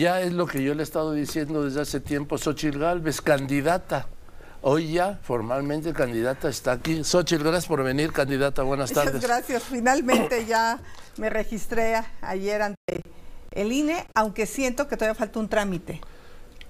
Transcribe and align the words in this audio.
Ya 0.00 0.22
es 0.22 0.32
lo 0.32 0.46
que 0.46 0.62
yo 0.62 0.72
le 0.72 0.80
he 0.80 0.82
estado 0.82 1.12
diciendo 1.12 1.62
desde 1.62 1.82
hace 1.82 2.00
tiempo, 2.00 2.38
Xochitl 2.38 2.78
Galvez, 2.78 3.20
candidata. 3.20 4.06
Hoy 4.62 4.92
ya 4.92 5.18
formalmente 5.22 5.92
candidata 5.92 6.48
está 6.48 6.72
aquí. 6.72 7.04
Xochitl, 7.04 7.42
gracias 7.42 7.66
por 7.66 7.84
venir, 7.84 8.10
candidata. 8.10 8.62
Buenas 8.62 8.92
tardes. 8.92 9.16
Muchas 9.16 9.28
gracias. 9.28 9.62
Finalmente 9.62 10.46
ya 10.46 10.78
me 11.18 11.28
registré 11.28 12.00
ayer 12.22 12.62
ante 12.62 13.02
el 13.50 13.72
INE, 13.72 14.06
aunque 14.14 14.46
siento 14.46 14.88
que 14.88 14.96
todavía 14.96 15.14
falta 15.14 15.38
un 15.38 15.50
trámite. 15.50 16.00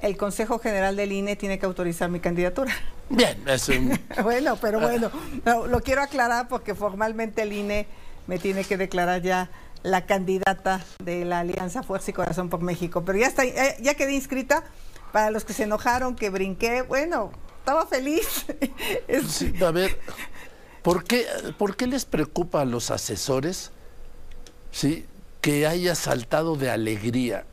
El 0.02 0.16
Consejo 0.16 0.58
General 0.58 0.96
del 0.96 1.12
INE 1.12 1.36
tiene 1.36 1.60
que 1.60 1.66
autorizar 1.66 2.10
mi 2.10 2.18
candidatura. 2.18 2.74
Bien, 3.10 3.40
es 3.46 3.68
un... 3.68 3.96
bueno, 4.24 4.56
pero 4.60 4.80
bueno, 4.80 5.08
no, 5.44 5.68
lo 5.68 5.78
quiero 5.82 6.02
aclarar 6.02 6.48
porque 6.48 6.74
formalmente 6.74 7.42
el 7.42 7.52
INE 7.52 7.86
me 8.26 8.40
tiene 8.40 8.64
que 8.64 8.76
declarar 8.76 9.22
ya 9.22 9.50
la 9.82 10.06
candidata 10.06 10.84
de 11.02 11.24
la 11.24 11.40
Alianza 11.40 11.82
Fuerza 11.82 12.10
y 12.10 12.14
Corazón 12.14 12.48
por 12.48 12.60
México. 12.60 13.04
Pero 13.04 13.18
ya 13.18 13.26
está, 13.26 13.44
eh, 13.44 13.76
ya 13.80 13.94
quedé 13.94 14.12
inscrita. 14.12 14.64
Para 15.12 15.30
los 15.32 15.44
que 15.44 15.52
se 15.52 15.64
enojaron, 15.64 16.14
que 16.14 16.30
brinqué, 16.30 16.82
bueno, 16.82 17.32
estaba 17.58 17.86
feliz. 17.86 18.46
Sí, 19.28 19.52
a 19.60 19.72
ver, 19.72 19.98
¿por 20.82 21.02
qué, 21.02 21.26
¿por 21.58 21.76
qué 21.76 21.88
les 21.88 22.04
preocupa 22.04 22.60
a 22.60 22.64
los 22.64 22.92
asesores 22.92 23.72
sí, 24.70 25.06
que 25.40 25.66
haya 25.66 25.96
saltado 25.96 26.54
de 26.54 26.70
alegría? 26.70 27.44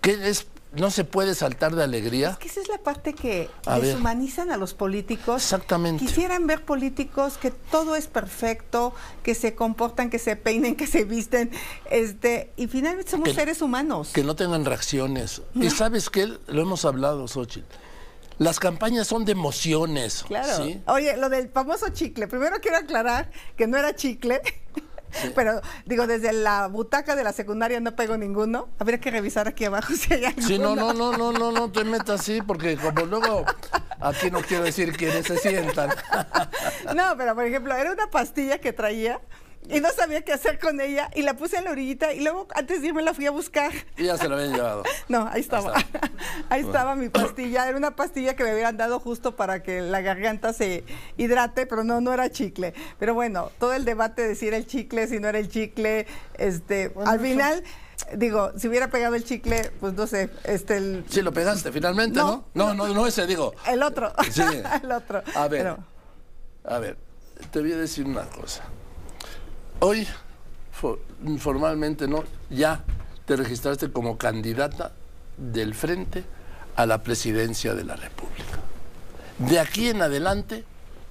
¿Qué 0.00 0.28
es 0.28 0.46
no 0.72 0.90
se 0.90 1.04
puede 1.04 1.34
saltar 1.34 1.74
de 1.74 1.82
alegría. 1.82 2.30
Es 2.30 2.38
que 2.38 2.48
esa 2.48 2.60
es 2.60 2.68
la 2.68 2.78
parte 2.78 3.14
que 3.14 3.50
deshumanizan 3.80 4.50
a 4.50 4.56
los 4.56 4.74
políticos. 4.74 5.42
Exactamente. 5.42 6.04
Quisieran 6.04 6.46
ver 6.46 6.64
políticos 6.64 7.38
que 7.38 7.50
todo 7.50 7.96
es 7.96 8.06
perfecto, 8.06 8.94
que 9.22 9.34
se 9.34 9.54
comportan, 9.54 10.10
que 10.10 10.18
se 10.18 10.36
peinen, 10.36 10.76
que 10.76 10.86
se 10.86 11.04
visten, 11.04 11.50
este, 11.90 12.52
y 12.56 12.68
finalmente 12.68 13.10
somos 13.10 13.32
seres 13.32 13.62
humanos. 13.62 14.10
Que 14.12 14.22
no 14.22 14.36
tengan 14.36 14.64
reacciones. 14.64 15.42
Y 15.54 15.70
sabes 15.70 16.08
que 16.08 16.26
lo 16.26 16.62
hemos 16.62 16.84
hablado, 16.84 17.26
Xochitl. 17.26 17.66
Las 18.38 18.58
campañas 18.58 19.06
son 19.06 19.26
de 19.26 19.32
emociones. 19.32 20.24
Claro. 20.26 20.64
Oye, 20.86 21.14
lo 21.18 21.28
del 21.28 21.50
famoso 21.50 21.90
chicle. 21.90 22.26
Primero 22.26 22.56
quiero 22.62 22.78
aclarar 22.78 23.30
que 23.54 23.66
no 23.66 23.76
era 23.76 23.94
chicle. 23.94 24.40
Pero 25.34 25.60
digo, 25.86 26.06
desde 26.06 26.32
la 26.32 26.68
butaca 26.68 27.16
de 27.16 27.24
la 27.24 27.32
secundaria 27.32 27.80
no 27.80 27.94
pego 27.96 28.16
ninguno. 28.16 28.68
Habría 28.78 29.00
que 29.00 29.10
revisar 29.10 29.48
aquí 29.48 29.64
abajo 29.64 29.92
si 29.96 30.12
hay 30.14 30.24
alguno. 30.24 30.46
Sí, 30.46 30.58
no, 30.58 30.74
no, 30.74 30.92
no, 30.92 31.12
no, 31.12 31.32
no, 31.32 31.52
no 31.52 31.70
te 31.72 31.84
metas 31.84 32.20
así, 32.20 32.40
porque 32.42 32.76
como 32.76 33.06
luego 33.06 33.44
aquí 34.00 34.30
no 34.30 34.40
quiero 34.40 34.64
decir 34.64 34.96
quiénes 34.96 35.26
se 35.26 35.38
sientan. 35.38 35.90
No, 36.94 37.16
pero 37.16 37.34
por 37.34 37.44
ejemplo, 37.44 37.74
era 37.74 37.92
una 37.92 38.10
pastilla 38.10 38.58
que 38.58 38.72
traía 38.72 39.20
y 39.68 39.80
no 39.80 39.90
sabía 39.90 40.22
qué 40.22 40.32
hacer 40.32 40.58
con 40.58 40.80
ella 40.80 41.10
y 41.14 41.22
la 41.22 41.34
puse 41.34 41.58
en 41.58 41.64
la 41.64 41.70
orillita 41.70 42.12
y 42.12 42.20
luego 42.20 42.48
antes 42.54 42.80
de 42.80 42.88
irme 42.88 43.02
la 43.02 43.14
fui 43.14 43.26
a 43.26 43.30
buscar. 43.30 43.72
Y 43.96 44.04
ya 44.04 44.16
se 44.16 44.28
la 44.28 44.36
habían 44.36 44.54
llevado. 44.54 44.82
No, 45.08 45.28
ahí 45.30 45.40
estaba. 45.40 45.74
Ahí 46.50 46.60
estaba, 46.60 46.94
mi 46.94 47.08
pastilla. 47.08 47.68
Era 47.68 47.76
una 47.76 47.96
pastilla 47.96 48.34
que 48.34 48.44
me 48.44 48.52
hubieran 48.52 48.76
dado 48.76 49.00
justo 49.00 49.34
para 49.34 49.62
que 49.62 49.80
la 49.80 50.00
garganta 50.00 50.52
se 50.52 50.84
hidrate, 51.16 51.66
pero 51.66 51.82
no, 51.82 52.00
no 52.00 52.12
era 52.12 52.30
chicle. 52.30 52.74
Pero 52.98 53.14
bueno, 53.14 53.50
todo 53.58 53.72
el 53.72 53.84
debate 53.84 54.26
de 54.26 54.34
si 54.36 54.48
era 54.48 54.56
el 54.56 54.66
chicle, 54.66 55.08
si 55.08 55.18
no 55.18 55.28
era 55.28 55.38
el 55.38 55.48
chicle, 55.48 56.06
este, 56.34 56.92
al 57.04 57.18
final 57.18 57.64
digo, 58.16 58.52
si 58.56 58.68
hubiera 58.68 58.88
pegado 58.88 59.14
el 59.14 59.24
chicle, 59.24 59.70
pues 59.80 59.94
no 59.94 60.06
sé, 60.06 60.30
este 60.44 60.76
el... 60.76 61.04
Sí, 61.08 61.22
lo 61.22 61.32
pegaste 61.32 61.72
finalmente, 61.72 62.18
¿no? 62.18 62.44
No, 62.54 62.74
no, 62.74 62.88
no, 62.88 63.06
ese, 63.06 63.26
digo. 63.26 63.54
El 63.66 63.82
otro. 63.82 64.12
Sí. 64.30 64.42
el 64.82 64.92
otro. 64.92 65.22
A 65.34 65.48
ver, 65.48 65.76
a 66.64 66.78
ver, 66.78 66.96
te 67.50 67.60
voy 67.60 67.72
a 67.72 67.76
decir 67.76 68.06
una 68.06 68.24
cosa. 68.24 68.62
Hoy, 69.82 70.06
formalmente, 71.38 72.06
¿no? 72.06 72.22
Ya 72.50 72.84
te 73.24 73.34
registraste 73.34 73.90
como 73.90 74.18
candidata 74.18 74.92
del 75.38 75.74
Frente 75.74 76.22
a 76.76 76.84
la 76.84 77.02
presidencia 77.02 77.74
de 77.74 77.84
la 77.84 77.96
República. 77.96 78.58
De 79.38 79.58
aquí 79.58 79.88
en 79.88 80.02
adelante, 80.02 80.66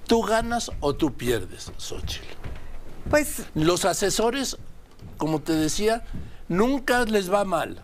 ¿tú 0.06 0.22
ganas 0.22 0.70
o 0.78 0.94
tú 0.94 1.14
pierdes, 1.14 1.72
Xochitl? 1.78 2.24
Pues... 3.10 3.42
Los 3.54 3.84
asesores, 3.84 4.56
como 5.18 5.40
te 5.40 5.54
decía, 5.54 6.04
nunca 6.48 7.04
les 7.06 7.32
va 7.32 7.44
mal. 7.44 7.82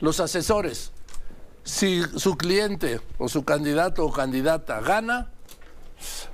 Los 0.00 0.20
asesores, 0.20 0.92
si 1.64 2.02
su 2.16 2.36
cliente 2.36 3.00
o 3.16 3.30
su 3.30 3.46
candidato 3.46 4.04
o 4.04 4.12
candidata 4.12 4.80
gana, 4.80 5.30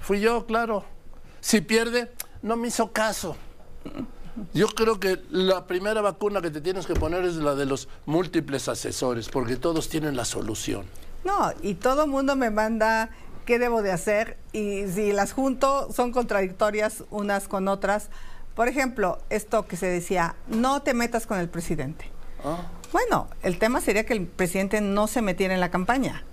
fui 0.01 0.21
yo, 0.21 0.47
claro. 0.47 0.84
Si 1.41 1.61
pierde, 1.61 2.12
no 2.43 2.56
me 2.56 2.67
hizo 2.67 2.93
caso. 2.93 3.37
Yo 4.54 4.69
creo 4.69 4.98
que 4.98 5.20
la 5.31 5.66
primera 5.66 6.00
vacuna 6.00 6.41
que 6.41 6.50
te 6.50 6.60
tienes 6.60 6.87
que 6.87 6.94
poner 6.94 7.25
es 7.25 7.37
la 7.37 7.54
de 7.54 7.66
los 7.66 7.88
múltiples 8.06 8.69
asesores, 8.69 9.28
porque 9.28 9.56
todos 9.56 9.88
tienen 9.88 10.16
la 10.16 10.25
solución. 10.25 10.87
No, 11.25 11.53
y 11.62 11.75
todo 11.75 12.04
el 12.04 12.10
mundo 12.10 12.34
me 12.34 12.50
manda 12.50 13.10
qué 13.44 13.59
debo 13.59 13.82
de 13.82 13.92
hacer 13.92 14.38
y 14.53 14.87
si 14.88 15.12
las 15.12 15.32
junto 15.32 15.92
son 15.92 16.12
contradictorias 16.12 17.04
unas 17.10 17.48
con 17.48 17.69
otras. 17.69 18.09
Por 18.54 18.69
ejemplo, 18.69 19.19
esto 19.31 19.66
que 19.66 19.76
se 19.76 19.87
decía, 19.87 20.34
no 20.48 20.82
te 20.82 20.94
metas 20.94 21.26
con 21.26 21.38
el 21.38 21.48
presidente. 21.48 22.10
Ah. 22.44 22.66
Bueno, 22.92 23.28
el 23.42 23.59
tema 23.59 23.81
sería 23.81 24.04
que 24.04 24.12
el 24.12 24.26
presidente 24.26 24.81
no 24.81 25.06
se 25.06 25.22
metiera 25.22 25.54
en 25.54 25.60
la 25.60 25.71
campaña, 25.71 26.25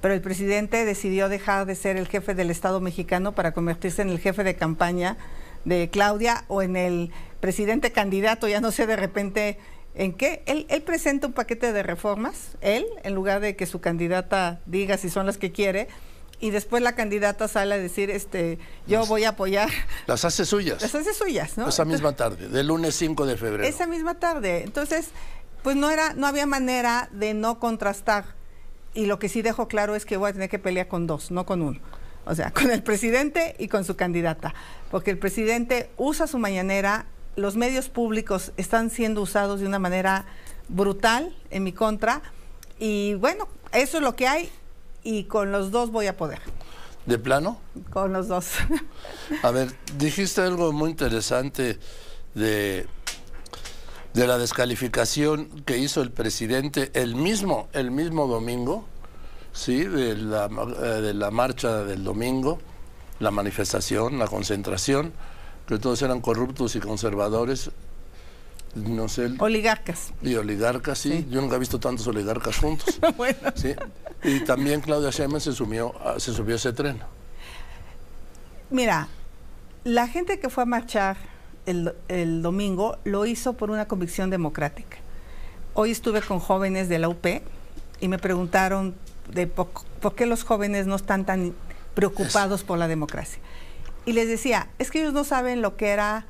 pero 0.00 0.14
el 0.14 0.22
presidente 0.22 0.84
decidió 0.84 1.28
dejar 1.28 1.66
de 1.66 1.74
ser 1.74 1.96
el 1.96 2.08
jefe 2.08 2.34
del 2.34 2.50
Estado 2.50 2.80
mexicano 2.80 3.32
para 3.32 3.52
convertirse 3.52 4.02
en 4.02 4.08
el 4.08 4.18
jefe 4.18 4.44
de 4.44 4.56
campaña 4.56 5.18
de 5.66 5.90
Claudia 5.90 6.44
o 6.48 6.62
en 6.62 6.76
el 6.76 7.10
presidente 7.40 7.92
candidato, 7.92 8.48
ya 8.48 8.60
no 8.60 8.70
sé 8.70 8.86
de 8.86 8.96
repente 8.96 9.58
en 9.94 10.14
qué. 10.14 10.42
Él, 10.46 10.64
él 10.70 10.82
presenta 10.82 11.26
un 11.26 11.34
paquete 11.34 11.72
de 11.72 11.82
reformas, 11.82 12.56
él, 12.62 12.86
en 13.02 13.14
lugar 13.14 13.40
de 13.40 13.56
que 13.56 13.66
su 13.66 13.80
candidata 13.80 14.60
diga 14.64 14.96
si 14.96 15.10
son 15.10 15.26
las 15.26 15.36
que 15.36 15.52
quiere, 15.52 15.88
y 16.38 16.50
después 16.50 16.82
la 16.82 16.94
candidata 16.94 17.48
sale 17.48 17.74
a 17.74 17.78
decir, 17.78 18.10
este, 18.10 18.58
yo 18.86 19.04
voy 19.06 19.24
a 19.24 19.30
apoyar. 19.30 19.68
Las 20.06 20.24
hace 20.24 20.44
suyas. 20.44 20.80
Las 20.82 20.94
hace 20.94 21.12
suyas, 21.12 21.58
¿no? 21.58 21.68
Esa 21.68 21.84
misma 21.84 22.12
tarde, 22.14 22.48
del 22.48 22.68
lunes 22.68 22.94
5 22.94 23.26
de 23.26 23.36
febrero. 23.36 23.64
Esa 23.64 23.86
misma 23.86 24.14
tarde. 24.14 24.62
Entonces, 24.62 25.08
pues 25.62 25.76
no 25.76 25.90
era, 25.90 26.14
no 26.14 26.26
había 26.26 26.46
manera 26.46 27.08
de 27.10 27.34
no 27.34 27.58
contrastar. 27.58 28.36
Y 28.94 29.06
lo 29.06 29.18
que 29.18 29.28
sí 29.28 29.42
dejo 29.42 29.66
claro 29.66 29.96
es 29.96 30.04
que 30.04 30.16
voy 30.16 30.30
a 30.30 30.32
tener 30.32 30.48
que 30.48 30.58
pelear 30.58 30.88
con 30.88 31.06
dos, 31.06 31.30
no 31.30 31.44
con 31.44 31.62
uno 31.62 31.80
o 32.26 32.34
sea, 32.34 32.50
con 32.50 32.70
el 32.70 32.82
presidente 32.82 33.54
y 33.58 33.68
con 33.68 33.84
su 33.84 33.96
candidata, 33.96 34.54
porque 34.90 35.10
el 35.10 35.18
presidente 35.18 35.90
usa 35.96 36.26
su 36.26 36.38
mañanera, 36.38 37.06
los 37.36 37.56
medios 37.56 37.88
públicos 37.88 38.52
están 38.56 38.90
siendo 38.90 39.22
usados 39.22 39.60
de 39.60 39.66
una 39.66 39.78
manera 39.78 40.26
brutal 40.68 41.34
en 41.50 41.62
mi 41.62 41.72
contra, 41.72 42.22
y 42.78 43.14
bueno, 43.14 43.48
eso 43.72 43.98
es 43.98 44.02
lo 44.02 44.16
que 44.16 44.26
hay, 44.26 44.50
y 45.02 45.24
con 45.24 45.52
los 45.52 45.70
dos 45.70 45.90
voy 45.90 46.08
a 46.08 46.16
poder. 46.16 46.40
¿De 47.06 47.18
plano? 47.18 47.60
Con 47.90 48.12
los 48.12 48.26
dos. 48.26 48.50
A 49.42 49.50
ver, 49.52 49.72
dijiste 49.96 50.40
algo 50.40 50.72
muy 50.72 50.90
interesante 50.90 51.78
de, 52.34 52.86
de 54.12 54.26
la 54.26 54.38
descalificación 54.38 55.62
que 55.64 55.78
hizo 55.78 56.02
el 56.02 56.10
presidente 56.10 56.90
el 56.94 57.14
mismo, 57.14 57.68
el 57.72 57.92
mismo 57.92 58.26
domingo 58.26 58.84
sí, 59.56 59.84
de 59.84 60.16
la, 60.16 60.44
eh, 60.46 61.00
de 61.00 61.14
la 61.14 61.30
marcha 61.30 61.84
del 61.84 62.04
domingo, 62.04 62.58
la 63.18 63.30
manifestación, 63.30 64.18
la 64.18 64.28
concentración, 64.28 65.12
que 65.66 65.78
todos 65.78 66.00
eran 66.02 66.20
corruptos 66.20 66.76
y 66.76 66.80
conservadores, 66.80 67.70
no 68.74 69.08
sé. 69.08 69.30
Oligarcas. 69.38 70.12
Y 70.22 70.34
oligarcas, 70.34 70.98
sí. 70.98 71.26
Yo 71.30 71.40
nunca 71.40 71.56
he 71.56 71.58
visto 71.58 71.80
tantos 71.80 72.06
oligarcas 72.06 72.58
juntos. 72.58 73.00
bueno. 73.16 73.38
Sí. 73.54 73.74
Y 74.22 74.40
también 74.40 74.82
Claudia 74.82 75.10
Sheinbaum 75.10 75.40
se, 75.40 75.52
subió, 75.52 75.94
se 76.18 76.32
subió 76.32 76.54
a 76.54 76.56
ese 76.56 76.72
tren. 76.74 77.00
Mira, 78.70 79.08
la 79.84 80.06
gente 80.08 80.38
que 80.38 80.50
fue 80.50 80.64
a 80.64 80.66
marchar 80.66 81.16
el, 81.64 81.94
el, 82.08 82.42
domingo 82.42 82.98
lo 83.04 83.24
hizo 83.24 83.54
por 83.54 83.70
una 83.70 83.88
convicción 83.88 84.28
democrática. 84.28 84.98
Hoy 85.72 85.90
estuve 85.90 86.20
con 86.20 86.38
jóvenes 86.38 86.88
de 86.88 86.98
la 86.98 87.08
UP 87.08 87.26
y 88.00 88.08
me 88.08 88.18
preguntaron 88.18 88.94
de 89.32 89.46
por, 89.46 89.68
qué 90.14 90.26
los 90.26 90.44
jóvenes 90.44 90.86
no 90.86 90.96
están 90.96 91.24
tan 91.24 91.54
preocupados 91.94 92.64
por 92.64 92.78
la 92.78 92.88
democracia. 92.88 93.40
Y 94.04 94.12
les 94.12 94.28
decía, 94.28 94.68
es 94.78 94.90
que 94.90 95.00
ellos 95.00 95.12
no 95.12 95.24
saben 95.24 95.62
lo 95.62 95.76
que 95.76 95.88
era 95.88 96.26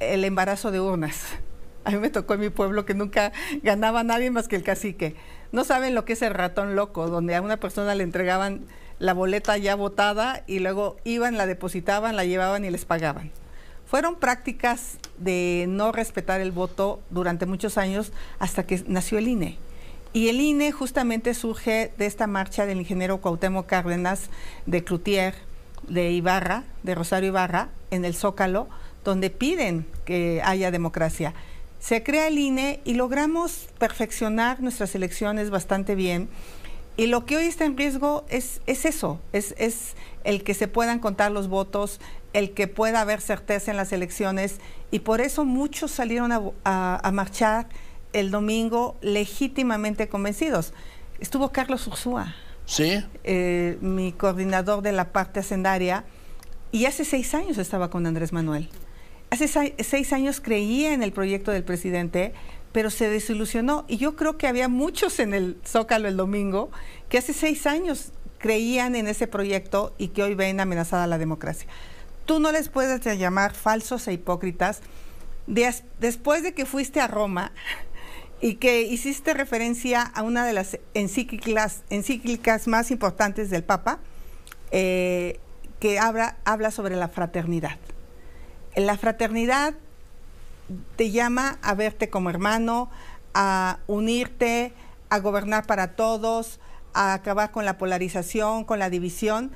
el 0.00 0.24
embarazo 0.24 0.70
de 0.70 0.80
urnas. 0.80 1.22
A 1.84 1.92
mí 1.92 1.98
me 1.98 2.10
tocó 2.10 2.34
en 2.34 2.40
mi 2.40 2.50
pueblo 2.50 2.84
que 2.84 2.94
nunca 2.94 3.32
ganaba 3.62 4.02
nadie 4.04 4.30
más 4.30 4.48
que 4.48 4.56
el 4.56 4.62
cacique. 4.62 5.16
No 5.50 5.64
saben 5.64 5.94
lo 5.94 6.04
que 6.04 6.12
es 6.12 6.22
el 6.22 6.34
ratón 6.34 6.76
loco, 6.76 7.08
donde 7.08 7.34
a 7.34 7.42
una 7.42 7.56
persona 7.56 7.94
le 7.94 8.04
entregaban 8.04 8.66
la 8.98 9.14
boleta 9.14 9.56
ya 9.56 9.74
votada 9.76 10.44
y 10.46 10.58
luego 10.58 10.98
iban, 11.04 11.38
la 11.38 11.46
depositaban, 11.46 12.16
la 12.16 12.24
llevaban 12.24 12.64
y 12.64 12.70
les 12.70 12.84
pagaban. 12.84 13.32
Fueron 13.86 14.16
prácticas 14.16 14.98
de 15.18 15.64
no 15.68 15.90
respetar 15.90 16.40
el 16.40 16.52
voto 16.52 17.00
durante 17.10 17.46
muchos 17.46 17.78
años 17.78 18.12
hasta 18.38 18.64
que 18.64 18.84
nació 18.86 19.18
el 19.18 19.26
INE. 19.26 19.58
Y 20.12 20.28
el 20.28 20.40
INE 20.40 20.72
justamente 20.72 21.34
surge 21.34 21.92
de 21.96 22.06
esta 22.06 22.26
marcha 22.26 22.66
del 22.66 22.78
ingeniero 22.78 23.20
Cuauhtémoc 23.20 23.66
Cárdenas, 23.66 24.28
de 24.66 24.82
Cloutier, 24.82 25.34
de 25.88 26.10
Ibarra, 26.10 26.64
de 26.82 26.94
Rosario 26.94 27.28
Ibarra, 27.28 27.68
en 27.90 28.04
el 28.04 28.14
Zócalo, 28.14 28.68
donde 29.04 29.30
piden 29.30 29.86
que 30.04 30.42
haya 30.44 30.70
democracia. 30.70 31.32
Se 31.78 32.02
crea 32.02 32.28
el 32.28 32.38
INE 32.38 32.80
y 32.84 32.94
logramos 32.94 33.68
perfeccionar 33.78 34.60
nuestras 34.60 34.94
elecciones 34.94 35.50
bastante 35.50 35.94
bien. 35.94 36.28
Y 36.96 37.06
lo 37.06 37.24
que 37.24 37.36
hoy 37.36 37.44
está 37.44 37.64
en 37.64 37.78
riesgo 37.78 38.24
es, 38.28 38.60
es 38.66 38.84
eso, 38.84 39.20
es, 39.32 39.54
es 39.58 39.94
el 40.24 40.42
que 40.42 40.54
se 40.54 40.68
puedan 40.68 40.98
contar 40.98 41.32
los 41.32 41.48
votos, 41.48 42.00
el 42.32 42.52
que 42.52 42.68
pueda 42.68 43.00
haber 43.00 43.20
certeza 43.20 43.70
en 43.70 43.76
las 43.76 43.92
elecciones. 43.92 44.58
Y 44.90 45.00
por 45.00 45.20
eso 45.20 45.44
muchos 45.44 45.90
salieron 45.90 46.32
a, 46.64 47.10
marchar 47.12 47.68
el 48.12 48.30
domingo 48.30 48.96
legítimamente 49.00 50.08
convencidos. 50.08 50.72
Estuvo 51.20 51.50
Carlos 51.52 51.86
Ursúa, 51.86 52.34
¿Sí? 52.66 53.04
Eh, 53.24 53.78
mi 53.80 54.12
coordinador 54.12 54.82
de 54.82 54.92
la 54.92 55.12
parte 55.12 55.40
hacendaria, 55.40 56.04
y 56.72 56.86
hace 56.86 57.04
seis 57.04 57.34
años 57.34 57.58
estaba 57.58 57.90
con 57.90 58.06
Andrés 58.06 58.32
Manuel. 58.32 58.68
Hace 59.30 59.48
seis 59.82 60.12
años 60.12 60.40
creía 60.40 60.92
en 60.92 61.02
el 61.02 61.12
proyecto 61.12 61.50
del 61.50 61.64
presidente, 61.64 62.32
pero 62.72 62.90
se 62.90 63.08
desilusionó. 63.08 63.84
Y 63.88 63.96
yo 63.96 64.16
creo 64.16 64.38
que 64.38 64.46
había 64.46 64.68
muchos 64.68 65.18
en 65.20 65.34
el 65.34 65.56
Zócalo 65.66 66.08
el 66.08 66.16
domingo 66.16 66.70
que 67.08 67.18
hace 67.18 67.32
seis 67.32 67.66
años 67.66 68.12
creían 68.38 68.94
en 68.96 69.06
ese 69.06 69.26
proyecto 69.26 69.94
y 69.98 70.08
que 70.08 70.22
hoy 70.22 70.34
ven 70.34 70.60
amenazada 70.60 71.06
la 71.06 71.18
democracia. 71.18 71.68
Tú 72.24 72.40
no 72.40 72.52
les 72.52 72.68
puedes 72.68 73.04
llamar 73.18 73.54
falsos 73.54 74.06
e 74.08 74.12
hipócritas. 74.12 74.80
después 75.46 76.42
de 76.42 76.54
que 76.54 76.66
fuiste 76.66 77.00
a 77.00 77.08
Roma, 77.08 77.52
y 78.40 78.54
que 78.54 78.82
hiciste 78.82 79.34
referencia 79.34 80.02
a 80.02 80.22
una 80.22 80.44
de 80.44 80.52
las 80.52 80.78
encíclicas, 80.94 82.66
más 82.66 82.90
importantes 82.90 83.50
del 83.50 83.64
Papa, 83.64 83.98
eh, 84.70 85.38
que 85.78 85.98
habla, 85.98 86.36
habla 86.44 86.70
sobre 86.70 86.96
la 86.96 87.08
fraternidad. 87.08 87.78
La 88.76 88.96
fraternidad 88.96 89.74
te 90.96 91.10
llama 91.10 91.58
a 91.62 91.74
verte 91.74 92.08
como 92.08 92.30
hermano, 92.30 92.90
a 93.34 93.78
unirte, 93.86 94.72
a 95.08 95.18
gobernar 95.18 95.66
para 95.66 95.94
todos, 95.96 96.60
a 96.94 97.14
acabar 97.14 97.50
con 97.50 97.64
la 97.64 97.78
polarización, 97.78 98.64
con 98.64 98.78
la 98.78 98.90
división. 98.90 99.50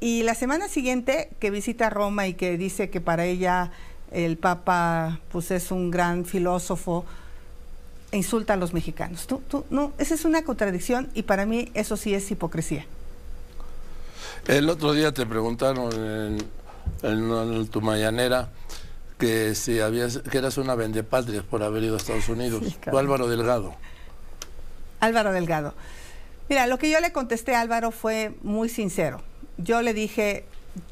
Y 0.00 0.22
la 0.24 0.34
semana 0.34 0.68
siguiente 0.68 1.30
que 1.38 1.50
visita 1.50 1.90
Roma 1.90 2.26
y 2.26 2.34
que 2.34 2.58
dice 2.58 2.90
que 2.90 3.00
para 3.00 3.24
ella 3.24 3.70
el 4.10 4.36
Papa 4.36 5.20
pues, 5.30 5.50
es 5.50 5.70
un 5.70 5.90
gran 5.90 6.24
filósofo, 6.24 7.04
insulta 8.12 8.54
a 8.54 8.56
los 8.56 8.72
mexicanos. 8.72 9.26
Tú, 9.26 9.42
tú, 9.48 9.64
no, 9.70 9.92
esa 9.98 10.14
es 10.14 10.24
una 10.24 10.44
contradicción 10.44 11.08
y 11.14 11.22
para 11.22 11.46
mí 11.46 11.70
eso 11.74 11.96
sí 11.96 12.14
es 12.14 12.30
hipocresía. 12.30 12.86
El 14.46 14.68
otro 14.68 14.92
día 14.92 15.12
te 15.12 15.24
preguntaron 15.24 16.38
en, 17.02 17.68
tu 17.68 17.80
mañanera 17.80 18.50
que 19.18 19.54
si 19.54 19.80
habías, 19.80 20.18
que 20.18 20.38
eras 20.38 20.58
una 20.58 20.74
vendepatria 20.74 21.42
por 21.42 21.62
haber 21.62 21.84
ido 21.84 21.94
a 21.94 21.96
Estados 21.98 22.28
Unidos. 22.28 22.62
Álvaro 22.86 23.28
Delgado. 23.28 23.74
Álvaro 25.00 25.32
Delgado. 25.32 25.74
Mira, 26.48 26.66
lo 26.66 26.78
que 26.78 26.90
yo 26.90 27.00
le 27.00 27.12
contesté 27.12 27.54
a 27.54 27.60
Álvaro 27.60 27.92
fue 27.92 28.34
muy 28.42 28.68
sincero. 28.68 29.22
Yo 29.58 29.80
le 29.80 29.94
dije, 29.94 30.44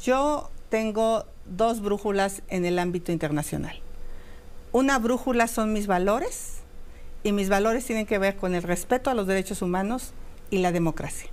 yo 0.02 0.50
tengo 0.68 1.26
dos 1.44 1.80
brújulas 1.80 2.42
en 2.48 2.64
el 2.64 2.78
ámbito 2.78 3.12
internacional. 3.12 3.80
Una 4.72 4.98
brújula 4.98 5.48
son 5.48 5.72
mis 5.72 5.88
valores 5.88 6.59
y 7.22 7.32
mis 7.32 7.48
valores 7.48 7.84
tienen 7.84 8.06
que 8.06 8.18
ver 8.18 8.36
con 8.36 8.54
el 8.54 8.62
respeto 8.62 9.10
a 9.10 9.14
los 9.14 9.26
derechos 9.26 9.62
humanos 9.62 10.12
y 10.50 10.58
la 10.58 10.72
democracia. 10.72 11.30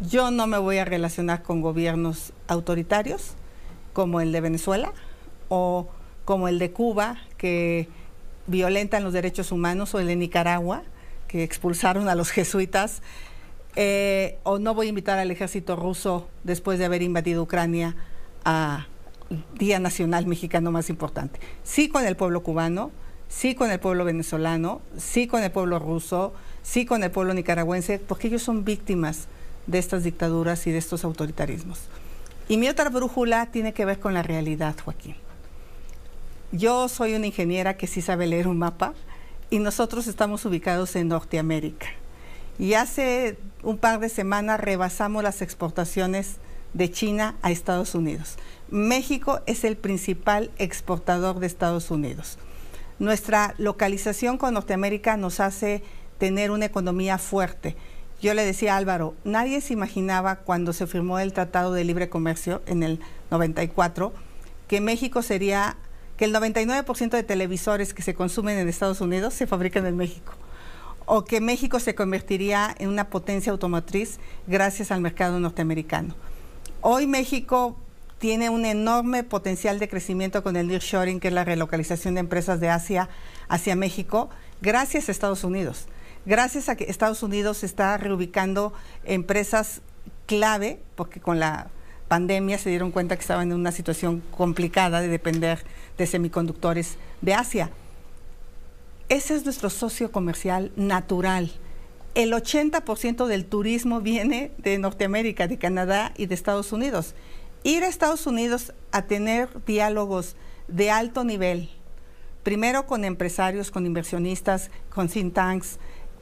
Yo 0.00 0.30
no 0.30 0.46
me 0.46 0.58
voy 0.58 0.78
a 0.78 0.84
relacionar 0.84 1.42
con 1.42 1.60
gobiernos 1.60 2.32
autoritarios 2.48 3.34
como 3.92 4.20
el 4.20 4.32
de 4.32 4.40
Venezuela 4.40 4.92
o 5.48 5.88
como 6.24 6.48
el 6.48 6.58
de 6.58 6.72
Cuba, 6.72 7.18
que 7.36 7.88
violentan 8.46 9.04
los 9.04 9.12
derechos 9.12 9.52
humanos, 9.52 9.94
o 9.94 10.00
el 10.00 10.06
de 10.06 10.16
Nicaragua, 10.16 10.82
que 11.28 11.42
expulsaron 11.42 12.08
a 12.08 12.14
los 12.14 12.30
jesuitas, 12.30 13.02
eh, 13.74 14.38
o 14.42 14.58
no 14.58 14.74
voy 14.74 14.86
a 14.86 14.88
invitar 14.90 15.18
al 15.18 15.30
ejército 15.30 15.76
ruso 15.76 16.28
después 16.44 16.78
de 16.78 16.84
haber 16.84 17.02
invadido 17.02 17.42
Ucrania 17.42 17.96
a 18.44 18.86
Día 19.58 19.78
Nacional 19.78 20.26
Mexicano 20.26 20.70
más 20.70 20.90
importante. 20.90 21.40
Sí 21.62 21.88
con 21.88 22.04
el 22.04 22.16
pueblo 22.16 22.42
cubano, 22.42 22.90
sí 23.34 23.54
con 23.54 23.70
el 23.70 23.80
pueblo 23.80 24.04
venezolano, 24.04 24.80
sí 24.96 25.26
con 25.26 25.42
el 25.42 25.50
pueblo 25.50 25.78
ruso, 25.78 26.34
sí 26.62 26.84
con 26.84 27.02
el 27.02 27.10
pueblo 27.10 27.34
nicaragüense, 27.34 27.98
porque 27.98 28.28
ellos 28.28 28.42
son 28.42 28.64
víctimas 28.64 29.26
de 29.66 29.78
estas 29.78 30.04
dictaduras 30.04 30.66
y 30.66 30.70
de 30.70 30.78
estos 30.78 31.04
autoritarismos. 31.04 31.80
Y 32.48 32.56
mi 32.56 32.68
otra 32.68 32.90
brújula 32.90 33.46
tiene 33.46 33.72
que 33.72 33.84
ver 33.84 33.98
con 33.98 34.14
la 34.14 34.22
realidad, 34.22 34.76
Joaquín. 34.84 35.16
Yo 36.50 36.88
soy 36.88 37.14
una 37.14 37.26
ingeniera 37.26 37.76
que 37.76 37.86
sí 37.86 38.02
sabe 38.02 38.26
leer 38.26 38.46
un 38.46 38.58
mapa 38.58 38.92
y 39.48 39.58
nosotros 39.58 40.06
estamos 40.06 40.44
ubicados 40.44 40.94
en 40.96 41.08
Norteamérica. 41.08 41.86
Y 42.58 42.74
hace 42.74 43.38
un 43.62 43.78
par 43.78 43.98
de 44.00 44.10
semanas 44.10 44.60
rebasamos 44.60 45.22
las 45.22 45.40
exportaciones 45.40 46.36
de 46.74 46.90
China 46.90 47.36
a 47.40 47.50
Estados 47.50 47.94
Unidos. 47.94 48.36
México 48.70 49.40
es 49.46 49.64
el 49.64 49.76
principal 49.76 50.50
exportador 50.58 51.38
de 51.38 51.46
Estados 51.46 51.90
Unidos. 51.90 52.38
Nuestra 52.98 53.54
localización 53.58 54.38
con 54.38 54.54
Norteamérica 54.54 55.16
nos 55.16 55.40
hace 55.40 55.82
tener 56.18 56.50
una 56.50 56.66
economía 56.66 57.18
fuerte. 57.18 57.76
Yo 58.20 58.34
le 58.34 58.44
decía 58.44 58.74
a 58.74 58.76
Álvaro, 58.76 59.14
nadie 59.24 59.60
se 59.60 59.72
imaginaba 59.72 60.36
cuando 60.36 60.72
se 60.72 60.86
firmó 60.86 61.18
el 61.18 61.32
Tratado 61.32 61.72
de 61.72 61.84
Libre 61.84 62.08
Comercio 62.08 62.62
en 62.66 62.82
el 62.82 63.00
94 63.30 64.12
que 64.68 64.80
México 64.80 65.20
sería, 65.22 65.76
que 66.16 66.24
el 66.24 66.34
99% 66.34 67.10
de 67.10 67.22
televisores 67.24 67.92
que 67.92 68.02
se 68.02 68.14
consumen 68.14 68.58
en 68.58 68.68
Estados 68.68 69.00
Unidos 69.00 69.34
se 69.34 69.46
fabrican 69.46 69.86
en 69.86 69.96
México 69.96 70.32
o 71.04 71.24
que 71.24 71.40
México 71.40 71.80
se 71.80 71.94
convertiría 71.94 72.74
en 72.78 72.88
una 72.88 73.10
potencia 73.10 73.52
automotriz 73.52 74.18
gracias 74.46 74.90
al 74.90 75.00
mercado 75.00 75.40
norteamericano. 75.40 76.14
Hoy 76.80 77.06
México 77.06 77.76
tiene 78.22 78.50
un 78.50 78.64
enorme 78.64 79.24
potencial 79.24 79.80
de 79.80 79.88
crecimiento 79.88 80.44
con 80.44 80.54
el 80.54 80.68
nearshoring, 80.68 81.18
que 81.18 81.26
es 81.26 81.34
la 81.34 81.42
relocalización 81.42 82.14
de 82.14 82.20
empresas 82.20 82.60
de 82.60 82.68
Asia 82.68 83.08
hacia 83.48 83.74
México, 83.74 84.30
gracias 84.60 85.08
a 85.08 85.10
Estados 85.10 85.42
Unidos. 85.42 85.86
Gracias 86.24 86.68
a 86.68 86.76
que 86.76 86.84
Estados 86.84 87.24
Unidos 87.24 87.64
está 87.64 87.96
reubicando 87.96 88.74
empresas 89.02 89.82
clave, 90.26 90.78
porque 90.94 91.18
con 91.18 91.40
la 91.40 91.66
pandemia 92.06 92.58
se 92.58 92.70
dieron 92.70 92.92
cuenta 92.92 93.16
que 93.16 93.22
estaban 93.22 93.50
en 93.50 93.58
una 93.58 93.72
situación 93.72 94.22
complicada 94.30 95.00
de 95.00 95.08
depender 95.08 95.64
de 95.98 96.06
semiconductores 96.06 96.98
de 97.22 97.34
Asia. 97.34 97.70
Ese 99.08 99.34
es 99.34 99.44
nuestro 99.44 99.68
socio 99.68 100.12
comercial 100.12 100.70
natural. 100.76 101.50
El 102.14 102.32
80% 102.32 103.26
del 103.26 103.46
turismo 103.46 104.00
viene 104.00 104.52
de 104.58 104.78
Norteamérica, 104.78 105.48
de 105.48 105.58
Canadá 105.58 106.12
y 106.16 106.26
de 106.26 106.36
Estados 106.36 106.70
Unidos 106.72 107.16
ir 107.64 107.84
a 107.84 107.88
Estados 107.88 108.26
Unidos 108.26 108.72
a 108.90 109.02
tener 109.02 109.48
diálogos 109.64 110.36
de 110.68 110.90
alto 110.90 111.24
nivel, 111.24 111.68
primero 112.42 112.86
con 112.86 113.04
empresarios, 113.04 113.70
con 113.70 113.86
inversionistas, 113.86 114.70
con 114.90 115.08
think 115.08 115.34
tanks, 115.34 115.78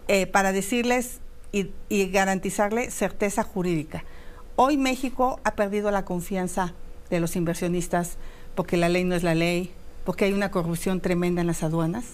eh, 0.09 0.27
para 0.27 0.53
decirles 0.53 1.21
y, 1.53 1.71
y 1.89 2.11
garantizarle 2.11 2.91
certeza 2.91 3.43
jurídica. 3.43 4.05
Hoy 4.57 4.77
México 4.77 5.41
ha 5.45 5.55
perdido 5.55 5.91
la 5.91 6.05
confianza 6.05 6.75
de 7.09 7.21
los 7.21 7.37
inversionistas 7.37 8.19
porque 8.55 8.77
la 8.77 8.89
ley 8.89 9.05
no 9.05 9.15
es 9.15 9.23
la 9.23 9.35
ley, 9.35 9.73
porque 10.05 10.27
hay 10.27 10.33
una 10.33 10.51
corrupción 10.51 11.01
tremenda 11.01 11.41
en 11.41 11.47
las 11.47 11.63
aduanas. 11.63 12.05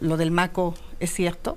Lo 0.00 0.16
del 0.16 0.30
MACO 0.30 0.74
es 1.00 1.12
cierto. 1.12 1.56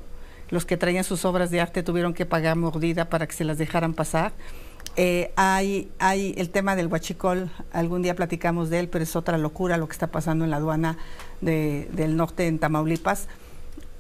Los 0.49 0.65
que 0.65 0.77
traían 0.77 1.03
sus 1.03 1.25
obras 1.25 1.49
de 1.51 1.61
arte 1.61 1.83
tuvieron 1.83 2.13
que 2.13 2.25
pagar 2.25 2.55
mordida 2.55 3.09
para 3.09 3.27
que 3.27 3.33
se 3.33 3.43
las 3.43 3.57
dejaran 3.57 3.93
pasar. 3.93 4.33
Eh, 4.95 5.31
hay, 5.35 5.91
hay 5.97 6.35
el 6.37 6.51
tema 6.51 6.75
del 6.75 6.87
huachicol, 6.87 7.49
algún 7.71 8.03
día 8.03 8.15
platicamos 8.15 8.69
de 8.69 8.79
él, 8.79 8.89
pero 8.89 9.03
es 9.03 9.15
otra 9.15 9.37
locura 9.37 9.77
lo 9.77 9.87
que 9.87 9.93
está 9.93 10.07
pasando 10.07 10.45
en 10.45 10.51
la 10.51 10.57
aduana 10.57 10.97
del 11.41 12.15
norte 12.15 12.47
en 12.47 12.59
Tamaulipas. 12.59 13.27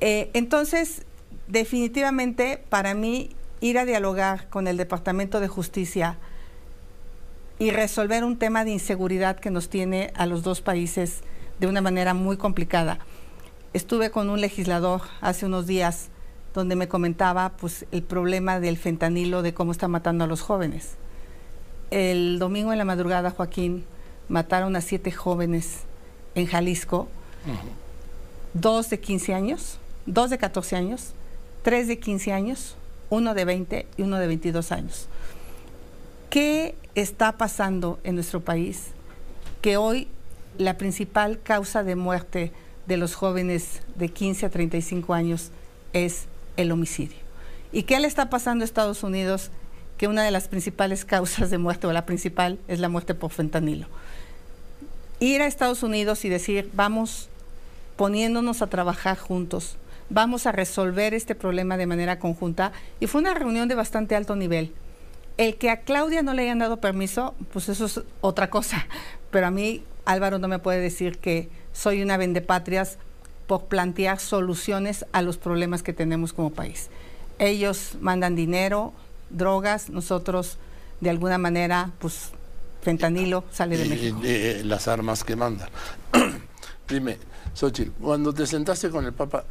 Eh, 0.01 0.29
entonces, 0.33 1.03
definitivamente, 1.47 2.63
para 2.69 2.93
mí, 2.93 3.31
ir 3.59 3.79
a 3.79 3.85
dialogar 3.85 4.49
con 4.49 4.67
el 4.67 4.77
Departamento 4.77 5.39
de 5.39 5.47
Justicia 5.47 6.17
y 7.57 7.71
resolver 7.71 8.23
un 8.23 8.37
tema 8.37 8.65
de 8.65 8.71
inseguridad 8.71 9.39
que 9.39 9.49
nos 9.49 9.69
tiene 9.69 10.11
a 10.15 10.25
los 10.25 10.43
dos 10.43 10.61
países 10.61 11.21
de 11.59 11.67
una 11.67 11.81
manera 11.81 12.13
muy 12.13 12.37
complicada. 12.37 12.99
Estuve 13.73 14.11
con 14.11 14.29
un 14.29 14.41
legislador 14.41 15.01
hace 15.21 15.45
unos 15.45 15.65
días 15.65 16.09
donde 16.53 16.75
me 16.75 16.87
comentaba 16.87 17.49
pues, 17.49 17.85
el 17.91 18.03
problema 18.03 18.59
del 18.59 18.77
fentanilo, 18.77 19.41
de 19.41 19.53
cómo 19.53 19.71
está 19.71 19.87
matando 19.87 20.23
a 20.23 20.27
los 20.27 20.41
jóvenes. 20.41 20.91
El 21.91 22.39
domingo 22.39 22.71
en 22.71 22.77
la 22.77 22.85
madrugada, 22.85 23.31
Joaquín, 23.31 23.85
mataron 24.29 24.75
a 24.75 24.81
siete 24.81 25.11
jóvenes 25.11 25.81
en 26.35 26.47
Jalisco, 26.47 27.07
dos 28.53 28.89
de 28.89 28.99
15 28.99 29.33
años, 29.33 29.77
dos 30.05 30.29
de 30.29 30.37
14 30.37 30.75
años, 30.75 31.13
tres 31.61 31.87
de 31.87 31.99
15 31.99 32.33
años, 32.33 32.75
uno 33.09 33.33
de 33.33 33.45
20 33.45 33.87
y 33.97 34.01
uno 34.01 34.17
de 34.17 34.27
22 34.27 34.71
años. 34.71 35.07
¿Qué 36.29 36.75
está 36.95 37.37
pasando 37.37 37.99
en 38.03 38.15
nuestro 38.15 38.39
país 38.41 38.87
que 39.61 39.77
hoy 39.77 40.07
la 40.57 40.77
principal 40.77 41.39
causa 41.41 41.83
de 41.83 41.95
muerte 41.95 42.51
de 42.87 42.97
los 42.97 43.15
jóvenes 43.15 43.81
de 43.95 44.09
15 44.09 44.47
a 44.47 44.49
35 44.49 45.13
años 45.13 45.51
es 45.93 46.25
el 46.57 46.71
homicidio. 46.71 47.17
¿Y 47.71 47.83
qué 47.83 47.99
le 47.99 48.07
está 48.07 48.29
pasando 48.29 48.63
a 48.63 48.65
Estados 48.65 49.03
Unidos? 49.03 49.49
Que 49.97 50.07
una 50.07 50.23
de 50.23 50.31
las 50.31 50.47
principales 50.47 51.05
causas 51.05 51.49
de 51.49 51.57
muerte, 51.57 51.87
o 51.87 51.93
la 51.93 52.05
principal, 52.05 52.59
es 52.67 52.79
la 52.79 52.89
muerte 52.89 53.15
por 53.15 53.31
fentanilo. 53.31 53.87
Ir 55.19 55.41
a 55.41 55.47
Estados 55.47 55.83
Unidos 55.83 56.25
y 56.25 56.29
decir, 56.29 56.69
vamos 56.73 57.29
poniéndonos 57.95 58.61
a 58.61 58.67
trabajar 58.67 59.17
juntos, 59.17 59.77
vamos 60.09 60.45
a 60.45 60.51
resolver 60.51 61.13
este 61.13 61.35
problema 61.35 61.77
de 61.77 61.85
manera 61.85 62.19
conjunta. 62.19 62.71
Y 62.99 63.07
fue 63.07 63.21
una 63.21 63.33
reunión 63.33 63.67
de 63.67 63.75
bastante 63.75 64.15
alto 64.15 64.35
nivel. 64.35 64.73
El 65.37 65.55
que 65.55 65.69
a 65.69 65.81
Claudia 65.81 66.21
no 66.21 66.33
le 66.33 66.43
hayan 66.43 66.59
dado 66.59 66.77
permiso, 66.77 67.33
pues 67.51 67.69
eso 67.69 67.85
es 67.85 68.01
otra 68.21 68.49
cosa. 68.49 68.85
Pero 69.31 69.47
a 69.47 69.51
mí, 69.51 69.83
Álvaro 70.05 70.37
no 70.37 70.47
me 70.47 70.59
puede 70.59 70.79
decir 70.79 71.17
que 71.17 71.49
soy 71.71 72.03
una 72.03 72.17
vendepatrias 72.17 72.99
por 73.47 73.65
plantear 73.65 74.19
soluciones 74.19 75.05
a 75.11 75.21
los 75.21 75.37
problemas 75.37 75.83
que 75.83 75.93
tenemos 75.93 76.33
como 76.33 76.51
país. 76.51 76.89
Ellos 77.39 77.97
mandan 77.99 78.35
dinero, 78.35 78.93
drogas, 79.29 79.89
nosotros 79.89 80.57
de 81.01 81.09
alguna 81.09 81.37
manera, 81.37 81.91
pues 81.99 82.29
fentanilo 82.81 83.43
sale 83.51 83.77
de 83.77 83.85
México. 83.85 84.19
Y, 84.23 84.63
las 84.63 84.87
armas 84.87 85.23
que 85.23 85.35
mandan. 85.35 85.69
Dime, 86.87 87.17
Xochitl, 87.53 87.91
cuando 88.01 88.33
te 88.33 88.45
sentaste 88.45 88.89
con 88.89 89.05
el 89.05 89.13
Papa, 89.13 89.43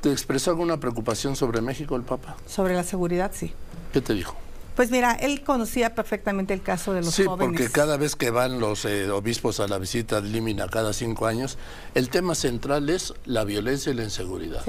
¿te 0.00 0.10
expresó 0.12 0.50
alguna 0.50 0.78
preocupación 0.78 1.36
sobre 1.36 1.60
México 1.60 1.96
el 1.96 2.02
Papa? 2.02 2.36
Sobre 2.46 2.74
la 2.74 2.82
seguridad, 2.82 3.30
sí. 3.34 3.52
¿Qué 3.92 4.00
te 4.00 4.14
dijo? 4.14 4.36
Pues 4.80 4.90
mira, 4.90 5.12
él 5.12 5.42
conocía 5.42 5.94
perfectamente 5.94 6.54
el 6.54 6.62
caso 6.62 6.94
de 6.94 7.02
los 7.02 7.14
jóvenes. 7.14 7.58
Sí, 7.58 7.64
porque 7.64 7.70
cada 7.70 7.98
vez 7.98 8.16
que 8.16 8.30
van 8.30 8.60
los 8.60 8.86
eh, 8.86 9.10
obispos 9.10 9.60
a 9.60 9.68
la 9.68 9.76
visita 9.76 10.22
de 10.22 10.30
Límina 10.30 10.68
cada 10.68 10.94
cinco 10.94 11.26
años, 11.26 11.58
el 11.94 12.08
tema 12.08 12.34
central 12.34 12.88
es 12.88 13.12
la 13.26 13.44
violencia 13.44 13.92
y 13.92 13.94
la 13.94 14.04
inseguridad. 14.04 14.62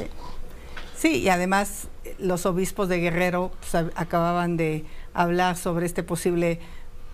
Sí, 0.97 1.19
y 1.19 1.29
además 1.29 1.87
los 2.19 2.45
obispos 2.45 2.89
de 2.89 2.97
Guerrero 2.97 3.53
pues, 3.61 3.85
acababan 3.95 4.57
de 4.57 4.83
hablar 5.13 5.55
sobre 5.55 5.85
este 5.85 6.03
posible 6.03 6.59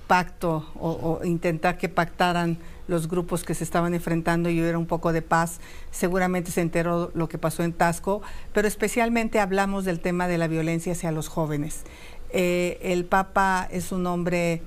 pacto 0.08 0.66
o, 0.80 1.20
intentar 1.24 1.77
que 1.77 1.89
pactaran 1.89 2.58
los 2.88 3.10
grupos 3.10 3.44
que 3.44 3.54
se 3.54 3.66
estaban 3.66 3.94
enfrentando 3.94 4.50
y 4.50 4.60
hubiera 4.60 4.77
un 4.77 4.88
poco 4.88 5.13
de 5.13 5.22
paz. 5.22 5.60
Seguramente 5.92 6.50
se 6.51 6.62
enteró 6.62 7.12
lo 7.13 7.30
que 7.30 7.38
pasó 7.38 7.63
en 7.63 7.74
Tasco, 7.74 8.22
pero 8.54 8.68
especialmente 8.68 9.39
hablamos 9.39 9.86
del 9.86 10.00
tema 10.00 10.27
de 10.27 10.38
la 10.38 10.48
violencia 10.48 10.94
hacia 10.94 11.12
los 11.12 11.27
jóvenes. 11.27 11.84
Eh, 12.29 12.79
el 12.81 13.05
Papa 13.05 13.67
es 13.72 13.91
un 13.91 14.05
hombre, 14.05 14.62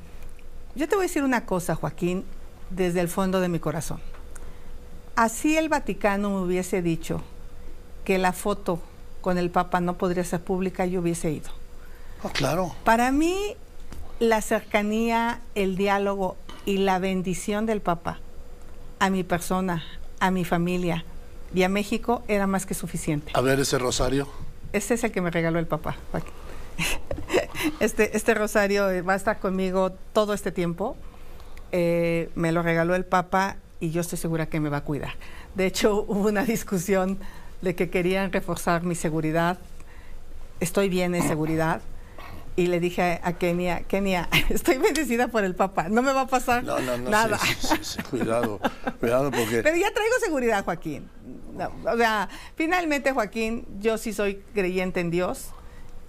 yo 0.74 0.88
te 0.88 0.94
voy 0.96 1.04
a 1.04 1.08
decir 1.08 1.22
una 1.22 1.46
cosa, 1.46 1.74
Joaquín, 1.74 2.24
desde 2.70 3.00
el 3.00 3.08
fondo 3.08 3.40
de 3.40 3.48
mi 3.48 3.58
corazón. 3.58 4.00
Así 5.16 5.56
el 5.56 5.68
Vaticano 5.68 6.30
me 6.30 6.40
hubiese 6.40 6.82
dicho 6.82 7.22
que 8.04 8.18
la 8.18 8.32
foto 8.32 8.80
con 9.20 9.36
el 9.36 9.50
Papa 9.50 9.80
no 9.80 9.98
podría 9.98 10.24
ser 10.24 10.40
pública, 10.40 10.86
yo 10.86 11.00
hubiese 11.00 11.30
ido. 11.30 11.50
Oh, 12.22 12.30
claro. 12.30 12.74
Para 12.84 13.12
mí, 13.12 13.56
la 14.18 14.40
cercanía, 14.40 15.40
el 15.54 15.76
diálogo 15.76 16.36
y 16.64 16.78
la 16.78 16.98
bendición 16.98 17.66
del 17.66 17.80
Papa 17.80 18.20
a 18.98 19.10
mi 19.10 19.24
persona, 19.24 19.82
a 20.20 20.30
mi 20.30 20.44
familia 20.44 21.04
y 21.54 21.62
a 21.64 21.68
México 21.68 22.22
era 22.28 22.46
más 22.46 22.66
que 22.66 22.74
suficiente. 22.74 23.32
A 23.34 23.40
ver 23.40 23.58
ese 23.60 23.78
rosario. 23.78 24.28
Ese 24.72 24.94
es 24.94 25.04
el 25.04 25.10
que 25.10 25.20
me 25.20 25.30
regaló 25.30 25.58
el 25.58 25.66
Papa. 25.66 25.96
Este, 27.80 28.16
este 28.16 28.34
rosario 28.34 28.86
va 29.04 29.14
a 29.14 29.16
estar 29.16 29.38
conmigo 29.38 29.92
todo 30.12 30.32
este 30.34 30.52
tiempo. 30.52 30.96
Eh, 31.72 32.30
me 32.34 32.52
lo 32.52 32.62
regaló 32.62 32.94
el 32.94 33.04
Papa 33.04 33.56
y 33.80 33.90
yo 33.90 34.00
estoy 34.00 34.18
segura 34.18 34.46
que 34.46 34.60
me 34.60 34.68
va 34.68 34.78
a 34.78 34.84
cuidar. 34.84 35.12
De 35.54 35.66
hecho, 35.66 36.04
hubo 36.08 36.28
una 36.28 36.44
discusión 36.44 37.18
de 37.62 37.74
que 37.74 37.90
querían 37.90 38.32
reforzar 38.32 38.82
mi 38.82 38.94
seguridad. 38.94 39.58
Estoy 40.60 40.88
bien 40.88 41.14
en 41.14 41.26
seguridad. 41.26 41.80
Y 42.56 42.66
le 42.66 42.80
dije 42.80 43.20
a 43.22 43.32
Kenia, 43.34 43.82
Kenia, 43.82 44.28
estoy 44.50 44.78
bendecida 44.78 45.28
por 45.28 45.44
el 45.44 45.54
Papa, 45.54 45.88
no 45.88 46.02
me 46.02 46.12
va 46.12 46.22
a 46.22 46.26
pasar 46.26 46.64
nada. 46.64 47.38
cuidado, 48.10 48.60
cuidado 48.98 49.30
porque... 49.30 49.62
Pero 49.62 49.76
ya 49.76 49.90
traigo 49.92 50.14
seguridad, 50.22 50.64
Joaquín. 50.64 51.08
o 51.86 51.96
sea, 51.96 52.28
finalmente, 52.56 53.12
Joaquín, 53.12 53.66
yo 53.80 53.96
sí 53.96 54.12
soy 54.12 54.42
creyente 54.52 55.00
en 55.00 55.10
Dios 55.10 55.52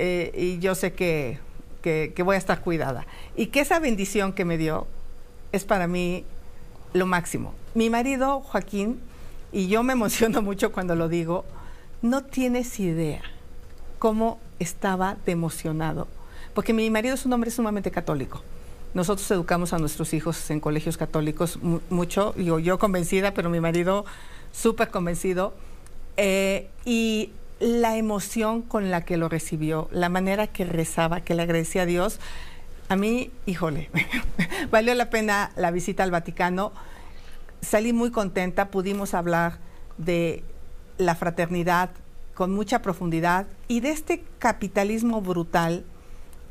eh, 0.03 0.31
y 0.35 0.57
yo 0.57 0.73
sé 0.73 0.93
que, 0.93 1.37
que, 1.83 2.23
voy 2.23 2.33
a 2.33 2.39
estar 2.39 2.61
cuidada. 2.61 3.05
Y 3.35 3.47
que 3.47 3.59
esa 3.59 3.77
bendición 3.77 4.33
que 4.33 4.45
me 4.45 4.57
dio 4.57 4.87
es 5.51 5.63
para 5.63 5.85
mí 5.85 6.25
lo 6.93 7.05
máximo. 7.05 7.53
Mi 7.75 7.91
marido, 7.91 8.39
Joaquín, 8.39 8.99
y 9.51 9.67
yo 9.67 9.83
me 9.83 9.93
emociono 9.93 10.41
mucho 10.41 10.71
cuando 10.71 10.95
lo 10.95 11.07
digo, 11.07 11.45
no 12.01 12.23
tienes 12.23 12.79
idea 12.79 13.21
cómo 13.99 14.39
estaba 14.57 15.17
de 15.23 15.33
emocionado, 15.33 16.07
porque 16.55 16.73
mi 16.73 16.89
marido 16.89 17.13
es 17.13 17.27
un 17.27 17.33
hombre 17.33 17.51
sumamente 17.51 17.91
católico. 17.91 18.41
Nosotros 18.95 19.29
educamos 19.29 19.71
a 19.71 19.77
nuestros 19.77 20.15
hijos 20.15 20.49
en 20.49 20.59
colegios 20.59 20.97
católicos 20.97 21.59
mucho, 21.91 22.35
yo, 22.37 22.57
yo 22.57 22.79
convencida, 22.79 23.35
pero 23.35 23.51
mi 23.51 23.59
marido 23.59 24.03
súper 24.51 24.89
convencido. 24.89 25.53
Eh, 26.17 26.69
y 26.85 27.33
la 27.61 27.95
emoción 27.95 28.63
con 28.63 28.89
la 28.89 29.05
que 29.05 29.17
lo 29.17 29.29
recibió, 29.29 29.87
la 29.91 30.09
manera 30.09 30.47
que 30.47 30.65
rezaba, 30.65 31.21
que 31.21 31.35
le 31.35 31.43
agradecía 31.43 31.83
a 31.83 31.85
Dios, 31.85 32.19
a 32.89 32.95
mí, 32.95 33.29
híjole, 33.45 33.89
valió 34.71 34.95
la 34.95 35.11
pena 35.11 35.51
la 35.55 35.69
visita 35.69 36.03
al 36.03 36.09
Vaticano. 36.11 36.73
Salí 37.61 37.93
muy 37.93 38.09
contenta, 38.09 38.69
pudimos 38.69 39.13
hablar 39.13 39.59
de 39.99 40.43
la 40.97 41.13
fraternidad 41.13 41.91
con 42.33 42.51
mucha 42.51 42.81
profundidad 42.81 43.45
y 43.67 43.81
de 43.81 43.91
este 43.91 44.23
capitalismo 44.39 45.21
brutal 45.21 45.85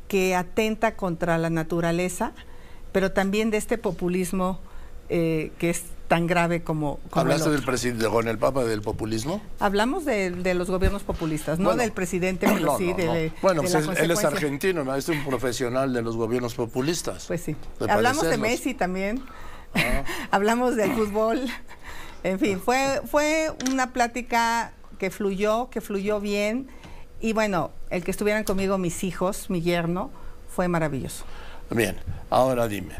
que 0.07 0.33
atenta 0.33 0.95
contra 0.95 1.37
la 1.37 1.49
naturaleza, 1.49 2.31
pero 2.93 3.11
también 3.11 3.51
de 3.51 3.57
este 3.57 3.77
populismo 3.77 4.59
eh, 5.09 5.51
que 5.57 5.69
es 5.69 5.83
tan 6.11 6.27
grave 6.27 6.61
como... 6.61 6.99
¿Hablaste 7.13 7.51
del 7.51 7.63
presidente 7.63 8.05
con 8.09 8.27
el 8.27 8.37
Papa 8.37 8.65
del 8.65 8.81
populismo? 8.81 9.41
Hablamos 9.61 10.03
de, 10.03 10.53
los 10.55 10.69
gobiernos 10.69 11.03
populistas, 11.03 11.57
no 11.57 11.73
del 11.73 11.93
presidente, 11.93 12.49
pero 12.53 12.77
sí 12.77 12.91
de, 12.91 13.31
Bueno, 13.41 13.61
pues 13.61 13.73
él 13.75 14.11
es 14.11 14.25
argentino, 14.25 14.93
es 14.93 15.07
un 15.07 15.23
profesional 15.23 15.93
de 15.93 16.01
los 16.01 16.17
gobiernos 16.17 16.53
populistas. 16.53 17.27
Pues 17.27 17.43
sí. 17.43 17.55
Hablamos 17.87 18.29
de 18.29 18.37
Messi 18.37 18.73
también, 18.73 19.23
ah. 19.73 20.03
hablamos 20.31 20.75
del 20.75 20.91
fútbol, 20.91 21.47
en 22.25 22.39
fin, 22.39 22.59
fue, 22.59 22.99
fue 23.09 23.53
una 23.71 23.93
plática 23.93 24.73
que 24.97 25.11
fluyó, 25.11 25.69
que 25.69 25.79
fluyó 25.79 26.19
bien, 26.19 26.67
y 27.21 27.31
bueno, 27.31 27.71
el 27.89 28.03
que 28.03 28.11
estuvieran 28.11 28.43
conmigo 28.43 28.77
mis 28.77 29.05
hijos, 29.05 29.49
mi 29.49 29.61
yerno, 29.61 30.11
fue 30.53 30.67
maravilloso. 30.67 31.23
Bien, 31.69 31.95
ahora 32.29 32.67
dime, 32.67 32.95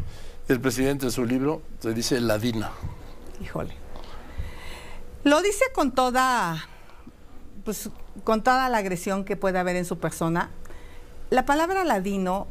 el 0.47 0.61
presidente 0.61 1.07
en 1.07 1.11
su 1.11 1.25
libro 1.25 1.61
te 1.81 1.93
dice 1.93 2.21
ladina 2.21 2.71
híjole. 3.41 3.75
Lo 5.23 5.41
dice 5.41 5.63
con 5.73 5.91
toda, 5.91 6.67
pues, 7.63 7.89
con 8.23 8.43
toda 8.43 8.69
la 8.69 8.79
agresión 8.79 9.23
que 9.23 9.35
puede 9.35 9.59
haber 9.59 9.75
en 9.75 9.85
su 9.85 9.99
persona. 9.99 10.49
La 11.29 11.45
palabra 11.45 11.83
ladino 11.83 12.47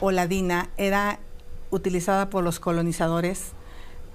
o 0.00 0.10
ladina 0.10 0.70
era 0.76 1.18
utilizada 1.70 2.30
por 2.30 2.44
los 2.44 2.60
colonizadores 2.60 3.52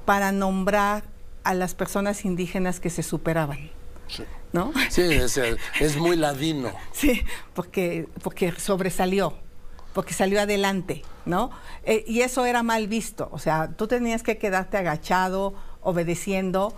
para 0.05 0.31
nombrar 0.31 1.03
a 1.43 1.53
las 1.53 1.75
personas 1.75 2.25
indígenas 2.25 2.79
que 2.79 2.89
se 2.89 3.03
superaban. 3.03 3.69
Sí. 4.07 4.24
¿No? 4.51 4.74
Sí, 4.89 5.03
es, 5.03 5.98
muy 5.98 6.15
ladino. 6.15 6.71
Sí, 6.91 7.21
porque, 7.53 8.07
porque 8.24 8.51
sobresalió, 8.53 9.36
porque 9.93 10.15
salió 10.15 10.41
adelante, 10.41 11.03
¿no? 11.25 11.51
Eh, 11.83 12.03
y 12.07 12.21
eso 12.21 12.45
era 12.45 12.63
mal 12.63 12.88
visto. 12.88 13.29
O 13.31 13.38
sea, 13.38 13.69
tú 13.77 13.88
tenías 13.88 14.24
que 14.24 14.39
quedarte 14.39 14.77
agachado 14.77 15.53
obedeciendo. 15.89 16.74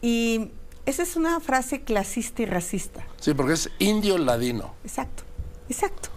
Y 0.00 0.50
esa 0.86 1.02
es 1.02 1.16
una 1.16 1.38
frase 1.40 1.82
clasista 1.82 2.42
y 2.42 2.46
racista. 2.46 3.04
Sí, 3.20 3.34
porque 3.34 3.52
es 3.54 3.70
indio 3.78 4.18
ladino. 4.18 4.74
Exacto, 4.84 5.22
exacto. 5.68 6.08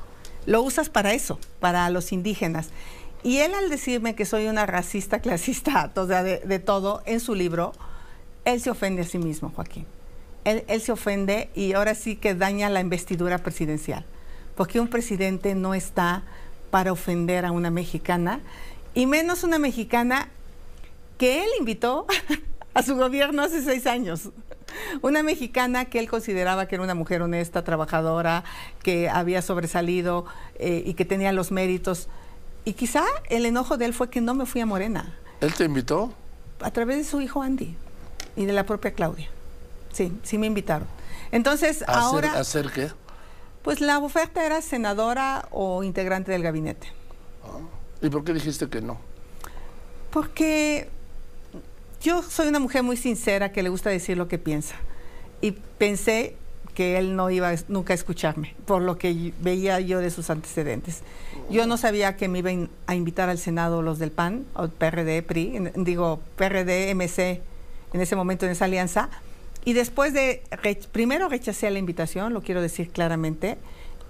Lo 0.46 0.62
usas 0.62 0.90
para 0.90 1.14
eso, 1.14 1.40
para 1.60 1.90
los 1.90 2.12
indígenas. 2.12 2.70
Y 3.24 3.40
él 3.40 3.54
al 3.54 3.70
decirme 3.70 4.16
que 4.16 4.26
soy 4.26 4.48
una 4.48 4.66
racista, 4.66 5.20
clasista, 5.22 5.92
o 5.96 6.08
sea, 6.08 6.24
de, 6.24 6.60
todo, 6.60 7.02
en 7.06 7.20
su 7.20 7.36
libro, 7.36 7.74
él 8.44 8.62
se 8.62 8.70
ofende 8.70 9.02
a 9.02 9.06
sí 9.06 9.18
mismo, 9.18 9.52
Joaquín. 9.56 9.86
Él, 10.44 10.64
él, 10.68 10.82
se 10.82 10.92
ofende 10.92 11.50
y 11.56 11.74
ahora 11.74 11.96
sí 11.96 12.16
que 12.16 12.36
daña 12.36 12.70
la 12.70 12.80
investidura 12.80 13.40
presidencial. 13.40 14.06
Porque 14.56 14.80
un 14.80 14.88
presidente 14.88 15.56
no 15.56 15.74
está 15.74 16.24
para 16.70 16.92
ofender 16.92 17.46
a 17.46 17.52
una 17.52 17.72
mexicana, 17.72 18.42
y 18.94 19.08
menos 19.08 19.44
una 19.44 19.60
mexicana 19.60 20.30
que 21.18 21.44
él 21.44 21.50
invitó 21.60 22.06
a 22.74 22.84
su 22.84 22.96
gobierno 22.96 23.44
hace 23.44 23.62
seis 23.64 23.88
años. 23.88 24.30
Una 25.02 25.24
mexicana 25.24 25.86
que 25.86 26.00
él 26.00 26.10
consideraba 26.10 26.68
que 26.68 26.76
era 26.76 26.84
una 26.84 26.96
mujer 26.96 27.22
honesta, 27.22 27.64
trabajadora, 27.64 28.44
que 28.84 29.10
había 29.10 29.42
sobresalido 29.42 30.26
eh, 30.56 30.84
y 30.86 30.96
que 30.96 31.06
tenía 31.06 31.32
los 31.32 31.52
méritos. 31.52 32.10
Y 32.66 32.74
quizá 32.74 33.04
el 33.30 33.46
enojo 33.46 33.78
de 33.78 33.86
él 33.86 33.94
fue 33.94 34.10
que 34.10 34.22
no 34.22 34.34
me 34.34 34.46
fui 34.46 34.62
a 34.62 34.66
Morena. 34.66 35.18
¿Él 35.40 35.54
te 35.54 35.66
invitó? 35.66 36.14
A 36.62 36.72
través 36.72 36.98
de 36.98 37.04
su 37.04 37.22
hijo 37.22 37.42
Andy 37.42 37.76
y 38.36 38.46
de 38.46 38.54
la 38.54 38.66
propia 38.66 38.94
Claudia. 38.94 39.30
Sí, 39.94 40.12
sí 40.24 40.38
me 40.38 40.48
invitaron. 40.48 40.88
Entonces, 41.32 41.84
¿A 41.88 42.00
ahora... 42.00 42.40
hacer, 42.40 42.66
¿Hacer 42.68 42.72
qué? 42.72 42.92
Pues 43.62 43.82
la 43.82 43.98
oferta 44.00 44.46
era 44.46 44.62
senadora 44.62 45.48
o 45.52 45.84
integrante 45.84 46.32
del 46.32 46.44
gabinete. 46.44 46.92
¿Y 48.02 48.10
por 48.10 48.24
qué 48.24 48.34
dijiste 48.34 48.70
que 48.70 48.82
no? 48.82 49.00
Porque 50.12 50.90
yo 52.06 52.22
soy 52.22 52.48
una 52.48 52.60
mujer 52.60 52.84
muy 52.84 52.98
sincera 52.98 53.52
que 53.52 53.64
le 53.64 53.70
gusta 53.70 53.90
decir 53.90 54.16
lo 54.16 54.28
que 54.28 54.38
piensa. 54.38 54.76
Y 55.42 55.52
pensé 55.80 56.36
que 56.76 56.98
él 57.00 57.16
no 57.16 57.32
iba 57.32 57.52
nunca 57.68 57.94
a 57.94 57.96
escucharme, 57.96 58.54
por 58.68 58.82
lo 58.84 58.98
que 59.00 59.34
veía 59.42 59.80
yo 59.80 60.00
de 60.00 60.12
sus 60.12 60.30
antecedentes. 60.30 61.02
Yo 61.50 61.66
no 61.66 61.78
sabía 61.78 62.16
que 62.16 62.28
me 62.28 62.40
iban 62.40 62.70
a 62.86 62.94
invitar 62.94 63.30
al 63.30 63.40
Senado 63.40 63.82
los 63.82 63.98
del 63.98 64.12
PAN, 64.12 64.46
o 64.54 64.68
PRD, 64.68 65.24
PRI, 65.24 65.56
en- 65.58 65.72
digo 65.84 66.20
PRD, 66.36 66.92
MC, 66.94 67.42
en 67.94 68.02
ese 68.02 68.16
momento 68.16 68.46
en 68.46 68.52
esa 68.52 68.66
alianza. 68.66 69.10
Y 69.64 69.74
después 69.74 70.14
de, 70.14 70.44
re- 70.52 70.80
primero 70.92 71.28
rechacé 71.28 71.72
la 71.72 71.80
invitación, 71.80 72.34
lo 72.34 72.42
quiero 72.42 72.62
decir 72.62 72.92
claramente, 72.92 73.58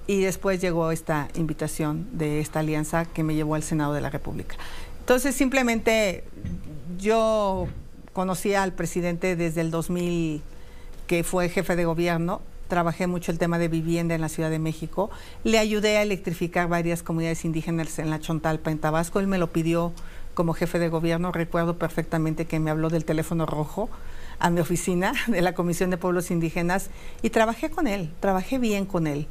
y 0.08 0.22
después 0.22 0.60
llegó 0.60 0.92
esta 0.92 1.30
invitación 1.36 2.08
de 2.18 2.40
esta 2.42 2.60
alianza 2.60 3.06
que 3.06 3.24
me 3.24 3.36
llevó 3.36 3.56
al 3.56 3.64
Senado 3.64 3.94
de 3.94 4.02
la 4.02 4.10
República. 4.10 4.56
Entonces, 5.00 5.34
simplemente 5.36 6.24
yo 7.00 7.68
conocí 8.16 8.54
al 8.54 8.72
presidente 8.72 9.36
desde 9.36 9.60
el 9.60 9.72
2000, 9.72 10.42
que 11.06 11.26
fue 11.26 11.50
jefe 11.50 11.76
de 11.76 11.84
gobierno. 11.84 12.42
Trabajé 12.70 13.08
mucho 13.08 13.30
el 13.30 13.38
tema 13.38 13.60
de 13.60 13.68
vivienda 13.68 14.16
en 14.16 14.22
la 14.22 14.30
Ciudad 14.30 14.50
de 14.50 14.58
México. 14.58 15.12
Le 15.44 15.60
ayudé 15.60 15.98
a 15.98 16.02
electrificar 16.02 16.70
varias 16.70 17.04
comunidades 17.04 17.44
indígenas 17.44 18.00
en 18.00 18.10
la 18.10 18.22
Chontalpa, 18.22 18.72
en 18.72 18.80
Tabasco. 18.80 19.20
Él 19.20 19.28
me 19.28 19.38
lo 19.38 19.52
pidió 19.52 19.92
como 20.34 20.54
jefe 20.54 20.80
de 20.80 20.88
gobierno. 20.88 21.34
Recuerdo 21.34 21.78
perfectamente 21.78 22.46
que 22.46 22.58
me 22.58 22.72
habló 22.72 22.90
del 22.90 23.04
teléfono 23.04 23.46
rojo 23.46 23.90
a 24.40 24.50
mi 24.50 24.62
oficina 24.62 25.12
de 25.28 25.42
la 25.42 25.54
Comisión 25.54 25.90
de 25.90 25.98
Pueblos 25.98 26.32
Indígenas 26.32 26.90
y 27.22 27.32
trabajé 27.32 27.70
con 27.70 27.86
él, 27.86 28.14
trabajé 28.22 28.60
bien 28.60 28.86
con 28.86 29.08
él. 29.08 29.28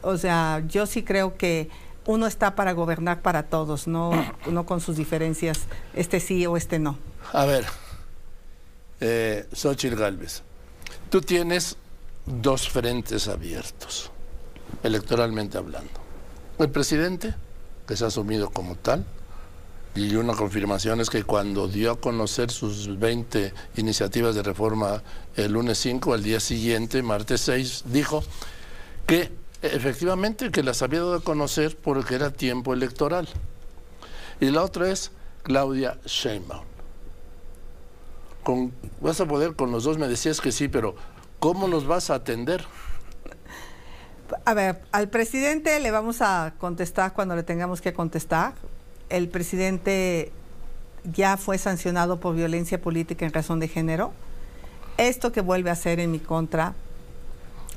O 0.00 0.16
sea, 0.16 0.62
yo 0.68 0.86
sí 0.86 1.02
creo 1.02 1.36
que 1.36 1.70
uno 2.06 2.28
está 2.28 2.54
para 2.54 2.70
gobernar 2.70 3.20
para 3.20 3.42
todos, 3.42 3.88
no, 3.88 4.12
no 4.48 4.64
con 4.64 4.80
sus 4.80 4.96
diferencias, 4.96 5.66
este 5.92 6.20
sí 6.20 6.46
o 6.46 6.56
este 6.56 6.78
no. 6.78 6.96
A 7.32 7.44
ver, 7.44 7.66
eh, 9.00 9.46
Xochitl 9.52 9.96
Galvez, 9.96 10.42
tú 11.10 11.20
tienes 11.20 11.76
dos 12.26 12.68
frentes 12.68 13.28
abiertos, 13.28 14.10
electoralmente 14.82 15.58
hablando. 15.58 15.90
El 16.58 16.70
presidente, 16.70 17.34
que 17.86 17.96
se 17.96 18.04
ha 18.04 18.08
asumido 18.08 18.50
como 18.50 18.76
tal, 18.76 19.04
y 19.94 20.14
una 20.14 20.34
confirmación 20.34 21.00
es 21.00 21.10
que 21.10 21.24
cuando 21.24 21.66
dio 21.66 21.92
a 21.92 22.00
conocer 22.00 22.50
sus 22.50 22.98
20 22.98 23.52
iniciativas 23.78 24.34
de 24.34 24.42
reforma 24.42 25.02
el 25.34 25.52
lunes 25.52 25.78
5, 25.78 26.14
al 26.14 26.22
día 26.22 26.38
siguiente, 26.38 27.02
martes 27.02 27.40
6, 27.40 27.84
dijo 27.86 28.22
que 29.06 29.32
efectivamente 29.62 30.52
que 30.52 30.62
las 30.62 30.82
había 30.82 31.00
dado 31.00 31.14
a 31.14 31.20
conocer 31.20 31.76
porque 31.76 32.14
era 32.14 32.30
tiempo 32.30 32.72
electoral. 32.72 33.28
Y 34.40 34.50
la 34.50 34.62
otra 34.62 34.88
es 34.90 35.10
Claudia 35.42 35.98
Sheinbaum. 36.04 36.67
Con, 38.48 38.72
vas 39.02 39.20
a 39.20 39.26
poder 39.26 39.56
con 39.56 39.72
los 39.72 39.84
dos, 39.84 39.98
me 39.98 40.08
decías 40.08 40.40
que 40.40 40.52
sí, 40.52 40.68
pero 40.68 40.94
¿cómo 41.38 41.68
los 41.68 41.86
vas 41.86 42.08
a 42.08 42.14
atender? 42.14 42.64
A 44.46 44.54
ver, 44.54 44.80
al 44.90 45.10
presidente 45.10 45.78
le 45.80 45.90
vamos 45.90 46.22
a 46.22 46.54
contestar 46.56 47.12
cuando 47.12 47.36
le 47.36 47.42
tengamos 47.42 47.82
que 47.82 47.92
contestar. 47.92 48.54
El 49.10 49.28
presidente 49.28 50.32
ya 51.12 51.36
fue 51.36 51.58
sancionado 51.58 52.20
por 52.20 52.34
violencia 52.34 52.80
política 52.80 53.26
en 53.26 53.34
razón 53.34 53.60
de 53.60 53.68
género. 53.68 54.14
Esto 54.96 55.30
que 55.30 55.42
vuelve 55.42 55.68
a 55.68 55.74
hacer 55.74 56.00
en 56.00 56.10
mi 56.10 56.18
contra, 56.18 56.72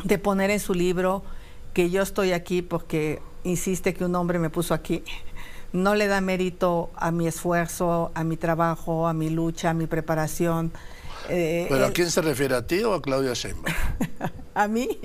de 0.06 0.18
poner 0.20 0.52
en 0.52 0.62
su 0.62 0.74
libro 0.74 1.22
que 1.74 1.90
yo 1.90 2.02
estoy 2.02 2.32
aquí 2.32 2.62
porque 2.62 3.22
insiste 3.44 3.94
que 3.94 4.06
un 4.06 4.16
hombre 4.16 4.40
me 4.40 4.50
puso 4.50 4.74
aquí, 4.74 5.04
no 5.74 5.96
le 5.96 6.08
da 6.08 6.22
mérito 6.22 6.90
a 6.96 7.12
mi 7.12 7.28
esfuerzo, 7.28 8.12
a 8.14 8.24
mi 8.24 8.38
trabajo, 8.38 9.08
a 9.08 9.14
mi 9.14 9.30
lucha, 9.30 9.72
a 9.72 9.74
mi 9.74 9.88
preparación. 9.88 10.72
Eh, 11.30 11.68
¿Pero 11.70 11.86
a 11.86 11.92
quién 11.92 12.12
se 12.12 12.22
refiere? 12.22 12.56
¿A 12.56 12.66
ti 12.66 12.84
o 12.84 12.94
a 12.94 13.02
Claudia 13.02 13.34
Sheinbaum? 13.34 13.74
a 14.54 14.68
mí. 14.68 15.00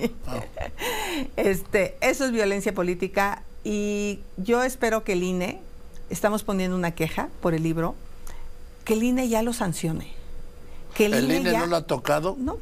Este, 1.37 1.97
eso 2.01 2.25
es 2.25 2.33
violencia 2.33 2.75
política 2.75 3.43
y 3.65 4.21
yo 4.37 4.63
espero 4.63 5.05
que 5.05 5.15
el 5.15 5.23
INE, 5.23 5.61
estamos 6.11 6.43
poniendo 6.43 6.77
una 6.77 6.93
queja 6.93 7.29
por 7.41 7.55
el 7.55 7.63
libro, 7.63 7.95
que 8.85 8.95
el 8.95 9.03
INE 9.03 9.29
ya 9.29 9.43
lo 9.43 9.53
sancione. 9.53 10.13
Que 10.95 11.07
el, 11.07 11.15
El 11.15 11.25
INE, 11.25 11.37
INE 11.39 11.53
ya, 11.53 11.61
no 11.61 11.67
lo 11.67 11.77
ha 11.77 11.83
tocado, 11.83 12.37
No, 12.39 12.59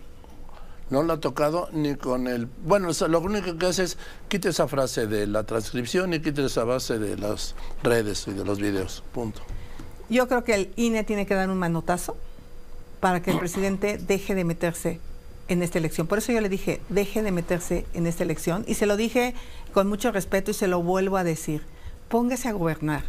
no 0.91 1.03
lo 1.03 1.15
ha 1.15 1.21
tocado 1.21 1.69
ni 1.73 1.95
con 1.97 2.27
el... 2.27 2.47
Bueno, 2.65 2.89
lo 3.09 3.21
único 3.21 3.57
que 3.57 3.67
hace 3.67 3.85
es 3.85 3.99
quite 4.29 4.51
esa 4.51 4.69
frase 4.69 5.07
de 5.07 5.27
la 5.27 5.45
transcripción 5.45 6.15
y 6.15 6.21
quite 6.21 6.45
esa 6.45 6.65
base 6.65 6.99
de 6.99 7.17
las 7.17 7.55
redes 7.83 8.27
y 8.29 8.33
de 8.33 8.45
los 8.45 8.59
videos, 8.59 9.03
punto. 9.13 9.41
yo 10.09 10.29
creo 10.29 10.45
que 10.45 10.55
el 10.55 10.73
INE 10.77 11.05
tiene 11.05 11.27
que 11.27 11.35
dar 11.35 11.51
un 11.51 11.59
manotazo 11.59 12.17
para 13.01 13.23
que 13.23 13.31
el 13.31 13.39
presidente 13.39 13.99
deje 13.99 14.35
de 14.35 14.45
meterse 14.45 15.01
en 15.49 15.63
esta 15.63 15.79
elección. 15.79 16.07
Por 16.07 16.19
eso 16.19 16.33
yo 16.33 16.41
le 16.41 16.49
dije, 16.49 16.81
deje 16.89 17.23
de 17.23 17.33
meterse 17.33 17.87
en 17.95 18.07
esta 18.07 18.23
elección. 18.23 18.65
Y 18.67 18.75
se 18.75 18.87
lo 18.87 18.97
dije 18.97 19.35
con 19.73 19.89
mucho 19.89 20.13
respeto 20.13 20.51
y 20.51 20.55
se 20.55 20.69
lo 20.69 20.83
vuelvo 20.83 21.17
a 21.17 21.25
decir. 21.25 21.63
Póngase 22.09 22.49
a 22.49 22.53
gobernar. 22.53 23.05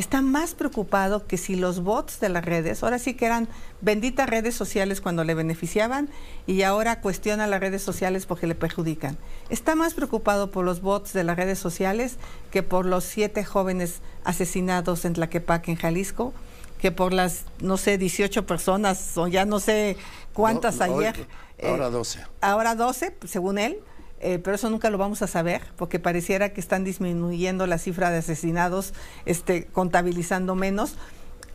Está 0.00 0.22
más 0.22 0.54
preocupado 0.54 1.26
que 1.26 1.36
si 1.36 1.56
los 1.56 1.80
bots 1.82 2.20
de 2.20 2.30
las 2.30 2.42
redes, 2.42 2.82
ahora 2.82 2.98
sí 2.98 3.12
que 3.12 3.26
eran 3.26 3.48
benditas 3.82 4.30
redes 4.30 4.54
sociales 4.54 5.02
cuando 5.02 5.24
le 5.24 5.34
beneficiaban 5.34 6.08
y 6.46 6.62
ahora 6.62 7.02
cuestiona 7.02 7.46
las 7.46 7.60
redes 7.60 7.82
sociales 7.82 8.24
porque 8.24 8.46
le 8.46 8.54
perjudican. 8.54 9.18
Está 9.50 9.74
más 9.74 9.92
preocupado 9.92 10.50
por 10.50 10.64
los 10.64 10.80
bots 10.80 11.12
de 11.12 11.22
las 11.22 11.36
redes 11.36 11.58
sociales 11.58 12.16
que 12.50 12.62
por 12.62 12.86
los 12.86 13.04
siete 13.04 13.44
jóvenes 13.44 14.00
asesinados 14.24 15.04
en 15.04 15.12
Tlaquepaque, 15.12 15.72
en 15.72 15.76
Jalisco, 15.76 16.32
que 16.80 16.92
por 16.92 17.12
las, 17.12 17.44
no 17.60 17.76
sé, 17.76 17.98
18 17.98 18.46
personas 18.46 19.18
o 19.18 19.28
ya 19.28 19.44
no 19.44 19.60
sé 19.60 19.98
cuántas 20.32 20.78
No, 20.78 20.86
no, 20.86 20.94
hoy- 20.94 21.04
ayer. 21.04 21.26
eh, 21.58 21.68
ahora 21.68 21.90
12. 21.90 22.20
ahora 22.40 22.74
12, 22.74 23.18
según 23.26 23.58
él, 23.58 23.78
eh, 24.20 24.38
pero 24.38 24.54
eso 24.54 24.68
nunca 24.68 24.90
lo 24.90 24.98
vamos 24.98 25.22
a 25.22 25.26
saber, 25.26 25.62
porque 25.76 25.98
pareciera 25.98 26.52
que 26.52 26.60
están 26.60 26.84
disminuyendo 26.84 27.66
la 27.66 27.78
cifra 27.78 28.10
de 28.10 28.18
asesinados, 28.18 28.92
este, 29.24 29.64
contabilizando 29.66 30.54
menos. 30.54 30.94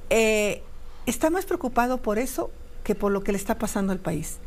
Eh, 0.10 0.64
está 1.06 1.30
más 1.30 1.46
preocupado 1.46 2.00
por 2.00 2.18
eso 2.18 2.52
que 2.84 2.96
por 2.96 3.12
lo 3.12 3.24
que 3.24 3.32
le 3.32 3.38
está 3.38 3.58
pasando 3.60 3.94
al 3.94 4.00
país, 4.00 4.38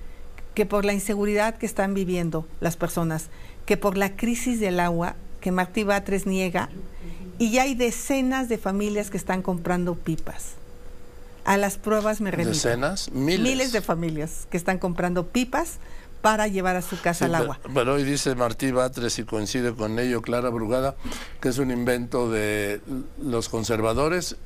que 0.55 0.67
por 0.67 0.85
la 0.85 0.93
inseguridad 0.93 1.57
que 1.57 1.67
están 1.67 1.95
viviendo 1.95 2.45
las 2.61 2.77
personas, 2.77 3.29
que 3.67 3.77
por 3.77 3.97
la 3.97 4.17
crisis 4.17 4.59
del 4.59 4.81
agua 4.81 5.15
que 5.41 5.53
Martí 5.53 5.85
Batres 5.85 6.27
niega, 6.27 6.69
y 7.39 7.53
ya 7.53 7.63
hay 7.63 7.77
decenas 7.77 8.49
de 8.49 8.59
familias 8.59 9.11
que 9.11 9.17
están 9.17 9.43
comprando 9.43 9.95
pipas. 9.95 10.55
A 11.45 11.57
las 11.57 11.79
pruebas 11.79 12.21
me 12.21 12.33
remito. 12.33 12.51
¿Decenas? 12.51 13.13
Miles. 13.13 13.41
Miles 13.41 13.73
de 13.73 13.81
familias 13.81 14.49
que 14.51 14.57
están 14.57 14.79
comprando 14.79 15.29
pipas 15.29 15.79
para 16.23 16.49
llevar 16.49 16.77
a 16.77 16.83
su 16.83 17.01
casa 17.01 17.21
Sí, 17.21 17.25
al 17.27 17.31
pero- 17.33 17.43
agua. 17.45 17.61
Pero, 17.75 17.95
hoy 17.95 18.05
dice 18.05 18.35
Martí 18.35 18.71
Batres 18.73 19.19
y 19.19 19.25
coincide 19.25 19.75
con 19.75 19.99
ello 19.99 20.21
Clara 20.23 20.49
Brugada, 20.51 20.97
que 21.41 21.49
es 21.49 21.59
un 21.59 21.71
invento 21.71 22.31
de 22.31 22.81
los 23.23 23.49
conservadores, 23.49 24.37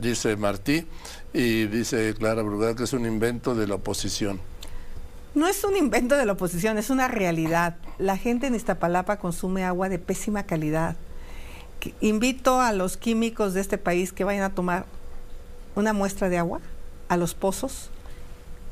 dice 0.00 0.36
Martí, 0.36 0.86
y 1.32 1.66
dice 1.66 2.14
Clara 2.18 2.42
Brugada 2.42 2.74
que 2.74 2.84
es 2.84 2.92
un 2.92 3.06
invento 3.06 3.54
de 3.54 3.66
la 3.66 3.74
oposición. 3.76 4.40
No 5.34 5.46
es 5.46 5.62
un 5.62 5.76
invento 5.76 6.16
de 6.16 6.26
la 6.26 6.32
oposición, 6.32 6.76
es 6.78 6.90
una 6.90 7.06
realidad. 7.06 7.76
La 7.98 8.16
gente 8.16 8.48
en 8.48 8.54
Iztapalapa 8.56 9.18
consume 9.18 9.64
agua 9.64 9.88
de 9.88 9.98
pésima 10.00 10.42
calidad. 10.44 10.96
Que- 11.78 11.94
Invito 12.00 12.60
a 12.60 12.72
los 12.72 12.96
químicos 12.96 13.54
de 13.54 13.60
este 13.60 13.78
país 13.78 14.12
que 14.12 14.24
vayan 14.24 14.42
a 14.42 14.50
tomar 14.54 14.86
una 15.76 15.92
muestra 15.92 16.28
de 16.28 16.38
agua 16.38 16.60
a 17.08 17.16
los 17.16 17.34
pozos 17.34 17.90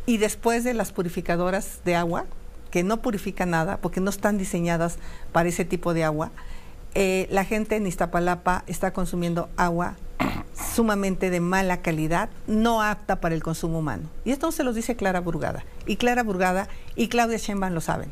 y 0.05 0.17
después 0.17 0.65
de 0.65 0.75
las 0.75 0.91
purificadoras 0.91 1.79
de 1.85 1.95
agua, 1.95 2.25
que 2.71 2.83
no 2.83 3.03
purifican 3.03 3.51
nada 3.51 3.79
porque 3.79 4.01
no 4.01 4.11
están 4.11 4.39
diseñadas 4.39 4.99
para 5.33 5.49
ese 5.49 5.65
tipo 5.65 5.95
de 5.95 6.05
agua, 6.05 6.31
eh, 6.95 7.29
la 7.31 7.45
gente 7.45 7.77
en 7.77 7.87
Iztapalapa 7.87 8.65
está 8.67 8.93
consumiendo 8.93 9.49
agua 9.57 9.97
sumamente 10.75 11.31
de 11.31 11.41
mala 11.41 11.83
calidad, 11.83 12.31
no 12.47 12.83
apta 12.83 13.21
para 13.21 13.35
el 13.35 13.43
consumo 13.43 13.79
humano. 13.79 14.09
Y 14.25 14.33
esto 14.33 14.51
se 14.53 14.65
los 14.65 14.75
dice 14.75 14.97
Clara 14.97 15.21
Burgada. 15.21 15.65
Y 15.87 15.97
Clara 15.97 16.23
Burgada 16.23 16.69
y 16.97 17.09
Claudia 17.09 17.39
Sheinbaum 17.39 17.75
lo 17.75 17.81
saben. 17.81 18.11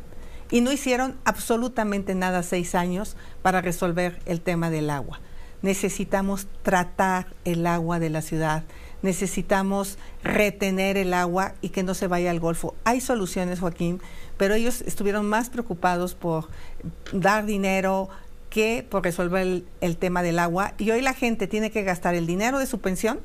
Y 0.49 0.61
no 0.61 0.71
hicieron 0.71 1.17
absolutamente 1.25 2.15
nada 2.15 2.41
seis 2.43 2.75
años 2.75 3.17
para 3.41 3.61
resolver 3.61 4.19
el 4.25 4.39
tema 4.41 4.69
del 4.69 4.89
agua. 4.89 5.19
Necesitamos 5.67 6.47
tratar 6.63 7.27
el 7.43 7.67
agua 7.67 7.99
de 7.99 8.09
la 8.09 8.21
ciudad. 8.21 8.63
Necesitamos 9.01 9.97
retener 10.23 10.95
el 10.95 11.13
agua 11.13 11.55
y 11.59 11.69
que 11.71 11.83
no 11.83 11.93
se 11.93 12.07
vaya 12.07 12.31
al 12.31 12.39
Golfo. 12.39 12.73
Hay 12.85 13.01
soluciones, 13.01 13.59
Joaquín, 13.59 13.99
pero 14.37 14.53
ellos 14.53 14.79
estuvieron 14.79 15.27
más 15.27 15.49
preocupados 15.49 16.15
por 16.15 16.47
dar 17.11 17.45
dinero, 17.45 18.07
que 18.49 18.87
por 18.89 19.03
resolver 19.03 19.65
el, 19.81 19.97
tema 19.97 20.23
del 20.23 20.39
agua. 20.39 20.73
Y 20.77 20.89
hoy 20.91 21.01
la 21.01 21.13
gente 21.13 21.47
tiene 21.47 21.69
que 21.69 21.83
gastar 21.83 22.15
el 22.15 22.27
dinero 22.27 22.59
de 22.59 22.65
su 22.65 22.79
pensión 22.79 23.19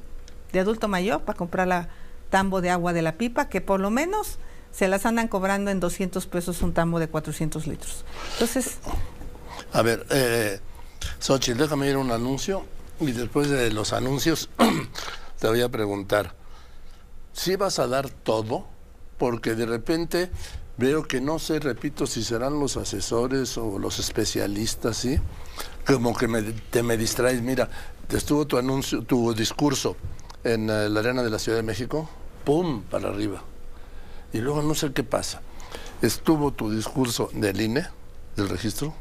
de 0.52 0.58
adulto 0.58 0.88
mayor 0.88 1.22
para 1.22 1.38
comprar 1.38 1.68
la 1.68 1.90
tambo 2.28 2.60
de 2.60 2.70
agua 2.70 2.92
de 2.92 3.02
la 3.02 3.18
pipa, 3.18 3.48
que 3.48 3.60
por 3.60 3.78
lo 3.78 3.90
menos 3.92 4.40
se 4.72 4.88
las 4.88 5.06
andan 5.06 5.28
cobrando 5.28 5.70
en 5.70 5.78
200 5.78 6.26
pesos 6.26 6.60
un 6.62 6.74
tambo 6.74 6.98
de 6.98 7.06
400 7.06 7.68
litros. 7.68 8.04
Entonces... 8.32 8.78
A 9.72 9.82
ver, 9.82 10.04
eh, 10.10 10.58
Xochitl, 11.18 11.58
déjame 11.58 11.88
ir 11.88 11.96
un 11.96 12.10
anuncio 12.10 12.64
y 13.00 13.12
después 13.12 13.48
de 13.48 13.70
los 13.72 13.92
anuncios 13.92 14.48
te 15.40 15.48
voy 15.48 15.60
a 15.62 15.68
preguntar, 15.68 16.34
¿si 17.32 17.56
vas 17.56 17.78
a 17.78 17.86
dar 17.86 18.10
todo? 18.10 18.66
Porque 19.18 19.54
de 19.54 19.66
repente 19.66 20.30
veo 20.76 21.04
que 21.04 21.20
no 21.20 21.38
sé, 21.38 21.58
repito, 21.60 22.06
si 22.06 22.22
serán 22.22 22.58
los 22.58 22.76
asesores 22.76 23.56
o 23.58 23.78
los 23.78 23.98
especialistas, 23.98 24.96
¿sí? 24.96 25.18
Como 25.86 26.16
que 26.16 26.28
me, 26.28 26.42
te 26.42 26.82
me 26.82 26.96
distraes. 26.96 27.42
Mira, 27.42 27.68
estuvo 28.10 28.46
tu 28.46 28.58
anuncio, 28.58 29.02
tu 29.02 29.32
discurso 29.34 29.96
en 30.44 30.70
eh, 30.70 30.88
la 30.88 31.00
arena 31.00 31.22
de 31.22 31.30
la 31.30 31.38
Ciudad 31.38 31.58
de 31.58 31.62
México, 31.62 32.08
¡pum! 32.44 32.82
para 32.82 33.08
arriba. 33.08 33.42
Y 34.32 34.38
luego 34.38 34.62
no 34.62 34.74
sé 34.74 34.92
qué 34.92 35.04
pasa. 35.04 35.40
Estuvo 36.00 36.52
tu 36.52 36.70
discurso 36.70 37.30
del 37.32 37.60
INE, 37.60 37.86
del 38.36 38.48
registro, 38.48 38.94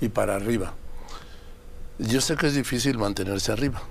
y 0.00 0.08
para 0.08 0.36
arriba. 0.36 0.74
Yo 2.00 2.22
sé 2.22 2.34
que 2.34 2.46
es 2.46 2.54
difícil 2.54 2.96
mantenerse 2.96 3.52
arriba, 3.52 3.82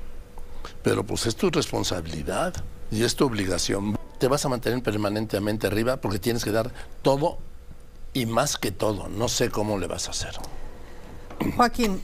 pero 0.82 1.04
pues 1.06 1.28
es 1.28 1.36
tu 1.36 1.52
responsabilidad 1.52 2.56
y 2.90 3.04
es 3.04 3.16
tu 3.16 3.24
obligación. 3.26 3.96
Te 4.18 4.28
vas 4.28 4.44
a 4.46 4.50
mantener 4.50 4.82
permanentemente 4.82 5.68
arriba 5.68 5.98
porque 5.98 6.18
tienes 6.18 6.44
que 6.44 6.52
dar 6.52 6.72
todo 7.04 7.38
y 8.14 8.26
más 8.26 8.58
que 8.58 8.72
todo. 8.72 9.10
No 9.10 9.30
sé 9.30 9.52
cómo 9.52 9.78
le 9.78 9.86
vas 9.86 10.08
a 10.08 10.12
hacer. 10.12 10.32
Joaquín, 11.56 12.02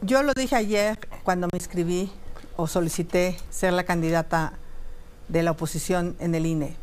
yo 0.00 0.22
lo 0.22 0.32
dije 0.32 0.54
ayer 0.54 0.96
cuando 1.24 1.48
me 1.52 1.58
inscribí 1.58 2.12
o 2.56 2.68
solicité 2.68 3.36
ser 3.50 3.72
la 3.72 3.82
candidata 3.82 4.52
de 5.26 5.42
la 5.42 5.50
oposición 5.50 6.14
en 6.20 6.36
el 6.36 6.46
INE. 6.46 6.76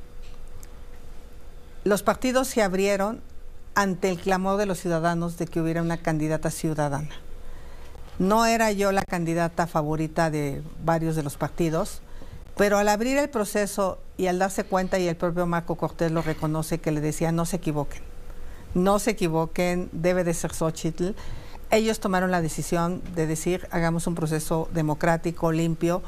Los 1.86 2.04
partidos 2.04 2.50
se 2.50 2.62
abrieron 2.62 3.22
ante 3.74 4.10
el 4.10 4.20
clamor 4.20 4.58
de 4.58 4.66
los 4.66 4.80
ciudadanos 4.80 5.38
de 5.38 5.48
que 5.48 5.62
hubiera 5.62 5.82
una 5.82 5.98
candidata 5.98 6.52
ciudadana. 6.52 7.22
No 8.20 8.46
era 8.46 8.72
yo 8.72 8.92
la 8.92 9.04
candidata 9.04 9.68
favorita 9.68 10.30
de 10.30 10.62
varios 10.84 11.16
de 11.16 11.24
los 11.24 11.36
partidos, 11.36 12.02
pero 12.56 12.78
al 12.78 12.88
abrir 12.88 13.18
el 13.18 13.30
proceso 13.30 14.00
y 14.18 14.28
al 14.28 14.40
darse 14.40 14.64
cuenta, 14.64 14.98
y 15.00 15.08
el 15.08 15.18
propio 15.18 15.46
Marco 15.46 15.76
Cortés 15.76 16.12
lo 16.12 16.22
reconoce, 16.22 16.78
que 16.78 16.92
le 16.92 17.02
decía, 17.02 17.34
no 17.34 17.46
se 17.46 17.58
equivoquen, 17.58 18.02
no 18.74 19.00
se 19.00 19.12
equivoquen, 19.12 19.90
debe 19.92 20.24
de 20.24 20.34
ser 20.34 20.54
Xochitl. 20.54 21.10
Ellos 21.72 22.00
tomaron 22.00 22.32
la 22.32 22.42
decisión 22.42 23.02
de 23.16 23.28
decir, 23.28 23.68
hagamos 23.72 24.08
un 24.08 24.16
proceso 24.16 24.70
democrático, 24.74 25.52
limpio. 25.52 26.02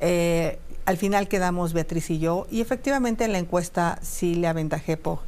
Eh, 0.00 0.58
al 0.86 0.96
final 0.96 1.28
quedamos 1.28 1.72
Beatriz 1.72 2.10
y 2.10 2.18
yo, 2.18 2.48
y 2.50 2.60
efectivamente 2.62 3.24
en 3.24 3.32
la 3.32 3.38
encuesta 3.38 4.00
sí 4.02 4.34
le 4.34 4.48
aventajé 4.48 4.96
por 4.96 5.20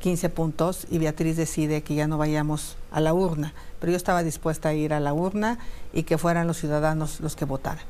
15 0.00 0.28
puntos 0.28 0.86
y 0.90 0.98
Beatriz 0.98 1.36
decide 1.36 1.82
que 1.82 1.94
ya 1.94 2.06
no 2.06 2.18
vayamos 2.18 2.76
a 2.90 3.00
la 3.00 3.14
urna, 3.14 3.54
pero 3.80 3.92
yo 3.92 3.96
estaba 3.96 4.22
dispuesta 4.22 4.70
a 4.70 4.74
ir 4.74 4.92
a 4.92 5.00
la 5.00 5.14
urna 5.14 5.58
y 5.92 6.02
que 6.02 6.18
fueran 6.18 6.46
los 6.46 6.58
ciudadanos 6.58 7.20
los 7.20 7.36
que 7.36 7.44
votaran. 7.44 7.84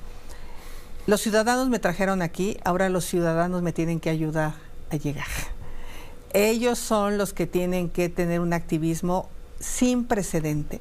Los 1.06 1.20
ciudadanos 1.20 1.68
me 1.68 1.78
trajeron 1.78 2.22
aquí, 2.22 2.56
ahora 2.64 2.88
los 2.88 3.04
ciudadanos 3.04 3.62
me 3.62 3.72
tienen 3.72 4.00
que 4.00 4.10
ayudar 4.10 4.54
a 4.90 4.96
llegar. 4.96 5.26
Ellos 6.32 6.78
son 6.78 7.18
los 7.18 7.32
que 7.32 7.46
tienen 7.46 7.90
que 7.90 8.08
tener 8.08 8.40
un 8.40 8.52
activismo 8.52 9.28
sin 9.60 10.04
precedente. 10.04 10.80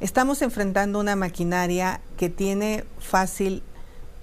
Estamos 0.00 0.40
enfrentando 0.40 1.00
una 1.00 1.16
maquinaria 1.16 2.00
que 2.16 2.30
tiene 2.30 2.84
fácil 2.98 3.62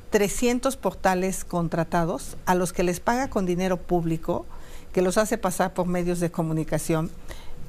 300 0.10 0.78
portales 0.78 1.44
contratados 1.44 2.38
a 2.46 2.56
los 2.56 2.74
que 2.74 2.84
les 2.84 3.00
paga 3.00 3.30
con 3.30 3.46
dinero 3.46 3.78
público 3.78 4.46
que 4.98 5.04
los 5.04 5.20
hace 5.20 5.38
pasar 5.38 5.76
por 5.76 5.86
medios 5.86 6.20
de 6.20 6.32
comunicación 6.32 7.12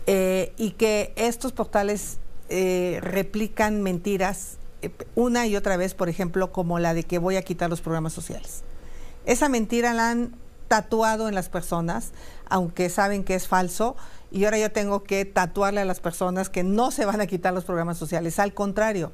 eh, 0.06 0.54
y 0.56 0.70
que 0.70 1.12
estos 1.14 1.52
portales 1.52 2.16
eh, 2.48 3.00
replican 3.02 3.82
mentiras 3.82 4.56
eh, 4.80 4.90
una 5.14 5.46
y 5.46 5.54
otra 5.54 5.76
vez, 5.76 5.92
por 5.92 6.08
ejemplo, 6.08 6.52
como 6.52 6.78
la 6.78 6.94
de 6.94 7.02
que 7.02 7.18
voy 7.18 7.36
a 7.36 7.42
quitar 7.42 7.68
los 7.68 7.82
programas 7.82 8.14
sociales. 8.14 8.62
Esa 9.26 9.50
mentira 9.50 9.92
la 9.92 10.08
han 10.08 10.36
tatuado 10.68 11.28
en 11.28 11.34
las 11.34 11.50
personas, 11.50 12.12
aunque 12.48 12.88
saben 12.88 13.24
que 13.24 13.34
es 13.34 13.46
falso, 13.46 13.94
y 14.30 14.46
ahora 14.46 14.56
yo 14.58 14.72
tengo 14.72 15.04
que 15.04 15.26
tatuarle 15.26 15.82
a 15.82 15.84
las 15.84 16.00
personas 16.00 16.48
que 16.48 16.62
no 16.62 16.90
se 16.90 17.04
van 17.04 17.20
a 17.20 17.26
quitar 17.26 17.52
los 17.52 17.66
programas 17.66 17.98
sociales. 17.98 18.38
Al 18.38 18.54
contrario, 18.54 19.12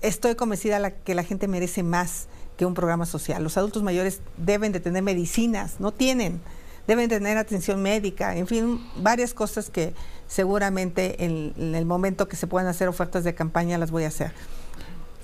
estoy 0.00 0.34
convencida 0.34 0.78
la, 0.78 0.92
que 0.92 1.14
la 1.14 1.24
gente 1.24 1.46
merece 1.46 1.82
más 1.82 2.26
que 2.56 2.64
un 2.64 2.72
programa 2.72 3.04
social. 3.04 3.42
Los 3.42 3.58
adultos 3.58 3.82
mayores 3.82 4.22
deben 4.38 4.72
de 4.72 4.80
tener 4.80 5.02
medicinas, 5.02 5.78
no 5.78 5.92
tienen 5.92 6.40
deben 6.86 7.08
tener 7.08 7.38
atención 7.38 7.82
médica, 7.82 8.36
en 8.36 8.46
fin, 8.46 8.86
varias 8.96 9.34
cosas 9.34 9.70
que 9.70 9.94
seguramente 10.28 11.24
en, 11.24 11.74
el 11.74 11.84
momento 11.86 12.28
que 12.28 12.36
se 12.36 12.46
puedan 12.46 12.68
hacer 12.68 12.88
ofertas 12.88 13.24
de 13.24 13.34
campaña 13.34 13.78
las 13.78 13.90
voy 13.90 14.04
a 14.04 14.08
hacer. 14.08 14.32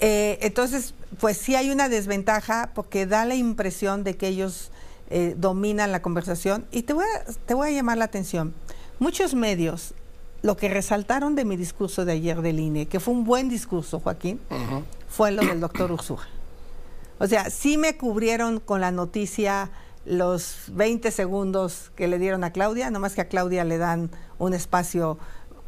Eh, 0.01 0.38
entonces, 0.40 0.94
pues 1.18 1.37
sí 1.37 1.55
hay 1.55 1.70
una 1.70 1.88
desventaja 1.88 2.70
porque 2.75 3.07
da 3.07 3.25
la 3.25 3.35
impresión 3.35 4.03
de 4.03 4.16
que 4.16 4.29
ellos 4.29 4.70
eh, 5.11 5.35
dominan 5.37 5.92
la 5.92 6.01
conversación 6.01 6.66
y 6.70 6.83
te 6.83 6.92
voy, 6.94 7.05
a, 7.05 7.33
te 7.46 7.55
voy 7.55 7.68
a 7.68 7.73
llamar 7.73 7.99
la 7.99 8.05
atención. 8.05 8.55
Muchos 8.99 9.35
medios, 9.35 9.94
lo 10.42 10.57
que 10.57 10.68
resaltaron 10.68 11.35
de 11.35 11.44
mi 11.44 11.57
discurso 11.57 12.05
de 12.05 12.12
ayer 12.12 12.40
del 12.40 12.61
INE, 12.61 12.87
que 12.87 13.01
fue 13.01 13.12
un 13.12 13.25
buen 13.25 13.49
discurso, 13.49 14.01
Joaquín, 14.01 14.40
fue 15.09 15.33
lo 15.33 15.42
del 15.42 15.61
doctor 15.61 15.92
Ursúa. 15.92 16.27
O 17.18 17.27
sea, 17.27 17.51
sí 17.51 17.77
me 17.77 17.99
cubrieron 17.99 18.61
con 18.61 18.81
la 18.81 18.90
noticia 18.90 19.70
los 20.05 20.65
20 20.69 21.11
segundos 21.11 21.93
que 21.95 22.09
le 22.09 22.19
dieron 22.19 22.45
a 22.45 22.53
Claudia, 22.53 22.91
nomás 22.91 23.15
que 23.15 23.21
a 23.21 23.29
Claudia 23.29 23.65
le 23.65 23.79
dan 23.79 24.11
un 24.39 24.55
espacio 24.55 25.19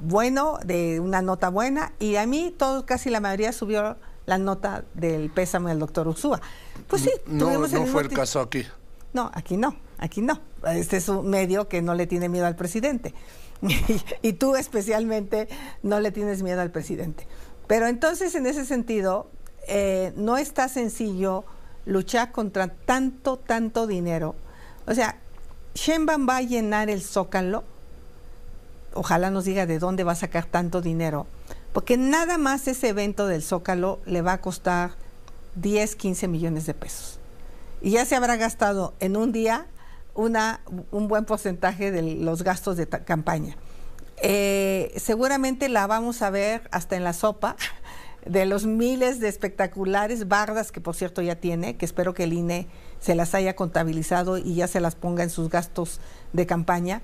bueno, 0.01 0.59
de 0.64 1.01
una 1.01 1.23
nota 1.23 1.49
buena, 1.49 1.92
y 2.01 2.16
a 2.16 2.27
mí 2.27 2.53
todo, 2.57 2.87
casi 2.87 3.09
la 3.11 3.21
mayoría 3.21 3.53
subió 3.53 3.97
la 4.27 4.38
nota 4.38 4.85
del 4.95 5.31
pésame 5.31 5.71
del 5.71 5.79
doctor 5.79 6.09
Ursúa. 6.09 6.40
Pues 6.88 7.03
sí, 7.03 7.11
no, 7.27 7.51
no 7.59 7.87
fue 7.87 8.03
el 8.03 8.09
caso 8.09 8.40
aquí. 8.40 8.64
No, 9.12 9.31
aquí 9.35 9.57
no, 9.57 9.77
aquí 9.99 10.23
no. 10.23 10.40
Este 10.66 10.97
es 10.97 11.09
un 11.09 11.29
medio 11.29 11.68
que 11.68 11.83
no 11.83 11.95
le 11.95 12.07
tiene 12.07 12.29
miedo 12.29 12.47
al 12.47 12.57
presidente. 12.57 13.14
y 14.23 14.33
tú 14.33 14.57
especialmente 14.57 15.49
no 15.83 16.01
le 16.01 16.11
tienes 16.11 16.42
miedo 16.42 16.61
al 16.61 16.71
presidente. 16.71 17.27
Pero 17.66 17.87
entonces, 17.87 18.35
en 18.35 18.47
ese 18.47 18.64
sentido, 18.64 19.31
eh, 19.68 20.12
no 20.16 20.37
está 20.37 20.68
sencillo 20.68 21.45
luchar 21.85 22.33
contra 22.33 22.68
tanto, 22.68 23.37
tanto 23.37 23.87
dinero. 23.87 24.35
O 24.87 24.95
sea, 24.95 25.16
Sheinbaum 25.75 26.29
va 26.29 26.38
a 26.38 26.42
llenar 26.42 26.90
el 26.90 27.03
zócalo. 27.03 27.64
Ojalá 28.95 29.31
nos 29.31 29.45
diga 29.45 29.66
de 29.66 29.79
dónde 29.79 30.05
va 30.05 30.12
a 30.12 30.16
sacar 30.16 30.45
tanto 30.45 30.81
dinero. 30.81 31.27
Porque 31.73 31.97
nada 31.97 32.37
más 32.38 32.68
ese 32.68 32.88
evento 32.88 33.27
del 33.27 33.42
zócalo 33.42 34.01
le 34.05 34.21
va 34.21 34.35
a 34.35 34.40
costar 34.40 34.92
10, 35.57 35.97
15 35.97 36.29
millones 36.29 36.66
de 36.66 36.75
pesos. 36.75 37.18
Y 37.81 37.92
ya 37.92 38.05
se 38.05 38.14
habrá 38.14 38.37
gastado 38.37 38.95
en 39.01 39.16
un 39.16 39.33
día 39.33 39.66
una, 40.14 40.61
un 40.90 41.09
buen 41.09 41.25
porcentaje 41.25 41.90
de 41.90 42.03
los 42.03 42.42
gastos 42.42 42.77
de 42.77 42.87
campaña. 42.87 43.57
Eh, 44.25 44.92
seguramente 44.99 45.68
la 45.68 45.87
vamos 45.87 46.23
a 46.23 46.31
ver 46.31 46.68
hasta 46.71 46.95
en 46.97 47.03
la 47.03 47.12
sopa 47.12 47.57
de 48.26 48.46
los 48.46 48.66
miles 48.66 49.20
de 49.20 49.28
espectaculares 49.28 50.28
bardas 50.28 50.70
que 50.70 50.80
por 50.80 50.94
cierto 50.94 51.22
ya 51.22 51.37
tiene, 51.37 51.76
que 51.76 51.85
espero 51.85 52.14
que 52.14 52.24
el 52.24 52.32
INE 52.32 52.68
se 53.00 53.14
las 53.14 53.35
haya 53.35 53.56
contabilizado 53.56 54.38
y 54.38 54.54
ya 54.54 54.68
se 54.68 54.80
las 54.80 54.94
ponga 54.94 55.22
en 55.22 55.30
sus 55.30 55.48
gastos 55.48 56.00
de 56.32 56.46
campaña. 56.46 57.02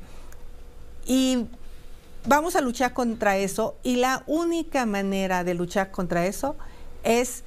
Y 1.06 1.46
vamos 2.26 2.54
a 2.54 2.60
luchar 2.60 2.92
contra 2.92 3.36
eso 3.36 3.76
y 3.82 3.96
la 3.96 4.22
única 4.26 4.86
manera 4.86 5.44
de 5.44 5.54
luchar 5.54 5.90
contra 5.90 6.26
eso 6.26 6.56
es 7.02 7.44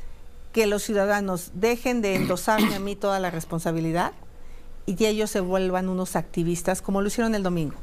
que 0.52 0.68
los 0.68 0.84
ciudadanos 0.84 1.52
dejen 1.54 2.02
de 2.02 2.16
endosarme 2.16 2.76
a 2.76 2.80
mí 2.80 2.96
toda 2.96 3.20
la 3.20 3.32
responsabilidad 3.32 4.12
y 4.86 4.96
que 4.96 5.08
ellos 5.08 5.30
se 5.30 5.40
vuelvan 5.40 5.88
unos 5.88 6.16
activistas 6.16 6.82
como 6.82 7.02
lo 7.02 7.08
hicieron 7.08 7.36
el 7.36 7.44
domingo 7.44 7.76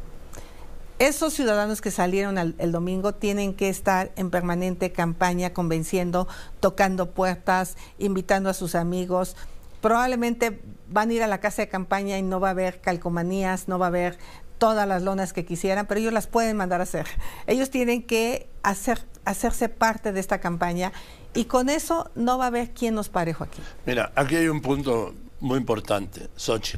esos 0.98 1.32
ciudadanos 1.32 1.80
que 1.80 1.92
salieron 1.92 2.38
el 2.38 2.72
domingo 2.72 3.14
tienen 3.14 3.54
que 3.54 3.68
estar 3.68 4.10
en 4.16 4.30
permanente 4.30 4.90
campaña, 4.90 5.52
convenciendo, 5.52 6.26
tocando 6.58 7.10
puertas, 7.10 7.76
invitando 7.98 8.50
a 8.50 8.54
sus 8.54 8.74
amigos. 8.74 9.36
Probablemente 9.80 10.60
van 10.88 11.10
a 11.10 11.12
ir 11.12 11.22
a 11.22 11.28
la 11.28 11.38
casa 11.38 11.62
de 11.62 11.68
campaña 11.68 12.18
y 12.18 12.22
no 12.22 12.40
va 12.40 12.48
a 12.48 12.50
haber 12.50 12.80
calcomanías, 12.80 13.68
no 13.68 13.78
va 13.78 13.86
a 13.86 13.88
haber 13.90 14.18
todas 14.58 14.88
las 14.88 15.02
lonas 15.02 15.32
que 15.32 15.44
quisieran, 15.44 15.86
pero 15.86 16.00
ellos 16.00 16.12
las 16.12 16.26
pueden 16.26 16.56
mandar 16.56 16.80
a 16.80 16.82
hacer. 16.82 17.06
Ellos 17.46 17.70
tienen 17.70 18.02
que 18.02 18.48
hacer, 18.64 18.98
hacerse 19.24 19.68
parte 19.68 20.12
de 20.12 20.18
esta 20.18 20.40
campaña 20.40 20.92
y 21.32 21.44
con 21.44 21.68
eso 21.68 22.10
no 22.16 22.38
va 22.38 22.46
a 22.46 22.48
haber 22.48 22.70
quien 22.70 22.96
nos 22.96 23.08
parejo 23.08 23.44
aquí. 23.44 23.62
Mira, 23.86 24.10
aquí 24.16 24.34
hay 24.34 24.48
un 24.48 24.60
punto 24.60 25.14
muy 25.38 25.58
importante, 25.58 26.28
Sochi. 26.34 26.76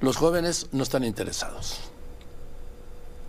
Los 0.00 0.16
jóvenes 0.16 0.68
no 0.72 0.82
están 0.82 1.04
interesados 1.04 1.91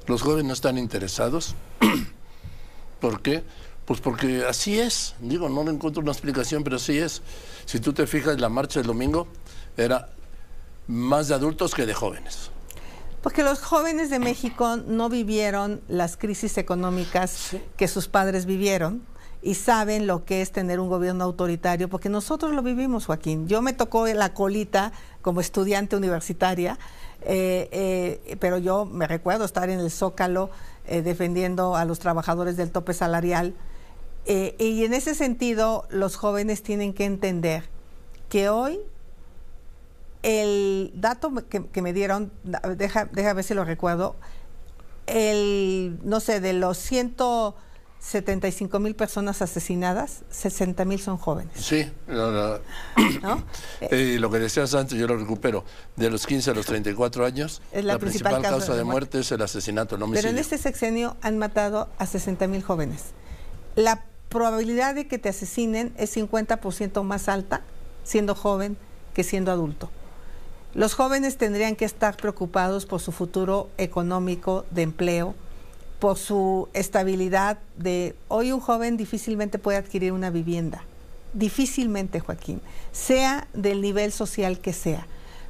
los 0.08 0.22
jóvenes 0.22 0.46
no 0.46 0.54
están 0.54 0.78
interesados. 0.78 1.56
¿Por 3.00 3.22
qué? 3.22 3.44
Pues 3.86 4.00
porque 4.00 4.46
así 4.48 4.80
es. 4.80 5.16
Digo, 5.20 5.50
no 5.50 5.64
le 5.64 5.72
encuentro 5.72 6.02
una 6.02 6.12
explicación, 6.12 6.64
pero 6.64 6.78
así 6.78 6.98
es. 6.98 7.22
Si 7.66 7.80
tú 7.80 7.94
te 7.94 8.08
fijas, 8.08 8.40
la 8.40 8.50
marcha 8.50 8.80
del 8.80 8.88
domingo 8.88 9.28
era 9.78 10.10
más 10.88 11.28
de 11.28 11.36
adultos 11.36 11.74
que 11.74 11.86
de 11.86 11.94
jóvenes. 11.94 12.50
Porque 13.22 13.44
los 13.44 13.62
jóvenes 13.62 14.10
de 14.10 14.20
México 14.20 14.76
no 14.78 15.08
vivieron 15.08 15.82
las 15.88 16.18
crisis 16.18 16.58
económicas 16.58 17.56
que 17.78 17.88
sus 17.88 18.10
padres 18.10 18.46
vivieron 18.46 19.02
y 19.42 19.56
saben 19.56 20.08
lo 20.08 20.26
que 20.26 20.42
es 20.42 20.52
tener 20.52 20.80
un 20.80 20.88
gobierno 20.88 21.24
autoritario, 21.26 21.90
porque 21.90 22.10
nosotros 22.10 22.54
lo 22.54 22.62
vivimos, 22.64 23.06
Joaquín. 23.06 23.48
Yo 23.48 23.62
me 23.62 23.74
tocó 23.74 24.08
la 24.08 24.34
colita 24.34 24.94
como 25.22 25.42
estudiante 25.42 25.96
universitaria, 25.96 26.80
eh, 27.26 28.20
eh, 28.26 28.38
pero 28.40 28.58
yo 28.58 28.86
me 28.86 29.08
recuerdo 29.08 29.46
estar 29.46 29.70
en 29.70 29.80
el 29.80 29.92
Zócalo 29.92 30.50
eh, 30.88 31.02
defendiendo 31.02 31.76
a 31.76 31.86
los 31.86 32.00
trabajadores 32.00 32.58
del 32.58 32.72
tope 32.72 32.94
salarial. 32.94 33.56
y 34.26 34.86
en 34.86 34.94
ese 34.94 35.16
sentido, 35.16 35.86
los 35.90 36.16
jóvenes 36.16 36.64
tienen 36.64 36.94
que 36.94 37.06
entender 37.06 37.64
que 38.30 38.50
hoy 38.50 38.80
el 40.22 40.92
dato 40.96 41.34
que, 41.50 41.82
me 41.82 41.92
dieron, 41.92 42.32
deja, 42.78 43.06
deja 43.06 43.34
ver 43.34 43.44
si 43.44 43.54
lo 43.54 43.66
recuerdo, 43.66 44.16
el, 45.08 46.00
no 46.04 46.22
sé, 46.22 46.40
de 46.40 46.54
los 46.54 46.78
ciento 46.78 47.56
75 48.04 48.80
mil 48.80 48.96
personas 48.96 49.42
asesinadas, 49.42 50.24
60 50.30 50.84
mil 50.84 51.00
son 51.00 51.18
jóvenes. 51.18 51.54
Sí, 51.56 51.90
y 53.92 54.18
lo 54.18 54.30
que 54.30 54.40
decías 54.40 54.74
antes, 54.76 54.98
yo 54.98 55.08
lo 55.08 55.16
recupero, 55.16 55.64
de 55.96 56.10
los 56.10 56.28
15 56.28 56.52
a 56.52 56.54
los 56.54 56.66
34 56.66 57.26
años, 57.26 57.62
la, 57.74 57.98
principal, 57.98 58.42
causa, 58.42 58.76
de, 58.76 58.84
muerte. 58.84 59.22
es 59.22 59.32
el 59.32 59.42
asesinato, 59.42 59.98
no 59.98 60.12
Pero 60.12 60.28
en 60.28 60.38
este 60.38 60.58
sexenio 60.58 61.16
han 61.22 61.38
matado 61.38 61.88
a 61.98 62.06
60 62.06 62.46
mil 62.48 62.62
jóvenes. 62.62 63.12
La 63.76 64.04
probabilidad 64.28 64.96
de 64.96 65.08
que 65.08 65.18
te 65.18 65.30
asesinen 65.30 65.94
es 65.98 66.16
50% 66.18 67.04
más 67.04 67.30
alta 67.30 67.62
siendo 68.04 68.36
joven 68.36 68.76
que 69.14 69.24
siendo 69.24 69.50
adulto. 69.50 69.90
Los 70.74 70.94
jóvenes 70.94 71.38
tendrían 71.38 71.78
que 71.78 71.86
estar 71.86 72.18
preocupados 72.18 72.86
por 72.86 73.00
su 73.00 73.14
futuro 73.14 73.70
económico, 73.78 74.66
de 74.72 74.82
empleo, 74.82 75.36
por 76.04 76.18
su 76.18 76.68
estabilidad 76.74 77.60
de 77.78 78.14
hoy 78.28 78.52
un 78.52 78.60
joven 78.60 78.98
difícilmente 78.98 79.58
puede 79.58 79.78
adquirir 79.78 80.12
una 80.12 80.32
vivienda, 80.32 80.84
difícilmente 81.32 82.20
Joaquín, 82.20 82.60
sea 82.92 83.48
del 83.54 83.80
nivel 83.80 84.12
social 84.12 84.60
que 84.60 84.74
sea, 84.74 85.08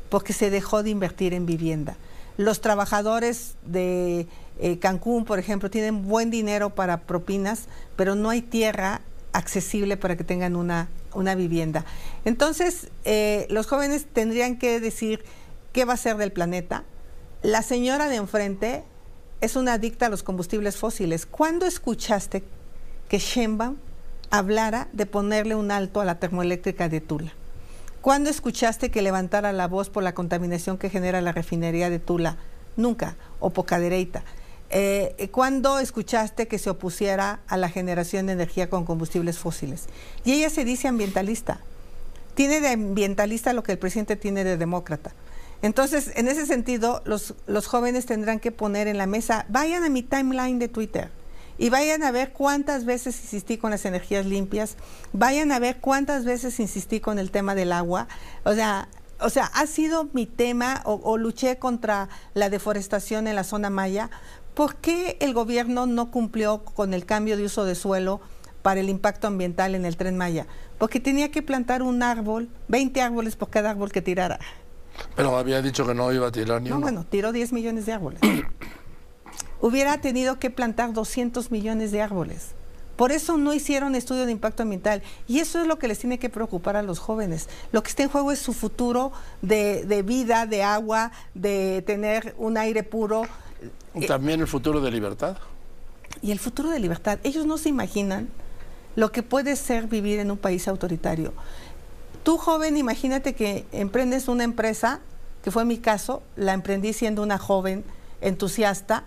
porque 0.10 0.32
se 0.32 0.52
dejó 0.52 0.84
de 0.84 0.92
invertir 0.92 1.34
en 1.34 1.48
vivienda. 1.48 1.98
Los 2.38 2.62
trabajadores 2.62 3.56
de 3.66 4.28
eh, 4.60 4.78
Cancún, 4.78 5.26
por 5.26 5.40
ejemplo, 5.40 5.72
tienen 5.72 6.08
buen 6.08 6.30
dinero 6.30 6.70
para 6.70 7.02
propinas, 7.02 7.64
pero 7.96 8.14
no 8.14 8.30
hay 8.30 8.44
tierra 8.44 9.02
accesible 9.32 9.98
para 9.98 10.18
que 10.18 10.24
tengan 10.24 10.56
una, 10.56 10.88
una 11.16 11.34
vivienda. 11.34 11.84
Entonces, 12.26 12.92
eh, 13.06 13.48
los 13.50 13.66
jóvenes 13.66 14.06
tendrían 14.06 14.60
que 14.60 14.80
decir 14.80 15.26
qué 15.72 15.84
va 15.84 15.94
a 15.94 15.98
ser 15.98 16.16
del 16.18 16.32
planeta. 16.32 16.84
La 17.42 17.64
señora 17.64 18.08
de 18.08 18.18
enfrente 18.18 18.84
es 19.44 19.58
una 19.58 19.74
adicta 19.74 20.06
a 20.06 20.10
los 20.10 20.24
combustibles 20.24 20.78
fósiles. 20.78 21.26
¿Cuándo 21.26 21.66
escuchaste 21.66 22.44
que 23.10 23.20
Sheinbaum 23.20 23.76
hablara 24.30 24.88
de 24.94 25.06
ponerle 25.06 25.54
un 25.54 25.70
alto 25.70 26.00
a 26.00 26.06
la 26.06 26.18
termoeléctrica 26.18 26.88
de 26.88 27.02
Tula? 27.02 27.34
¿Cuándo 28.00 28.30
escuchaste 28.30 28.90
que 28.90 29.02
levantara 29.02 29.52
la 29.52 29.68
voz 29.68 29.90
por 29.90 30.02
la 30.02 30.14
contaminación 30.14 30.78
que 30.78 30.90
genera 30.90 31.20
la 31.20 31.34
refinería 31.34 31.90
de 31.90 32.00
Tula? 32.00 32.38
Nunca, 32.78 33.18
o 33.42 33.50
poca 33.50 33.80
dereita. 33.80 34.24
Eh, 34.70 35.28
¿Cuándo 35.34 35.80
escuchaste 35.80 36.48
que 36.48 36.58
se 36.58 36.70
opusiera 36.70 37.42
a 37.50 37.58
la 37.58 37.68
generación 37.68 38.28
de 38.28 38.34
energía 38.34 38.70
con 38.70 38.86
combustibles 38.86 39.40
fósiles? 39.40 39.88
Y 40.24 40.32
ella 40.32 40.50
se 40.50 40.64
dice 40.64 40.88
ambientalista. 40.88 41.60
Tiene 42.34 42.62
de 42.62 42.70
ambientalista 42.70 43.52
lo 43.52 43.62
que 43.62 43.74
el 43.74 43.78
presidente 43.78 44.16
tiene 44.16 44.46
de 44.46 44.56
demócrata. 44.56 45.12
Entonces, 45.64 46.12
en 46.16 46.28
ese 46.28 46.46
sentido, 46.46 47.02
los, 47.06 47.36
los 47.48 47.68
jóvenes 47.68 48.06
tendrán 48.06 48.42
que 48.42 48.52
poner 48.52 48.90
en 48.90 48.98
la 48.98 49.08
mesa, 49.08 49.46
vayan 49.48 49.86
a 49.86 49.90
mi 49.90 50.04
timeline 50.04 50.60
de 50.60 50.68
Twitter 50.68 51.10
y 51.58 51.70
vayan 51.70 52.04
a 52.04 52.12
ver 52.12 52.34
cuántas 52.34 52.84
veces 52.84 53.18
insistí 53.22 53.58
con 53.58 53.72
las 53.72 53.86
energías 53.86 54.26
limpias, 54.26 54.76
vayan 55.14 55.54
a 55.54 55.60
ver 55.60 55.78
cuántas 55.78 56.26
veces 56.26 56.60
insistí 56.60 57.00
con 57.00 57.18
el 57.18 57.32
tema 57.32 57.56
del 57.56 57.72
agua. 57.72 58.10
O 58.44 58.54
sea, 58.54 58.90
o 59.22 59.30
sea, 59.30 59.46
ha 59.46 59.66
sido 59.66 60.10
mi 60.12 60.26
tema 60.26 60.82
o, 60.84 61.18
luché 61.18 61.58
contra 61.58 62.10
la 62.34 62.50
deforestación 62.50 63.28
en 63.28 63.38
la 63.38 63.46
zona 63.46 63.70
maya. 63.70 64.10
¿Por 64.54 64.76
qué 64.76 65.16
el 65.22 65.34
gobierno 65.34 65.86
no 65.86 66.12
cumplió 66.12 66.66
con 66.66 66.94
el 66.94 67.06
cambio 67.06 67.38
de 67.38 67.46
uso 67.46 67.64
de 67.64 67.76
suelo 67.76 68.20
para 68.64 68.82
el 68.82 68.90
impacto 68.90 69.28
ambiental 69.28 69.76
en 69.76 69.86
el 69.86 69.96
tren 69.96 70.18
Maya? 70.18 70.46
Porque 70.78 71.00
tenía 71.00 71.32
que 71.32 71.42
plantar 71.42 71.84
un 71.84 72.04
árbol, 72.04 72.50
20 72.68 73.02
árboles 73.02 73.38
por 73.38 73.50
cada 73.50 73.70
árbol 73.70 73.94
que 73.94 74.02
tirara. 74.02 74.40
Pero 75.16 75.38
había 75.38 75.62
dicho 75.62 75.86
que 75.86 75.94
no 75.94 76.12
iba 76.12 76.28
a 76.28 76.32
tirar 76.32 76.62
ni 76.62 76.70
no, 76.70 76.80
bueno, 76.80 77.06
tiró 77.10 77.32
10 77.32 77.54
millones 77.54 77.86
de 77.86 77.94
árboles. 77.94 78.22
Hubiera 79.62 80.00
tenido 80.02 80.40
que 80.40 80.50
plantar 80.50 80.94
200 80.94 81.52
millones 81.52 81.92
de 81.92 82.02
árboles. 82.02 82.54
Por 82.96 83.12
eso 83.12 83.38
no 83.38 83.54
hicieron 83.54 83.96
estudio 83.96 84.26
de 84.26 84.32
impacto 84.32 84.64
ambiental. 84.64 85.02
Y 85.28 85.40
eso 85.40 85.60
es 85.60 85.68
lo 85.68 85.80
que 85.80 85.88
les 85.88 86.00
tiene 86.00 86.20
que 86.20 86.30
preocupar 86.30 86.76
a 86.76 86.84
los 86.84 87.00
jóvenes. 87.00 87.50
Lo 87.72 87.82
que 87.82 87.90
está 87.90 88.04
en 88.04 88.10
juego 88.10 88.32
es 88.32 88.40
su 88.40 88.54
futuro 88.54 89.12
de, 89.42 90.04
vida, 90.06 90.46
de 90.46 90.64
agua, 90.64 91.12
de 91.34 91.84
tener 91.88 92.36
un 92.38 92.58
aire 92.58 92.84
puro. 92.84 93.24
También 94.08 94.42
el 94.42 94.48
futuro 94.48 94.80
de 94.80 94.92
libertad. 94.92 95.38
Y 96.22 96.32
el 96.32 96.40
futuro 96.40 96.70
de 96.70 96.80
libertad. 96.80 97.20
Ellos 97.24 97.46
no 97.46 97.58
se 97.58 97.70
imaginan 97.70 98.30
lo 98.96 99.12
que 99.12 99.24
puede 99.24 99.56
ser 99.56 99.88
vivir 99.88 100.20
en 100.20 100.30
un 100.30 100.38
país 100.38 100.68
autoritario. 100.68 101.34
Tú 102.24 102.38
joven, 102.38 102.78
imagínate 102.78 103.36
que 103.36 103.66
emprendes 103.72 104.28
una 104.28 104.44
empresa, 104.44 105.02
que 105.44 105.52
fue 105.52 105.66
mi 105.66 105.78
caso, 105.78 106.24
la 106.36 106.54
emprendí 106.54 106.94
siendo 106.94 107.22
una 107.22 107.38
joven 107.38 107.84
entusiasta, 108.22 109.04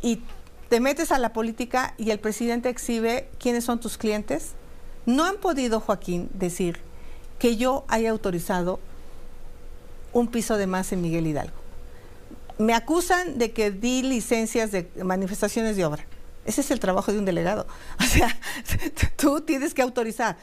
y 0.00 0.22
te 0.70 0.80
metes 0.80 1.12
a 1.12 1.18
la 1.18 1.32
política 1.32 1.94
y 1.98 2.10
el 2.10 2.18
presidente 2.18 2.68
exhibe 2.70 3.28
quiénes 3.38 3.64
son 3.64 3.80
tus 3.80 3.98
clientes. 3.98 4.52
No 5.04 5.24
han 5.24 5.36
podido, 5.36 5.80
Joaquín, 5.80 6.30
decir 6.32 6.80
que 7.38 7.56
yo 7.56 7.84
haya 7.88 8.10
autorizado 8.10 8.80
un 10.12 10.28
piso 10.28 10.56
de 10.56 10.66
más 10.66 10.92
en 10.92 11.02
Miguel 11.02 11.26
Hidalgo. 11.26 11.56
Me 12.58 12.74
acusan 12.74 13.38
de 13.38 13.52
que 13.52 13.70
di 13.70 14.02
licencias 14.02 14.70
de 14.70 14.88
manifestaciones 15.02 15.76
de 15.76 15.84
obra. 15.84 16.04
Ese 16.44 16.62
es 16.62 16.70
el 16.70 16.80
trabajo 16.80 17.12
de 17.12 17.18
un 17.18 17.24
delegado. 17.24 17.66
O 17.98 18.04
sea, 18.04 18.38
tú 19.16 19.40
tienes 19.42 19.74
que 19.74 19.82
autorizar 19.82 20.36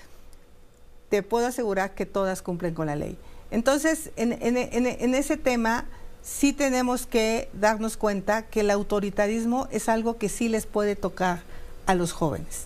te 1.09 1.23
puedo 1.23 1.47
asegurar 1.47 1.95
que 1.95 2.05
todas 2.05 2.41
cumplen 2.41 2.73
con 2.73 2.87
la 2.87 2.95
ley. 2.95 3.17
Entonces, 3.49 4.11
en, 4.17 4.33
ese 5.15 5.37
tema 5.37 5.85
sí 6.21 6.51
tenemos 6.51 7.05
que 7.05 7.49
darnos 7.53 7.95
cuenta 7.95 8.43
que 8.43 8.59
el 8.59 8.71
autoritarismo 8.71 9.67
es 9.71 9.87
algo 9.87 10.17
que 10.17 10.27
sí 10.27 10.49
les 10.49 10.65
puede 10.65 10.95
tocar 10.95 11.43
a 11.85 11.95
los 11.95 12.11
jóvenes. 12.11 12.65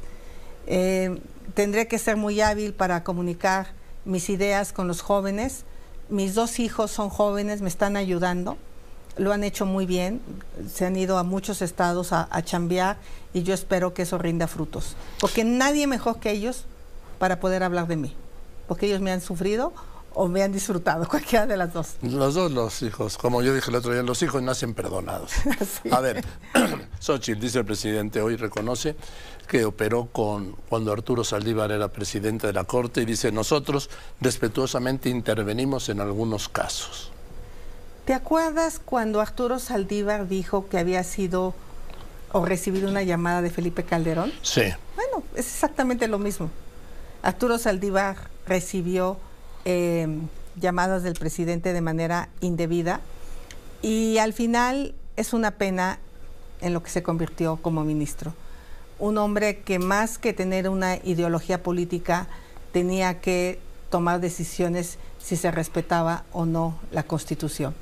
Eh, 0.65 1.19
tendré 1.53 1.87
que 1.87 1.99
ser 1.99 2.17
muy 2.17 2.41
hábil 2.41 2.73
para 2.73 3.03
comunicar 3.03 3.67
mis 4.05 4.29
ideas 4.29 4.73
con 4.73 4.87
los 4.87 5.01
jóvenes. 5.01 5.63
Mis 6.09 6.33
dos 6.33 6.59
hijos 6.59 6.89
son 6.89 7.09
jóvenes, 7.09 7.61
me 7.61 7.69
están 7.69 7.95
ayudando, 7.95 8.57
lo 9.17 9.31
han 9.31 9.43
hecho 9.43 9.65
muy 9.65 9.85
bien, 9.85 10.19
se 10.73 10.85
han 10.85 10.95
ido 10.97 11.17
a 11.17 11.23
muchos 11.23 11.61
estados 11.61 12.11
a, 12.11 12.27
a 12.31 12.41
chambear 12.41 12.97
y 13.33 13.43
yo 13.43 13.53
espero 13.53 13.93
que 13.93 14.01
eso 14.01 14.17
rinda 14.17 14.47
frutos, 14.47 14.97
porque 15.21 15.45
nadie 15.45 15.87
mejor 15.87 16.19
que 16.19 16.31
ellos 16.31 16.65
para 17.17 17.39
poder 17.39 17.63
hablar 17.63 17.87
de 17.87 17.95
mí 17.95 18.15
porque 18.71 18.85
ellos 18.85 19.01
me 19.01 19.11
han 19.11 19.19
sufrido 19.19 19.73
o 20.13 20.29
me 20.29 20.43
han 20.43 20.53
disfrutado, 20.53 21.05
cualquiera 21.09 21.45
de 21.45 21.57
las 21.57 21.73
dos. 21.73 21.97
Los 22.03 22.35
dos, 22.35 22.53
los 22.53 22.81
hijos. 22.83 23.17
Como 23.17 23.41
yo 23.41 23.53
dije 23.53 23.69
el 23.69 23.75
otro 23.75 23.91
día, 23.91 24.01
los 24.01 24.21
hijos 24.23 24.41
nacen 24.41 24.73
perdonados. 24.73 25.33
A 25.91 25.99
ver, 25.99 26.23
Xochitl, 27.01 27.41
dice 27.41 27.59
el 27.59 27.65
presidente, 27.65 28.21
hoy 28.21 28.37
reconoce 28.37 28.95
que 29.45 29.65
operó 29.65 30.05
con 30.05 30.55
cuando 30.69 30.93
Arturo 30.93 31.25
Saldívar 31.25 31.73
era 31.73 31.89
presidente 31.89 32.47
de 32.47 32.53
la 32.53 32.63
Corte 32.63 33.01
y 33.01 33.05
dice, 33.05 33.29
nosotros 33.33 33.89
respetuosamente 34.21 35.09
intervenimos 35.09 35.89
en 35.89 35.99
algunos 35.99 36.47
casos. 36.47 37.11
¿Te 38.05 38.13
acuerdas 38.13 38.79
cuando 38.79 39.19
Arturo 39.19 39.59
Saldívar 39.59 40.29
dijo 40.29 40.69
que 40.69 40.77
había 40.77 41.03
sido 41.03 41.53
o 42.31 42.45
recibido 42.45 42.89
una 42.89 43.03
llamada 43.03 43.41
de 43.41 43.49
Felipe 43.49 43.83
Calderón? 43.83 44.31
Sí. 44.41 44.63
Bueno, 44.95 45.25
es 45.35 45.47
exactamente 45.47 46.07
lo 46.07 46.19
mismo. 46.19 46.49
Arturo 47.21 47.57
Saldívar 47.57 48.30
recibió 48.45 49.17
eh, 49.65 50.07
llamadas 50.59 51.03
del 51.03 51.13
presidente 51.13 51.73
de 51.73 51.81
manera 51.81 52.29
indebida 52.41 53.01
y 53.81 54.17
al 54.17 54.33
final 54.33 54.93
es 55.15 55.33
una 55.33 55.51
pena 55.51 55.99
en 56.61 56.73
lo 56.73 56.83
que 56.83 56.89
se 56.89 57.03
convirtió 57.03 57.57
como 57.57 57.83
ministro. 57.83 58.33
Un 58.99 59.17
hombre 59.17 59.59
que 59.59 59.79
más 59.79 60.17
que 60.17 60.33
tener 60.33 60.69
una 60.69 60.97
ideología 60.97 61.63
política 61.63 62.27
tenía 62.71 63.19
que 63.19 63.59
tomar 63.89 64.21
decisiones 64.21 64.97
si 65.19 65.35
se 65.35 65.51
respetaba 65.51 66.23
o 66.31 66.45
no 66.45 66.79
la 66.91 67.03
Constitución. 67.03 67.73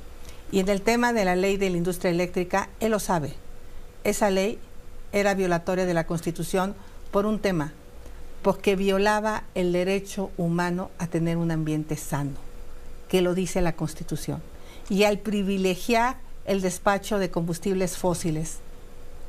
Y 0.50 0.60
en 0.60 0.68
el 0.68 0.82
tema 0.82 1.12
de 1.12 1.24
la 1.24 1.36
ley 1.36 1.56
de 1.56 1.70
la 1.70 1.76
industria 1.76 2.10
eléctrica, 2.10 2.68
él 2.80 2.90
lo 2.90 2.98
sabe. 2.98 3.34
Esa 4.02 4.30
ley 4.30 4.58
era 5.12 5.34
violatoria 5.34 5.86
de 5.86 5.94
la 5.94 6.06
Constitución 6.06 6.74
por 7.10 7.26
un 7.26 7.38
tema, 7.38 7.72
porque 8.42 8.76
violaba 8.76 9.44
el 9.54 9.72
derecho 9.72 10.30
humano 10.36 10.90
a 10.98 11.06
tener 11.06 11.36
un 11.36 11.50
ambiente 11.50 11.96
sano, 11.96 12.36
que 13.08 13.22
lo 13.22 13.34
dice 13.34 13.60
la 13.60 13.74
Constitución. 13.74 14.42
Y 14.88 15.04
al 15.04 15.18
privilegiar 15.18 16.16
el 16.46 16.60
despacho 16.62 17.18
de 17.18 17.30
combustibles 17.30 17.96
fósiles, 17.96 18.58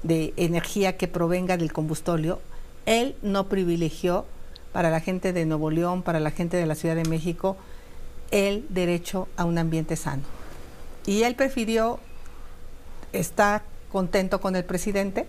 de 0.03 0.33
energía 0.37 0.97
que 0.97 1.07
provenga 1.07 1.57
del 1.57 1.73
combustóleo, 1.73 2.39
él 2.85 3.15
no 3.21 3.47
privilegió 3.47 4.25
para 4.73 4.89
la 4.89 4.99
gente 4.99 5.33
de 5.33 5.45
Nuevo 5.45 5.69
León, 5.69 6.01
para 6.01 6.19
la 6.19 6.31
gente 6.31 6.57
de 6.57 6.65
la 6.65 6.75
Ciudad 6.75 6.95
de 6.95 7.05
México, 7.05 7.57
el 8.31 8.65
derecho 8.69 9.27
a 9.35 9.45
un 9.45 9.57
ambiente 9.57 9.95
sano. 9.95 10.23
Y 11.05 11.23
él 11.23 11.35
prefirió 11.35 11.99
estar 13.11 13.63
contento 13.91 14.39
con 14.39 14.55
el 14.55 14.63
presidente 14.63 15.27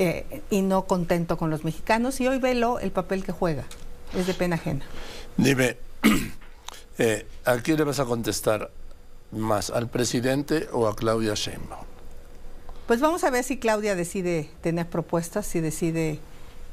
eh, 0.00 0.42
y 0.48 0.62
no 0.62 0.86
contento 0.86 1.36
con 1.36 1.50
los 1.50 1.64
mexicanos. 1.64 2.20
Y 2.20 2.28
hoy 2.28 2.38
velo 2.38 2.78
el 2.78 2.92
papel 2.92 3.24
que 3.24 3.32
juega. 3.32 3.64
Es 4.14 4.28
de 4.28 4.32
pena 4.32 4.54
ajena. 4.54 4.84
Dime, 5.36 5.76
eh, 6.98 7.26
¿a 7.44 7.56
quién 7.56 7.76
le 7.76 7.84
vas 7.84 7.98
a 7.98 8.04
contestar 8.04 8.70
más, 9.32 9.70
al 9.70 9.88
presidente 9.88 10.68
o 10.72 10.86
a 10.86 10.94
Claudia 10.94 11.34
Sheinbaum? 11.34 11.84
Pues 12.86 13.00
vamos 13.00 13.24
a 13.24 13.30
ver 13.30 13.42
si 13.42 13.58
Claudia 13.58 13.96
decide 13.96 14.48
tener 14.62 14.88
propuestas, 14.88 15.46
si 15.46 15.60
decide 15.60 16.20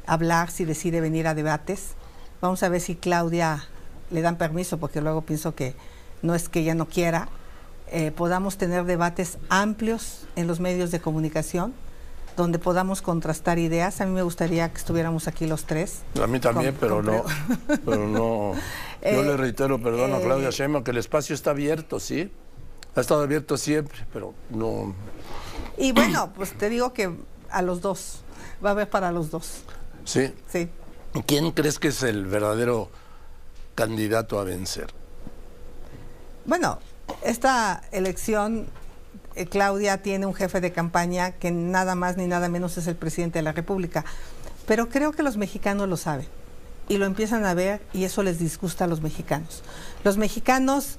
hablar, 0.05 0.51
si 0.51 0.63
decide 0.63 1.01
venir 1.01 1.27
a 1.27 1.33
debates. 1.33 1.95
Vamos 2.41 2.61
a 2.61 2.69
ver 2.69 2.79
si 2.79 2.95
Claudia 2.95 3.67
le 4.11 4.21
dan 4.21 4.37
permiso, 4.37 4.77
porque 4.77 5.01
luego 5.01 5.23
pienso 5.23 5.55
que 5.55 5.73
no 6.21 6.35
es 6.35 6.47
que 6.47 6.59
ella 6.59 6.75
no 6.75 6.87
quiera, 6.87 7.27
eh, 7.91 8.11
podamos 8.11 8.57
tener 8.57 8.85
debates 8.85 9.39
amplios 9.49 10.27
en 10.35 10.45
los 10.45 10.59
medios 10.59 10.91
de 10.91 11.01
comunicación, 11.01 11.73
donde 12.35 12.59
podamos 12.59 13.01
contrastar 13.01 13.59
ideas. 13.59 14.01
A 14.01 14.05
mí 14.05 14.11
me 14.11 14.21
gustaría 14.21 14.69
que 14.69 14.77
estuviéramos 14.77 15.27
aquí 15.27 15.47
los 15.47 15.65
tres. 15.65 16.01
A 16.21 16.27
mí 16.27 16.39
también, 16.39 16.75
pero, 16.79 17.01
no, 17.01 17.23
pero 17.85 18.07
no. 18.07 18.53
Yo 19.01 19.23
le 19.23 19.33
eh, 19.33 19.37
reitero, 19.37 19.81
perdón 19.81 20.13
a 20.13 20.19
Claudia 20.19 20.49
eh, 20.49 20.51
Sheinbaum, 20.51 20.83
que 20.83 20.91
el 20.91 20.97
espacio 20.97 21.35
está 21.35 21.51
abierto, 21.51 21.99
¿sí? 21.99 22.31
Ha 22.95 23.01
estado 23.01 23.23
abierto 23.23 23.57
siempre, 23.57 24.05
pero 24.11 24.33
no... 24.49 24.95
Y 25.77 25.91
bueno, 25.91 26.31
pues 26.35 26.57
te 26.57 26.69
digo 26.69 26.93
que 26.93 27.13
a 27.49 27.61
los 27.61 27.81
dos, 27.81 28.21
va 28.63 28.69
a 28.69 28.71
haber 28.71 28.89
para 28.89 29.11
los 29.11 29.31
dos. 29.31 29.63
¿Sí? 30.05 30.33
Sí. 30.49 30.69
¿Quién 31.25 31.51
crees 31.51 31.79
que 31.79 31.89
es 31.89 32.03
el 32.03 32.25
verdadero 32.25 32.89
candidato 33.75 34.39
a 34.39 34.43
vencer? 34.43 34.87
Bueno, 36.45 36.79
esta 37.23 37.81
elección, 37.91 38.67
eh, 39.35 39.45
Claudia 39.45 40.01
tiene 40.01 40.25
un 40.25 40.33
jefe 40.33 40.61
de 40.61 40.71
campaña 40.71 41.31
que 41.31 41.51
nada 41.51 41.95
más 41.95 42.17
ni 42.17 42.27
nada 42.27 42.49
menos 42.49 42.77
es 42.77 42.87
el 42.87 42.95
presidente 42.95 43.39
de 43.39 43.43
la 43.43 43.51
República. 43.51 44.05
Pero 44.67 44.89
creo 44.89 45.11
que 45.11 45.23
los 45.23 45.37
mexicanos 45.37 45.87
lo 45.87 45.97
saben 45.97 46.27
y 46.87 46.97
lo 46.97 47.05
empiezan 47.05 47.45
a 47.45 47.53
ver 47.53 47.81
y 47.93 48.03
eso 48.03 48.23
les 48.23 48.39
disgusta 48.39 48.85
a 48.85 48.87
los 48.87 49.01
mexicanos. 49.01 49.63
Los 50.03 50.17
mexicanos, 50.17 50.97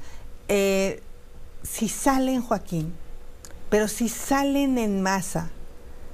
eh, 0.48 1.02
si 1.62 1.88
salen, 1.88 2.42
Joaquín, 2.42 2.92
pero 3.70 3.88
si 3.88 4.08
salen 4.08 4.78
en 4.78 5.02
masa, 5.02 5.50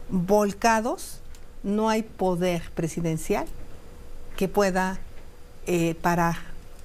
volcados, 0.08 1.20
no 1.62 1.88
hay 1.88 2.02
poder 2.02 2.62
presidencial 2.74 3.46
que 4.36 4.48
pueda 4.48 4.98
eh, 5.66 5.94
parar 6.00 6.36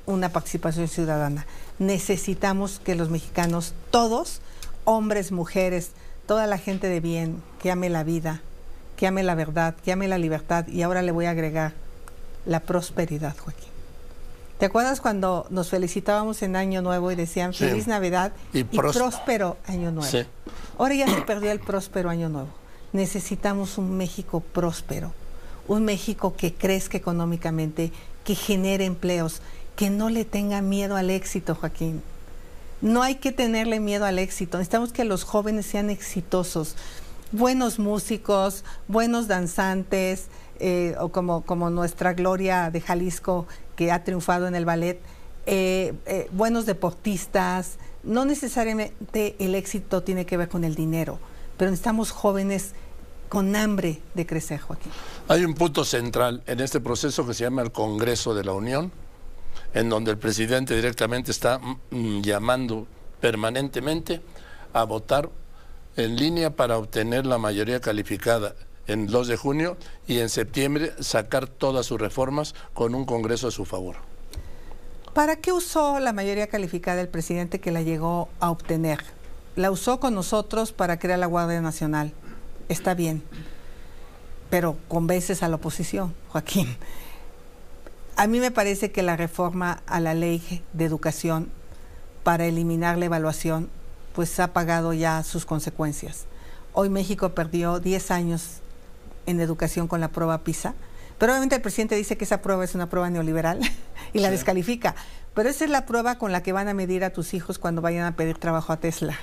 una 0.06 0.30
participación 0.30 0.88
ciudadana. 0.88 1.46
Necesitamos 1.80 2.80
que 2.84 2.96
los 2.96 3.10
mexicanos, 3.10 3.74
todos, 3.92 4.42
hombres, 4.88 5.34
mujeres, 5.34 5.92
toda 6.28 6.48
la 6.48 6.58
gente 6.58 6.88
de 6.88 7.02
bien, 7.02 7.44
que 7.62 7.72
ame 7.72 7.90
la 7.90 8.06
vida, 8.06 8.42
que 8.96 9.06
ame 9.06 9.22
la 9.22 9.36
verdad, 9.36 9.76
que 9.76 9.92
ame 9.92 10.08
la 10.08 10.18
libertad, 10.18 10.66
y 10.68 10.82
ahora 10.82 11.02
le 11.02 11.12
voy 11.12 11.26
a 11.26 11.32
agregar 11.32 11.74
la 12.46 12.62
prosperidad, 12.62 13.36
Joaquín. 13.38 13.68
¿Te 14.58 14.66
acuerdas 14.66 15.02
cuando 15.02 15.46
nos 15.50 15.70
felicitábamos 15.70 16.42
en 16.42 16.56
Año 16.56 16.82
Nuevo 16.82 17.12
y 17.12 17.16
decían 17.16 17.54
Feliz 17.54 17.86
Navidad 17.88 18.32
y, 18.54 18.64
próspero 18.64 19.58
Año 19.68 19.92
Nuevo? 19.92 20.26
Ahora 20.78 20.96
ya 20.96 21.08
se 21.08 21.22
perdió 21.22 21.52
el 21.52 21.60
próspero 21.60 22.10
Año 22.10 22.30
Nuevo. 22.30 22.50
Necesitamos 22.94 23.78
un 23.78 23.98
México 23.98 24.40
próspero, 24.40 25.12
un 25.68 25.84
México 25.84 26.34
que 26.38 26.54
crezca 26.54 26.98
económicamente, 26.98 27.92
que 28.24 28.36
genere 28.36 28.86
empleos, 28.86 29.42
que 29.76 29.90
no 29.90 30.10
le 30.10 30.24
tenga 30.24 30.62
miedo 30.62 30.96
al 30.96 31.10
éxito, 31.10 31.56
Joaquín. 31.56 32.02
No 32.82 33.02
hay 33.04 33.16
que 33.16 33.32
tenerle 33.32 33.80
miedo 33.80 34.06
al 34.06 34.20
éxito. 34.20 34.58
Necesitamos 34.58 34.94
que 34.94 35.04
los 35.04 35.24
jóvenes 35.24 35.66
sean 35.66 35.90
exitosos, 35.90 36.76
buenos 37.32 37.80
músicos, 37.80 38.64
buenos 38.88 39.28
danzantes, 39.28 40.28
eh, 40.60 40.96
o 41.00 41.10
como, 41.10 41.42
como 41.42 41.70
nuestra 41.70 42.14
Gloria 42.14 42.70
de 42.72 42.82
Jalisco, 42.82 43.48
que 43.76 43.92
ha 43.92 44.04
triunfado 44.04 44.48
en 44.48 44.56
el 44.56 44.66
ballet, 44.66 45.00
eh, 45.46 45.94
eh, 46.06 46.30
buenos 46.32 46.66
deportistas. 46.66 47.78
No 48.04 48.26
necesariamente 48.26 49.36
el 49.40 49.56
éxito 49.56 50.04
tiene 50.04 50.26
que 50.26 50.38
ver 50.38 50.50
con 50.50 50.64
el 50.64 50.76
dinero 50.76 51.20
pero 51.58 51.72
necesitamos 51.72 52.12
jóvenes 52.12 52.72
con 53.30 53.56
hambre 53.56 54.00
de 54.14 54.26
crecer, 54.26 54.62
Joaquín. 54.62 54.92
Hay 55.28 55.44
un 55.44 55.54
punto 55.54 55.84
central 55.84 56.44
en 56.46 56.62
este 56.62 56.80
proceso 56.80 57.28
que 57.28 57.34
se 57.34 57.44
llama 57.44 57.62
el 57.64 57.72
Congreso 57.72 58.34
de 58.34 58.46
la 58.46 58.54
Unión, 58.54 58.92
en 59.78 59.90
donde 59.90 60.12
el 60.12 60.18
presidente 60.18 60.76
directamente 60.76 61.32
está 61.32 61.60
mm, 61.60 61.78
mm, 61.92 62.22
llamando 62.22 62.88
permanentemente 63.22 64.22
a 64.74 64.84
votar 64.84 65.30
en 65.96 66.16
línea 66.16 66.56
para 66.56 66.78
obtener 66.78 67.26
la 67.26 67.38
mayoría 67.38 67.80
calificada 67.80 68.56
en 68.88 69.08
2 69.08 69.28
de 69.28 69.38
junio 69.38 69.78
y 70.08 70.20
en 70.20 70.30
septiembre 70.30 70.94
sacar 71.00 71.48
todas 71.48 71.86
sus 71.86 72.00
reformas 72.00 72.56
con 72.74 72.96
un 72.96 73.06
Congreso 73.06 73.48
a 73.48 73.52
su 73.52 73.66
favor. 73.66 73.98
¿Para 75.14 75.36
qué 75.36 75.52
usó 75.52 76.00
la 76.00 76.14
mayoría 76.14 76.48
calificada 76.48 77.02
el 77.02 77.10
presidente 77.10 77.60
que 77.60 77.72
la 77.72 77.82
llegó 77.82 78.30
a 78.40 78.52
obtener? 78.52 79.00
la 79.58 79.72
usó 79.72 80.00
con 80.00 80.14
nosotros 80.14 80.72
para 80.72 81.00
crear 81.00 81.20
la 81.20 81.26
Guardia 81.26 81.60
Nacional. 81.62 82.14
Está 82.70 82.94
bien, 82.94 83.24
pero 84.52 84.78
convences 84.88 85.42
a 85.42 85.50
la 85.50 85.56
oposición, 85.56 86.14
Joaquín. 86.30 86.78
A 88.20 88.26
mí 88.26 88.40
me 88.40 88.50
parece 88.50 88.92
que 88.92 89.04
la 89.04 89.16
reforma 89.16 89.84
a 89.86 90.00
la 90.00 90.16
ley 90.16 90.64
de 90.74 90.86
educación 90.86 91.52
para 92.24 92.48
eliminar 92.48 92.98
la 92.98 93.06
evaluación, 93.06 93.70
pues 94.16 94.40
ha 94.40 94.54
pagado 94.54 94.92
ya 94.92 95.22
sus 95.22 95.46
consecuencias. 95.46 96.26
Hoy 96.74 96.90
México 96.90 97.30
perdió 97.36 97.80
10 97.80 98.10
años 98.10 98.62
en 99.28 99.40
educación 99.40 99.88
con 99.88 100.02
la 100.02 100.08
prueba 100.08 100.40
PISA, 100.40 100.74
pero 101.20 101.32
obviamente 101.32 101.58
el 101.58 101.62
presidente 101.62 101.96
dice 101.96 102.18
que 102.18 102.24
esa 102.24 102.42
prueba 102.42 102.64
es 102.64 102.74
una 102.74 102.90
prueba 102.90 103.12
neoliberal 103.12 103.60
y 104.14 104.20
la 104.20 104.32
descalifica. 104.32 104.96
Pero 105.36 105.50
esa 105.50 105.66
es 105.66 105.70
la 105.70 105.86
prueba 105.86 106.18
con 106.18 106.32
la 106.32 106.42
que 106.42 106.54
van 106.54 106.68
a 106.70 106.74
medir 106.74 107.04
a 107.04 107.12
tus 107.12 107.36
hijos 107.36 107.60
cuando 107.60 107.84
vayan 107.84 108.06
a 108.06 108.16
pedir 108.16 108.40
trabajo 108.40 108.74
a 108.74 108.78
Tesla. 108.78 109.16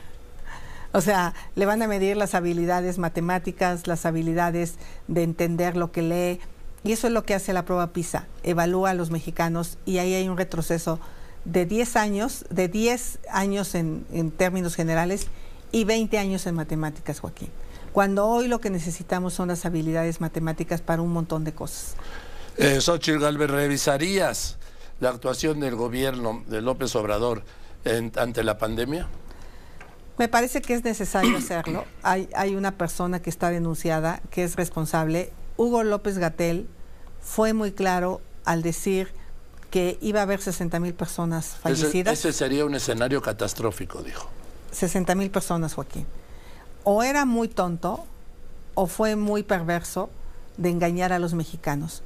O 0.92 1.00
sea, 1.00 1.34
le 1.56 1.66
van 1.66 1.82
a 1.82 1.88
medir 1.88 2.16
las 2.16 2.36
habilidades 2.36 2.98
matemáticas, 2.98 3.88
las 3.88 4.06
habilidades 4.06 4.76
de 5.08 5.24
entender 5.24 5.76
lo 5.76 5.90
que 5.90 6.02
lee. 6.02 6.40
Y 6.84 6.92
eso 6.92 7.06
es 7.06 7.12
lo 7.12 7.24
que 7.24 7.34
hace 7.34 7.54
la 7.54 7.64
prueba 7.64 7.92
PISA. 7.92 8.26
Evalúa 8.42 8.90
a 8.90 8.94
los 8.94 9.10
mexicanos 9.10 9.78
y 9.86 9.98
ahí 9.98 10.14
hay 10.14 10.28
un 10.28 10.36
retroceso 10.36 11.00
de 11.46 11.64
10 11.64 11.96
años, 11.96 12.44
de 12.50 12.68
10 12.68 13.20
años 13.30 13.74
en, 13.74 14.04
términos 14.36 14.74
generales 14.74 15.28
y 15.72 15.84
20 15.84 16.18
años 16.18 16.46
en 16.46 16.54
matemáticas, 16.54 17.20
Joaquín. 17.20 17.48
Cuando 17.92 18.26
hoy 18.26 18.48
lo 18.48 18.60
que 18.60 18.70
necesitamos 18.70 19.32
son 19.32 19.48
las 19.48 19.64
habilidades 19.64 20.20
matemáticas 20.20 20.82
para 20.82 21.00
un 21.00 21.12
montón 21.12 21.44
de 21.44 21.52
cosas. 21.52 21.94
Eh, 22.58 22.80
Xochitl 22.80 23.18
Galvez, 23.18 23.50
¿revisarías 23.50 24.58
la 25.00 25.08
actuación 25.08 25.60
del 25.60 25.76
gobierno 25.76 26.44
de 26.48 26.60
López 26.60 26.94
Obrador 26.96 27.44
ante 28.16 28.44
la 28.44 28.58
pandemia? 28.58 29.08
Me 30.18 30.28
parece 30.28 30.60
que 30.60 30.74
es 30.74 30.84
necesario 30.84 31.36
hacerlo. 31.36 31.84
Hay, 32.02 32.28
hay 32.36 32.54
una 32.54 32.72
persona 32.72 33.20
que 33.20 33.30
está 33.30 33.50
denunciada, 33.50 34.20
que 34.30 34.44
es 34.44 34.56
responsable. 34.56 35.32
Hugo 35.56 35.82
López 35.84 36.18
Gatel 36.18 36.68
fue 37.20 37.52
muy 37.52 37.72
claro 37.72 38.20
al 38.44 38.62
decir 38.62 39.08
que 39.70 39.98
iba 40.00 40.20
a 40.20 40.22
haber 40.22 40.40
60 40.40 40.78
mil 40.80 40.94
personas 40.94 41.56
fallecidas. 41.60 42.18
Ese, 42.18 42.32
sería 42.32 42.64
un 42.64 42.74
escenario 42.74 43.20
catastrófico, 43.22 44.02
dijo. 44.02 44.28
60 44.72 45.14
mil 45.14 45.30
personas, 45.30 45.74
Joaquín. 45.74 46.06
O 46.84 47.02
era 47.02 47.24
muy 47.24 47.48
tonto 47.48 48.04
o 48.74 48.86
fue 48.86 49.16
muy 49.16 49.42
perverso 49.42 50.10
de 50.56 50.70
engañar 50.70 51.12
a 51.12 51.18
los 51.18 51.34
mexicanos. 51.34 52.02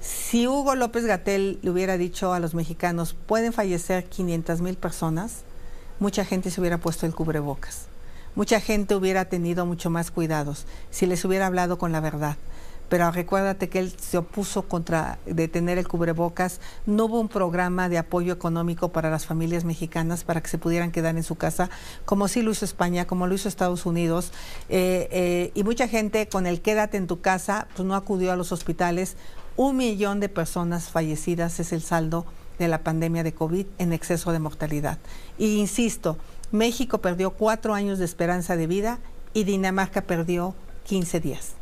Si 0.00 0.46
Hugo 0.46 0.74
López 0.74 1.04
Gatel 1.04 1.58
le 1.62 1.70
hubiera 1.70 1.96
dicho 1.96 2.32
a 2.32 2.40
los 2.40 2.54
mexicanos, 2.54 3.14
pueden 3.14 3.52
fallecer 3.52 4.04
500 4.04 4.60
mil 4.60 4.76
personas, 4.76 5.42
mucha 6.00 6.24
gente 6.24 6.50
se 6.50 6.60
hubiera 6.60 6.78
puesto 6.78 7.06
el 7.06 7.14
cubrebocas. 7.14 7.86
Mucha 8.34 8.60
gente 8.60 8.94
hubiera 8.94 9.26
tenido 9.26 9.66
mucho 9.66 9.90
más 9.90 10.10
cuidados 10.10 10.64
si 10.90 11.06
les 11.06 11.24
hubiera 11.24 11.46
hablado 11.46 11.78
con 11.78 11.92
la 11.92 12.00
verdad. 12.00 12.36
Pero 12.92 13.10
recuérdate 13.10 13.70
que 13.70 13.78
él 13.78 13.90
se 13.98 14.18
opuso 14.18 14.68
contra 14.68 15.18
detener 15.24 15.78
el 15.78 15.88
cubrebocas. 15.88 16.60
No 16.84 17.06
hubo 17.06 17.20
un 17.20 17.30
programa 17.30 17.88
de 17.88 17.96
apoyo 17.96 18.34
económico 18.34 18.90
para 18.90 19.08
las 19.08 19.24
familias 19.24 19.64
mexicanas 19.64 20.24
para 20.24 20.42
que 20.42 20.50
se 20.50 20.58
pudieran 20.58 20.92
quedar 20.92 21.16
en 21.16 21.22
su 21.22 21.36
casa, 21.36 21.70
como 22.04 22.28
sí 22.28 22.42
lo 22.42 22.50
hizo 22.50 22.66
España, 22.66 23.06
como 23.06 23.26
lo 23.26 23.34
hizo 23.34 23.48
Estados 23.48 23.86
Unidos. 23.86 24.30
Eh, 24.68 25.08
eh, 25.10 25.52
y 25.54 25.64
mucha 25.64 25.88
gente 25.88 26.28
con 26.28 26.46
el 26.46 26.60
quédate 26.60 26.98
en 26.98 27.06
tu 27.06 27.22
casa, 27.22 27.66
pues 27.74 27.88
no 27.88 27.94
acudió 27.94 28.30
a 28.30 28.36
los 28.36 28.52
hospitales. 28.52 29.16
Un 29.56 29.78
millón 29.78 30.20
de 30.20 30.28
personas 30.28 30.90
fallecidas 30.90 31.60
es 31.60 31.72
el 31.72 31.80
saldo 31.80 32.26
de 32.58 32.68
la 32.68 32.84
pandemia 32.84 33.22
de 33.22 33.32
COVID 33.32 33.68
en 33.78 33.94
exceso 33.94 34.32
de 34.32 34.38
mortalidad. 34.38 34.98
Y 35.38 35.56
insisto, 35.56 36.18
México 36.50 36.98
perdió 36.98 37.30
cuatro 37.30 37.72
años 37.72 37.98
de 37.98 38.04
esperanza 38.04 38.54
de 38.54 38.66
vida 38.66 38.98
y 39.32 39.44
Dinamarca 39.44 40.02
perdió 40.02 40.54
15 40.84 41.20
días. 41.20 41.61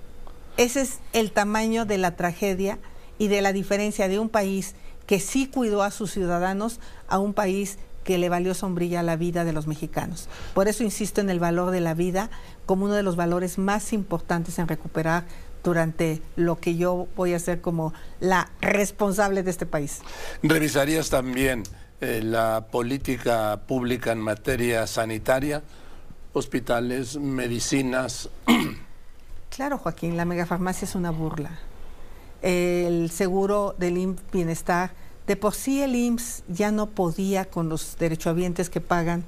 Ese 0.56 0.82
es 0.82 0.98
el 1.12 1.32
tamaño 1.32 1.84
de 1.84 1.98
la 1.98 2.16
tragedia 2.16 2.78
y 3.18 3.28
de 3.28 3.42
la 3.42 3.52
diferencia 3.52 4.08
de 4.08 4.18
un 4.18 4.28
país 4.28 4.74
que 5.06 5.20
sí 5.20 5.46
cuidó 5.46 5.82
a 5.82 5.90
sus 5.90 6.12
ciudadanos 6.12 6.80
a 7.08 7.18
un 7.18 7.34
país 7.34 7.78
que 8.04 8.18
le 8.18 8.28
valió 8.28 8.54
sombrilla 8.54 9.02
la 9.02 9.16
vida 9.16 9.44
de 9.44 9.52
los 9.52 9.66
mexicanos. 9.66 10.28
Por 10.54 10.68
eso 10.68 10.84
insisto 10.84 11.20
en 11.20 11.30
el 11.30 11.38
valor 11.38 11.70
de 11.70 11.80
la 11.80 11.94
vida 11.94 12.30
como 12.66 12.86
uno 12.86 12.94
de 12.94 13.02
los 13.02 13.16
valores 13.16 13.58
más 13.58 13.92
importantes 13.92 14.58
en 14.58 14.68
recuperar 14.68 15.24
durante 15.62 16.22
lo 16.36 16.58
que 16.58 16.76
yo 16.76 17.08
voy 17.16 17.34
a 17.34 17.38
ser 17.38 17.60
como 17.60 17.92
la 18.20 18.50
responsable 18.60 19.42
de 19.42 19.50
este 19.50 19.66
país. 19.66 20.00
¿Revisarías 20.42 21.10
también 21.10 21.64
eh, 22.00 22.20
la 22.22 22.68
política 22.70 23.60
pública 23.66 24.12
en 24.12 24.20
materia 24.20 24.86
sanitaria? 24.86 25.62
Hospitales, 26.32 27.18
medicinas. 27.18 28.30
Claro, 29.50 29.78
Joaquín, 29.78 30.16
la 30.16 30.24
megafarmacia 30.24 30.86
es 30.86 30.94
una 30.94 31.10
burla. 31.10 31.50
El 32.40 33.10
seguro 33.10 33.74
del 33.78 33.98
IMSS 33.98 34.22
Bienestar, 34.32 34.92
de 35.26 35.36
por 35.36 35.54
sí 35.54 35.82
el 35.82 35.96
IMSS 35.96 36.44
ya 36.48 36.70
no 36.70 36.86
podía 36.86 37.44
con 37.44 37.68
los 37.68 37.96
derechohabientes 37.98 38.70
que 38.70 38.80
pagan 38.80 39.24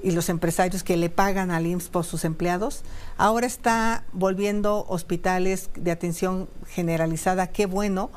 y 0.00 0.12
los 0.12 0.28
empresarios 0.28 0.84
que 0.84 0.96
le 0.96 1.10
pagan 1.10 1.50
al 1.50 1.66
IMSS 1.66 1.88
por 1.88 2.04
sus 2.04 2.24
empleados. 2.24 2.82
Ahora 3.16 3.48
está 3.48 4.04
volviendo 4.12 4.86
hospitales 4.88 5.70
de 5.74 5.90
atención 5.90 6.48
generalizada, 6.68 7.48
qué 7.48 7.66
bueno, 7.66 8.10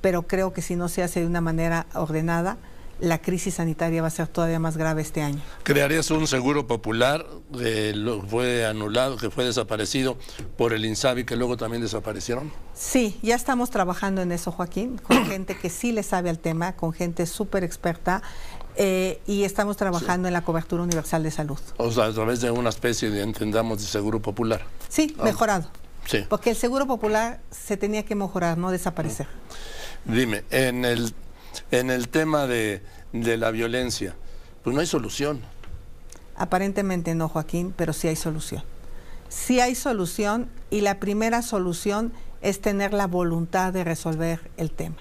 pero 0.00 0.22
creo 0.22 0.54
que 0.54 0.62
si 0.62 0.76
no 0.76 0.88
se 0.88 1.02
hace 1.02 1.20
de 1.20 1.26
una 1.26 1.42
manera 1.42 1.86
ordenada, 1.94 2.56
la 3.00 3.20
crisis 3.20 3.54
sanitaria 3.54 4.00
va 4.00 4.08
a 4.08 4.10
ser 4.10 4.28
todavía 4.28 4.58
más 4.58 4.76
grave 4.76 5.02
este 5.02 5.22
año. 5.22 5.40
¿Crearías 5.62 6.10
un 6.10 6.26
seguro 6.26 6.66
popular 6.66 7.26
que 7.56 7.94
lo 7.94 8.22
fue 8.22 8.66
anulado, 8.66 9.16
que 9.16 9.30
fue 9.30 9.44
desaparecido 9.44 10.16
por 10.56 10.72
el 10.72 10.84
INSABI, 10.84 11.24
que 11.24 11.36
luego 11.36 11.56
también 11.56 11.82
desaparecieron? 11.82 12.52
Sí, 12.74 13.18
ya 13.22 13.34
estamos 13.34 13.70
trabajando 13.70 14.22
en 14.22 14.32
eso, 14.32 14.50
Joaquín, 14.50 14.98
con 14.98 15.26
gente 15.26 15.56
que 15.56 15.70
sí 15.70 15.92
le 15.92 16.02
sabe 16.02 16.30
al 16.30 16.38
tema, 16.38 16.72
con 16.72 16.92
gente 16.92 17.26
súper 17.26 17.64
experta. 17.64 18.22
Eh, 18.78 19.22
y 19.26 19.44
estamos 19.44 19.78
trabajando 19.78 20.28
en 20.28 20.34
la 20.34 20.42
cobertura 20.42 20.82
universal 20.82 21.22
de 21.22 21.30
salud. 21.30 21.58
O 21.78 21.90
sea, 21.90 22.04
a 22.04 22.12
través 22.12 22.42
de 22.42 22.50
una 22.50 22.68
especie 22.68 23.08
de, 23.08 23.22
entendamos, 23.22 23.78
de 23.78 23.86
seguro 23.86 24.20
popular. 24.20 24.66
Sí, 24.90 25.16
ah. 25.18 25.24
mejorado. 25.24 25.70
Sí. 26.04 26.26
Porque 26.28 26.50
el 26.50 26.56
seguro 26.56 26.86
popular 26.86 27.40
se 27.50 27.78
tenía 27.78 28.04
que 28.04 28.14
mejorar, 28.14 28.58
no 28.58 28.70
desaparecer. 28.70 29.26
Dime, 30.04 30.44
en 30.50 30.84
el 30.84 31.14
en 31.70 31.90
el 31.90 32.08
tema 32.08 32.46
de, 32.46 32.82
la 33.12 33.50
violencia, 33.50 34.14
pues 34.62 34.74
no 34.74 34.80
hay 34.80 34.86
solución. 34.86 35.40
Aparentemente 36.36 37.14
no, 37.14 37.28
Joaquín, 37.28 37.72
pero 37.76 37.92
sí 37.92 38.08
hay 38.08 38.16
solución. 38.16 38.62
Sí 39.28 39.60
hay 39.60 39.74
solución 39.74 40.48
y 40.70 40.82
la 40.82 41.00
primera 41.00 41.42
solución 41.42 42.12
es 42.42 42.60
tener 42.60 42.92
la 42.92 43.06
voluntad 43.06 43.72
de 43.72 43.84
resolver 43.84 44.40
el 44.56 44.70
tema. 44.70 44.96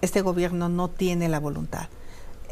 Este 0.00 0.20
gobierno 0.20 0.68
no 0.68 0.88
tiene 0.88 1.28
la 1.28 1.40
voluntad. 1.40 1.88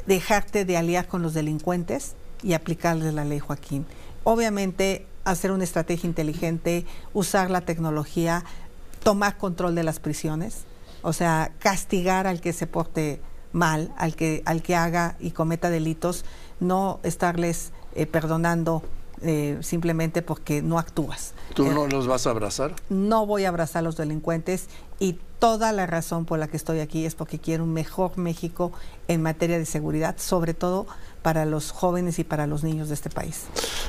Dejarte 0.07 0.65
de 0.65 0.77
aliar 0.77 1.07
con 1.07 1.23
los 1.23 1.35
delincuentes 1.35 2.15
y 2.43 2.53
aplicarles 2.53 3.15
la 3.15 3.25
ley, 3.25 3.39
Joaquín. 3.39 3.87
Obviamente, 4.25 5.07
hacer 5.25 5.51
una 5.51 5.65
estrategia 5.65 6.09
inteligente, 6.09 6.85
usar 7.13 7.51
la 7.51 7.63
tecnología, 7.63 8.45
tomar 9.03 9.37
control 9.39 9.75
de 9.75 9.85
las 9.85 10.01
prisiones, 10.01 10.65
o 11.03 11.13
sea, 11.13 11.53
castigar 11.59 12.27
al 12.27 12.41
que 12.41 12.53
se 12.53 12.67
porte 12.67 13.21
mal 13.55 13.91
al 13.97 14.15
que, 14.17 14.43
al 14.45 14.63
que 14.63 14.77
haga 14.77 15.17
y 15.21 15.31
cometa 15.31 15.71
delitos, 15.71 16.27
no 16.61 17.01
estarles 17.03 17.73
eh, 17.95 18.05
perdonando 18.05 18.83
eh, 19.23 19.57
simplemente 19.63 20.21
porque 20.21 20.61
no 20.61 20.79
actúas. 20.79 21.33
¿Tú 21.55 21.71
no 21.71 21.87
los 21.87 22.07
vas 22.07 22.27
a 22.27 22.31
abrazar? 22.31 22.75
No 22.91 23.25
voy 23.25 23.45
a 23.45 23.49
abrazar 23.49 23.81
a 23.81 23.83
los 23.83 23.97
delincuentes 23.97 24.67
y 24.99 25.17
toda 25.39 25.73
la 25.73 25.87
razón 25.87 26.25
por 26.25 26.39
la 26.39 26.49
que 26.49 26.57
estoy 26.57 26.81
aquí 26.81 27.07
es 27.07 27.15
porque 27.15 27.39
quiero 27.39 27.65
un 27.65 27.73
mejor 27.73 28.19
México 28.19 28.73
en 29.09 29.23
materia 29.23 29.57
de 29.57 29.67
seguridad, 29.67 30.17
sobre 30.19 30.53
todo 30.53 30.87
para 31.25 31.47
los 31.47 31.70
jóvenes 31.70 32.18
y 32.18 32.25
para 32.25 32.47
los 32.47 32.62
niños 32.62 32.89
de 32.89 32.95
este 32.95 33.09
país. 33.09 33.45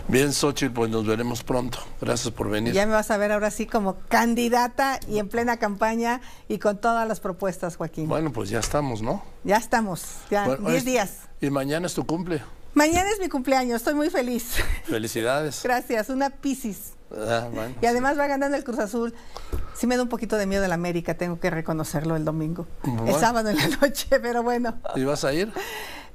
Bien, 0.08 0.32
Xochitl, 0.32 0.72
pues 0.74 0.90
nos 0.90 1.06
veremos 1.06 1.44
pronto. 1.44 1.80
Gracias 2.00 2.34
por 2.34 2.50
venir. 2.50 2.74
Ya 2.74 2.86
me 2.86 2.94
vas 2.94 3.12
a 3.12 3.18
ver 3.18 3.34
ahora 3.34 3.52
sí 3.52 3.66
como 3.66 3.98
candidata 4.08 5.02
y 5.10 5.20
en 5.20 5.28
plena 5.28 5.58
campaña 5.58 6.22
y 6.48 6.60
con 6.60 6.78
todas 6.80 7.06
las 7.06 7.20
propuestas, 7.20 7.76
Joaquín. 7.76 8.08
Bueno, 8.08 8.32
pues 8.32 8.50
ya 8.50 8.60
estamos, 8.60 9.02
¿no? 9.02 9.22
Ya 9.44 9.58
estamos, 9.58 10.06
ya 10.32 10.56
10 10.56 10.86
días. 10.86 11.24
Y 11.42 11.50
mañana 11.50 11.88
es 11.88 11.94
tu 11.94 12.06
cumple. 12.06 12.42
Mañana 12.74 13.10
es 13.12 13.20
mi 13.20 13.28
cumpleaños, 13.28 13.76
estoy 13.78 13.96
muy 13.96 14.10
feliz. 14.10 14.54
Felicidades. 14.86 15.60
Gracias, 15.64 16.08
una 16.08 16.30
Piscis. 16.30 16.94
Ah, 17.12 17.50
y 17.82 17.86
además 17.86 18.18
va 18.18 18.28
ganando 18.28 18.56
el 18.56 18.64
Cruz 18.64 18.80
Azul. 18.80 19.14
Sí 19.74 19.88
me 19.88 19.98
da 19.98 20.04
un 20.04 20.10
poquito 20.10 20.38
de 20.38 20.46
miedo 20.46 20.64
el 20.64 20.72
América, 20.72 21.16
tengo 21.16 21.38
que 21.40 21.50
reconocerlo 21.50 22.16
el 22.16 22.24
domingo. 22.24 22.66
El 23.06 23.14
sábado 23.16 23.50
en 23.50 23.58
la 23.58 23.68
noche, 23.82 24.08
pero 24.22 24.42
bueno. 24.42 24.80
¿Y 24.96 25.04
vas 25.04 25.26
a 25.26 25.34
ir? 25.34 25.52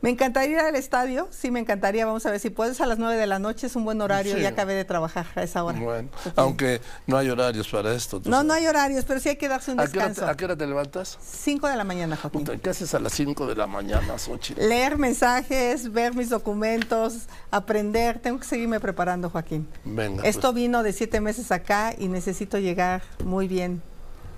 Me 0.02 0.08
encantaría 0.08 0.54
ir 0.54 0.58
al 0.60 0.76
estadio, 0.76 1.28
sí, 1.30 1.50
me 1.50 1.60
encantaría. 1.60 2.06
Vamos 2.06 2.24
a 2.24 2.30
ver 2.30 2.40
si 2.40 2.48
puedes 2.48 2.80
a 2.80 2.86
las 2.86 2.98
9 2.98 3.16
de 3.16 3.26
la 3.26 3.38
noche, 3.38 3.66
es 3.66 3.76
un 3.76 3.84
buen 3.84 4.00
horario. 4.00 4.36
Ya 4.38 4.50
acabé 4.50 4.74
de 4.74 4.84
trabajar 4.84 5.26
a 5.34 5.42
esa 5.42 5.62
hora. 5.62 5.78
Bueno, 5.78 6.08
aunque 6.36 6.80
no 7.06 7.18
hay 7.18 7.28
horarios 7.28 7.68
para 7.68 7.94
esto. 7.94 8.22
No, 8.24 8.42
no 8.42 8.54
hay 8.54 8.66
horarios, 8.66 9.04
pero 9.04 9.20
sí 9.20 9.28
hay 9.28 9.36
que 9.36 9.48
darse 9.48 9.72
un 9.72 9.76
descanso. 9.76 10.26
¿A 10.26 10.36
qué 10.36 10.46
hora 10.46 10.56
te, 10.56 10.66
levantas? 10.66 11.18
5 11.20 11.68
de 11.68 11.76
la 11.76 11.84
mañana, 11.84 12.16
Joaquín. 12.16 12.46
¿Qué 12.62 12.70
haces 12.70 12.94
a 12.94 12.98
las 12.98 13.12
5 13.12 13.46
de 13.46 13.56
la 13.56 13.66
mañana, 13.66 14.18
Xochitl? 14.18 14.60
Leer 14.68 14.96
mensajes, 14.96 15.92
ver 15.92 16.14
mis 16.14 16.30
documentos, 16.30 17.26
aprender. 17.50 18.20
Tengo 18.20 18.38
que 18.38 18.46
seguirme 18.46 18.80
preparando, 18.80 19.28
Joaquín. 19.28 19.68
Venga. 19.84 20.24
Esto 20.24 20.52
pues. 20.52 20.54
vino 20.54 20.82
de 20.82 20.92
siete 20.92 21.20
meses 21.20 21.52
acá 21.52 21.94
y 21.96 22.08
necesito 22.08 22.58
llegar 22.58 23.02
muy 23.24 23.48
bien 23.48 23.82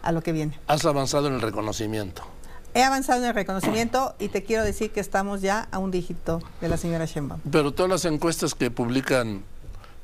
a 0.03 0.11
lo 0.13 0.23
que 0.23 0.33
viene. 0.33 0.59
Has 0.67 0.85
avanzado 0.85 1.29
en 1.29 1.35
el 1.35 1.41
reconocimiento. 1.41 2.25
He 2.75 2.83
avanzado 2.83 3.21
en 3.21 3.29
el 3.29 3.35
reconocimiento 3.35 4.15
y 4.19 4.29
te 4.29 4.45
quiero 4.45 4.65
decir 4.65 4.93
que 4.93 5.01
estamos 5.01 5.43
ya 5.43 5.69
a 5.71 5.79
un 5.79 5.91
dígito 5.91 6.41
de 6.61 6.69
la 6.69 6.79
señora 6.79 7.05
Sheinbaum. 7.05 7.41
Pero 7.51 7.73
todas 7.73 7.91
las 7.91 8.05
encuestas 8.07 8.55
que 8.55 8.71
publican 8.71 9.45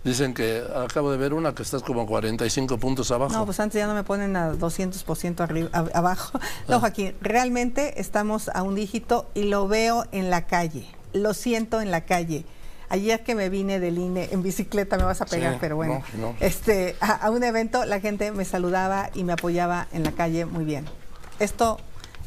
dicen 0.05 0.35
que 0.35 0.63
acabo 0.77 1.11
de 1.11 1.17
ver 1.17 1.33
una 1.33 1.55
que 1.55 1.63
estás 1.63 1.83
como 1.83 2.07
45 2.07 2.77
puntos 2.79 3.11
abajo. 3.11 3.33
No, 3.33 3.47
pues 3.47 3.59
antes 3.61 3.79
ya 3.79 3.87
no 3.87 3.95
me 3.95 4.05
ponen 4.05 4.37
a 4.37 4.53
200% 4.53 5.41
arriba, 5.41 5.71
abajo. 5.95 6.39
No, 6.69 6.77
ah. 6.77 6.81
Joaquín, 6.81 7.15
realmente 7.23 8.01
estamos 8.01 8.51
a 8.51 8.63
un 8.63 8.75
dígito 8.75 9.27
y 9.35 9.45
lo 9.45 9.67
veo 9.67 10.05
en 10.13 10.29
la 10.29 10.47
calle, 10.47 10.87
lo 11.15 11.33
siento 11.33 11.81
en 11.81 11.91
la 11.91 12.03
calle. 12.03 12.45
Ayer 12.91 13.23
que 13.23 13.35
me 13.35 13.49
vine 13.49 13.81
del 13.81 13.99
INE 13.99 14.29
en 14.31 14.43
bicicleta 14.43 14.97
me 14.97 15.05
vas 15.05 15.21
a 15.21 15.27
pegar, 15.27 15.59
pero 15.61 15.77
bueno, 15.77 16.03
este 16.41 16.97
a 17.01 17.31
un 17.31 17.43
evento 17.45 17.85
la 17.85 18.01
gente 18.01 18.33
me 18.33 18.47
saludaba 18.47 19.11
y 19.15 19.25
me 19.25 19.35
apoyaba 19.35 19.89
en 19.93 20.05
la 20.05 20.13
calle 20.13 20.47
muy 20.47 20.65
bien. 20.65 20.87
Esto 21.39 21.79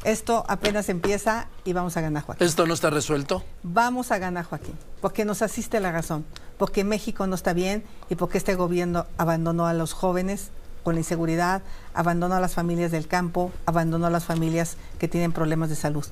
esto 0.03 0.45
apenas 0.47 0.89
empieza 0.89 1.47
y 1.63 1.73
vamos 1.73 1.97
a 1.97 2.01
ganar, 2.01 2.23
Joaquín. 2.23 2.45
¿Esto 2.45 2.65
no 2.65 2.73
está 2.73 2.89
resuelto? 2.89 3.43
Vamos 3.63 4.11
a 4.11 4.17
ganar, 4.17 4.45
Joaquín, 4.45 4.75
porque 5.01 5.25
nos 5.25 5.41
asiste 5.41 5.79
la 5.79 5.91
razón, 5.91 6.25
porque 6.57 6.83
México 6.83 7.27
no 7.27 7.35
está 7.35 7.53
bien 7.53 7.83
y 8.09 8.15
porque 8.15 8.37
este 8.37 8.55
gobierno 8.55 9.05
abandonó 9.17 9.67
a 9.67 9.73
los 9.73 9.93
jóvenes 9.93 10.49
con 10.83 10.95
la 10.95 11.01
inseguridad, 11.01 11.61
abandonó 11.93 12.35
a 12.35 12.39
las 12.39 12.53
familias 12.53 12.91
del 12.91 13.07
campo, 13.07 13.51
abandonó 13.65 14.07
a 14.07 14.09
las 14.09 14.25
familias 14.25 14.77
que 14.97 15.07
tienen 15.07 15.31
problemas 15.31 15.69
de 15.69 15.75
salud. 15.75 16.05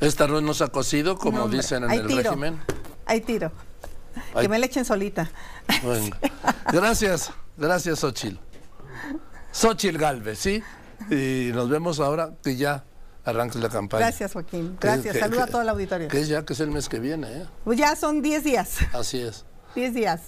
¿Esta 0.00 0.24
arroz 0.24 0.42
no 0.42 0.52
se 0.52 0.64
ha 0.64 0.68
cocido, 0.68 1.16
como 1.16 1.48
dicen 1.48 1.84
en 1.84 1.90
el 1.92 2.04
régimen? 2.16 2.60
Hay 3.06 3.20
tiro. 3.20 3.52
Que 4.38 4.48
me 4.48 4.58
le 4.58 4.66
echen 4.66 4.84
solita. 4.84 5.30
Gracias, 6.72 7.30
gracias, 7.56 8.00
Xochil. 8.00 8.38
Xochil 9.52 9.96
Galvez, 9.96 10.38
¿sí? 10.38 10.62
Y 11.10 11.52
nos 11.54 11.68
vemos 11.68 12.00
ahora 12.00 12.32
que 12.42 12.56
ya 12.56 12.84
arranques 13.26 13.60
la 13.60 13.68
campaña. 13.68 14.06
Gracias, 14.06 14.32
Joaquín. 14.32 14.78
Gracias. 14.80 15.18
Saluda 15.18 15.44
a 15.44 15.46
todo 15.46 15.60
el 15.62 15.68
auditorio. 15.68 16.08
Que 16.08 16.20
es 16.20 16.28
ya 16.28 16.44
que 16.44 16.54
es 16.54 16.60
el 16.60 16.70
mes 16.70 16.88
que 16.88 16.98
viene, 16.98 17.26
¿eh? 17.30 17.46
Pues 17.64 17.78
ya 17.78 17.94
son 17.96 18.22
10 18.22 18.44
días. 18.44 18.78
Así 18.92 19.20
es. 19.20 19.44
10 19.74 19.92
días. 19.92 20.20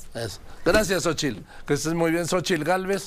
Gracias, 0.65 1.05
Xochil. 1.05 1.47
Que 1.67 1.75
estés 1.75 1.95
muy 1.95 2.11
bien, 2.11 2.27
Xochil 2.27 2.65
Galvez. 2.65 3.03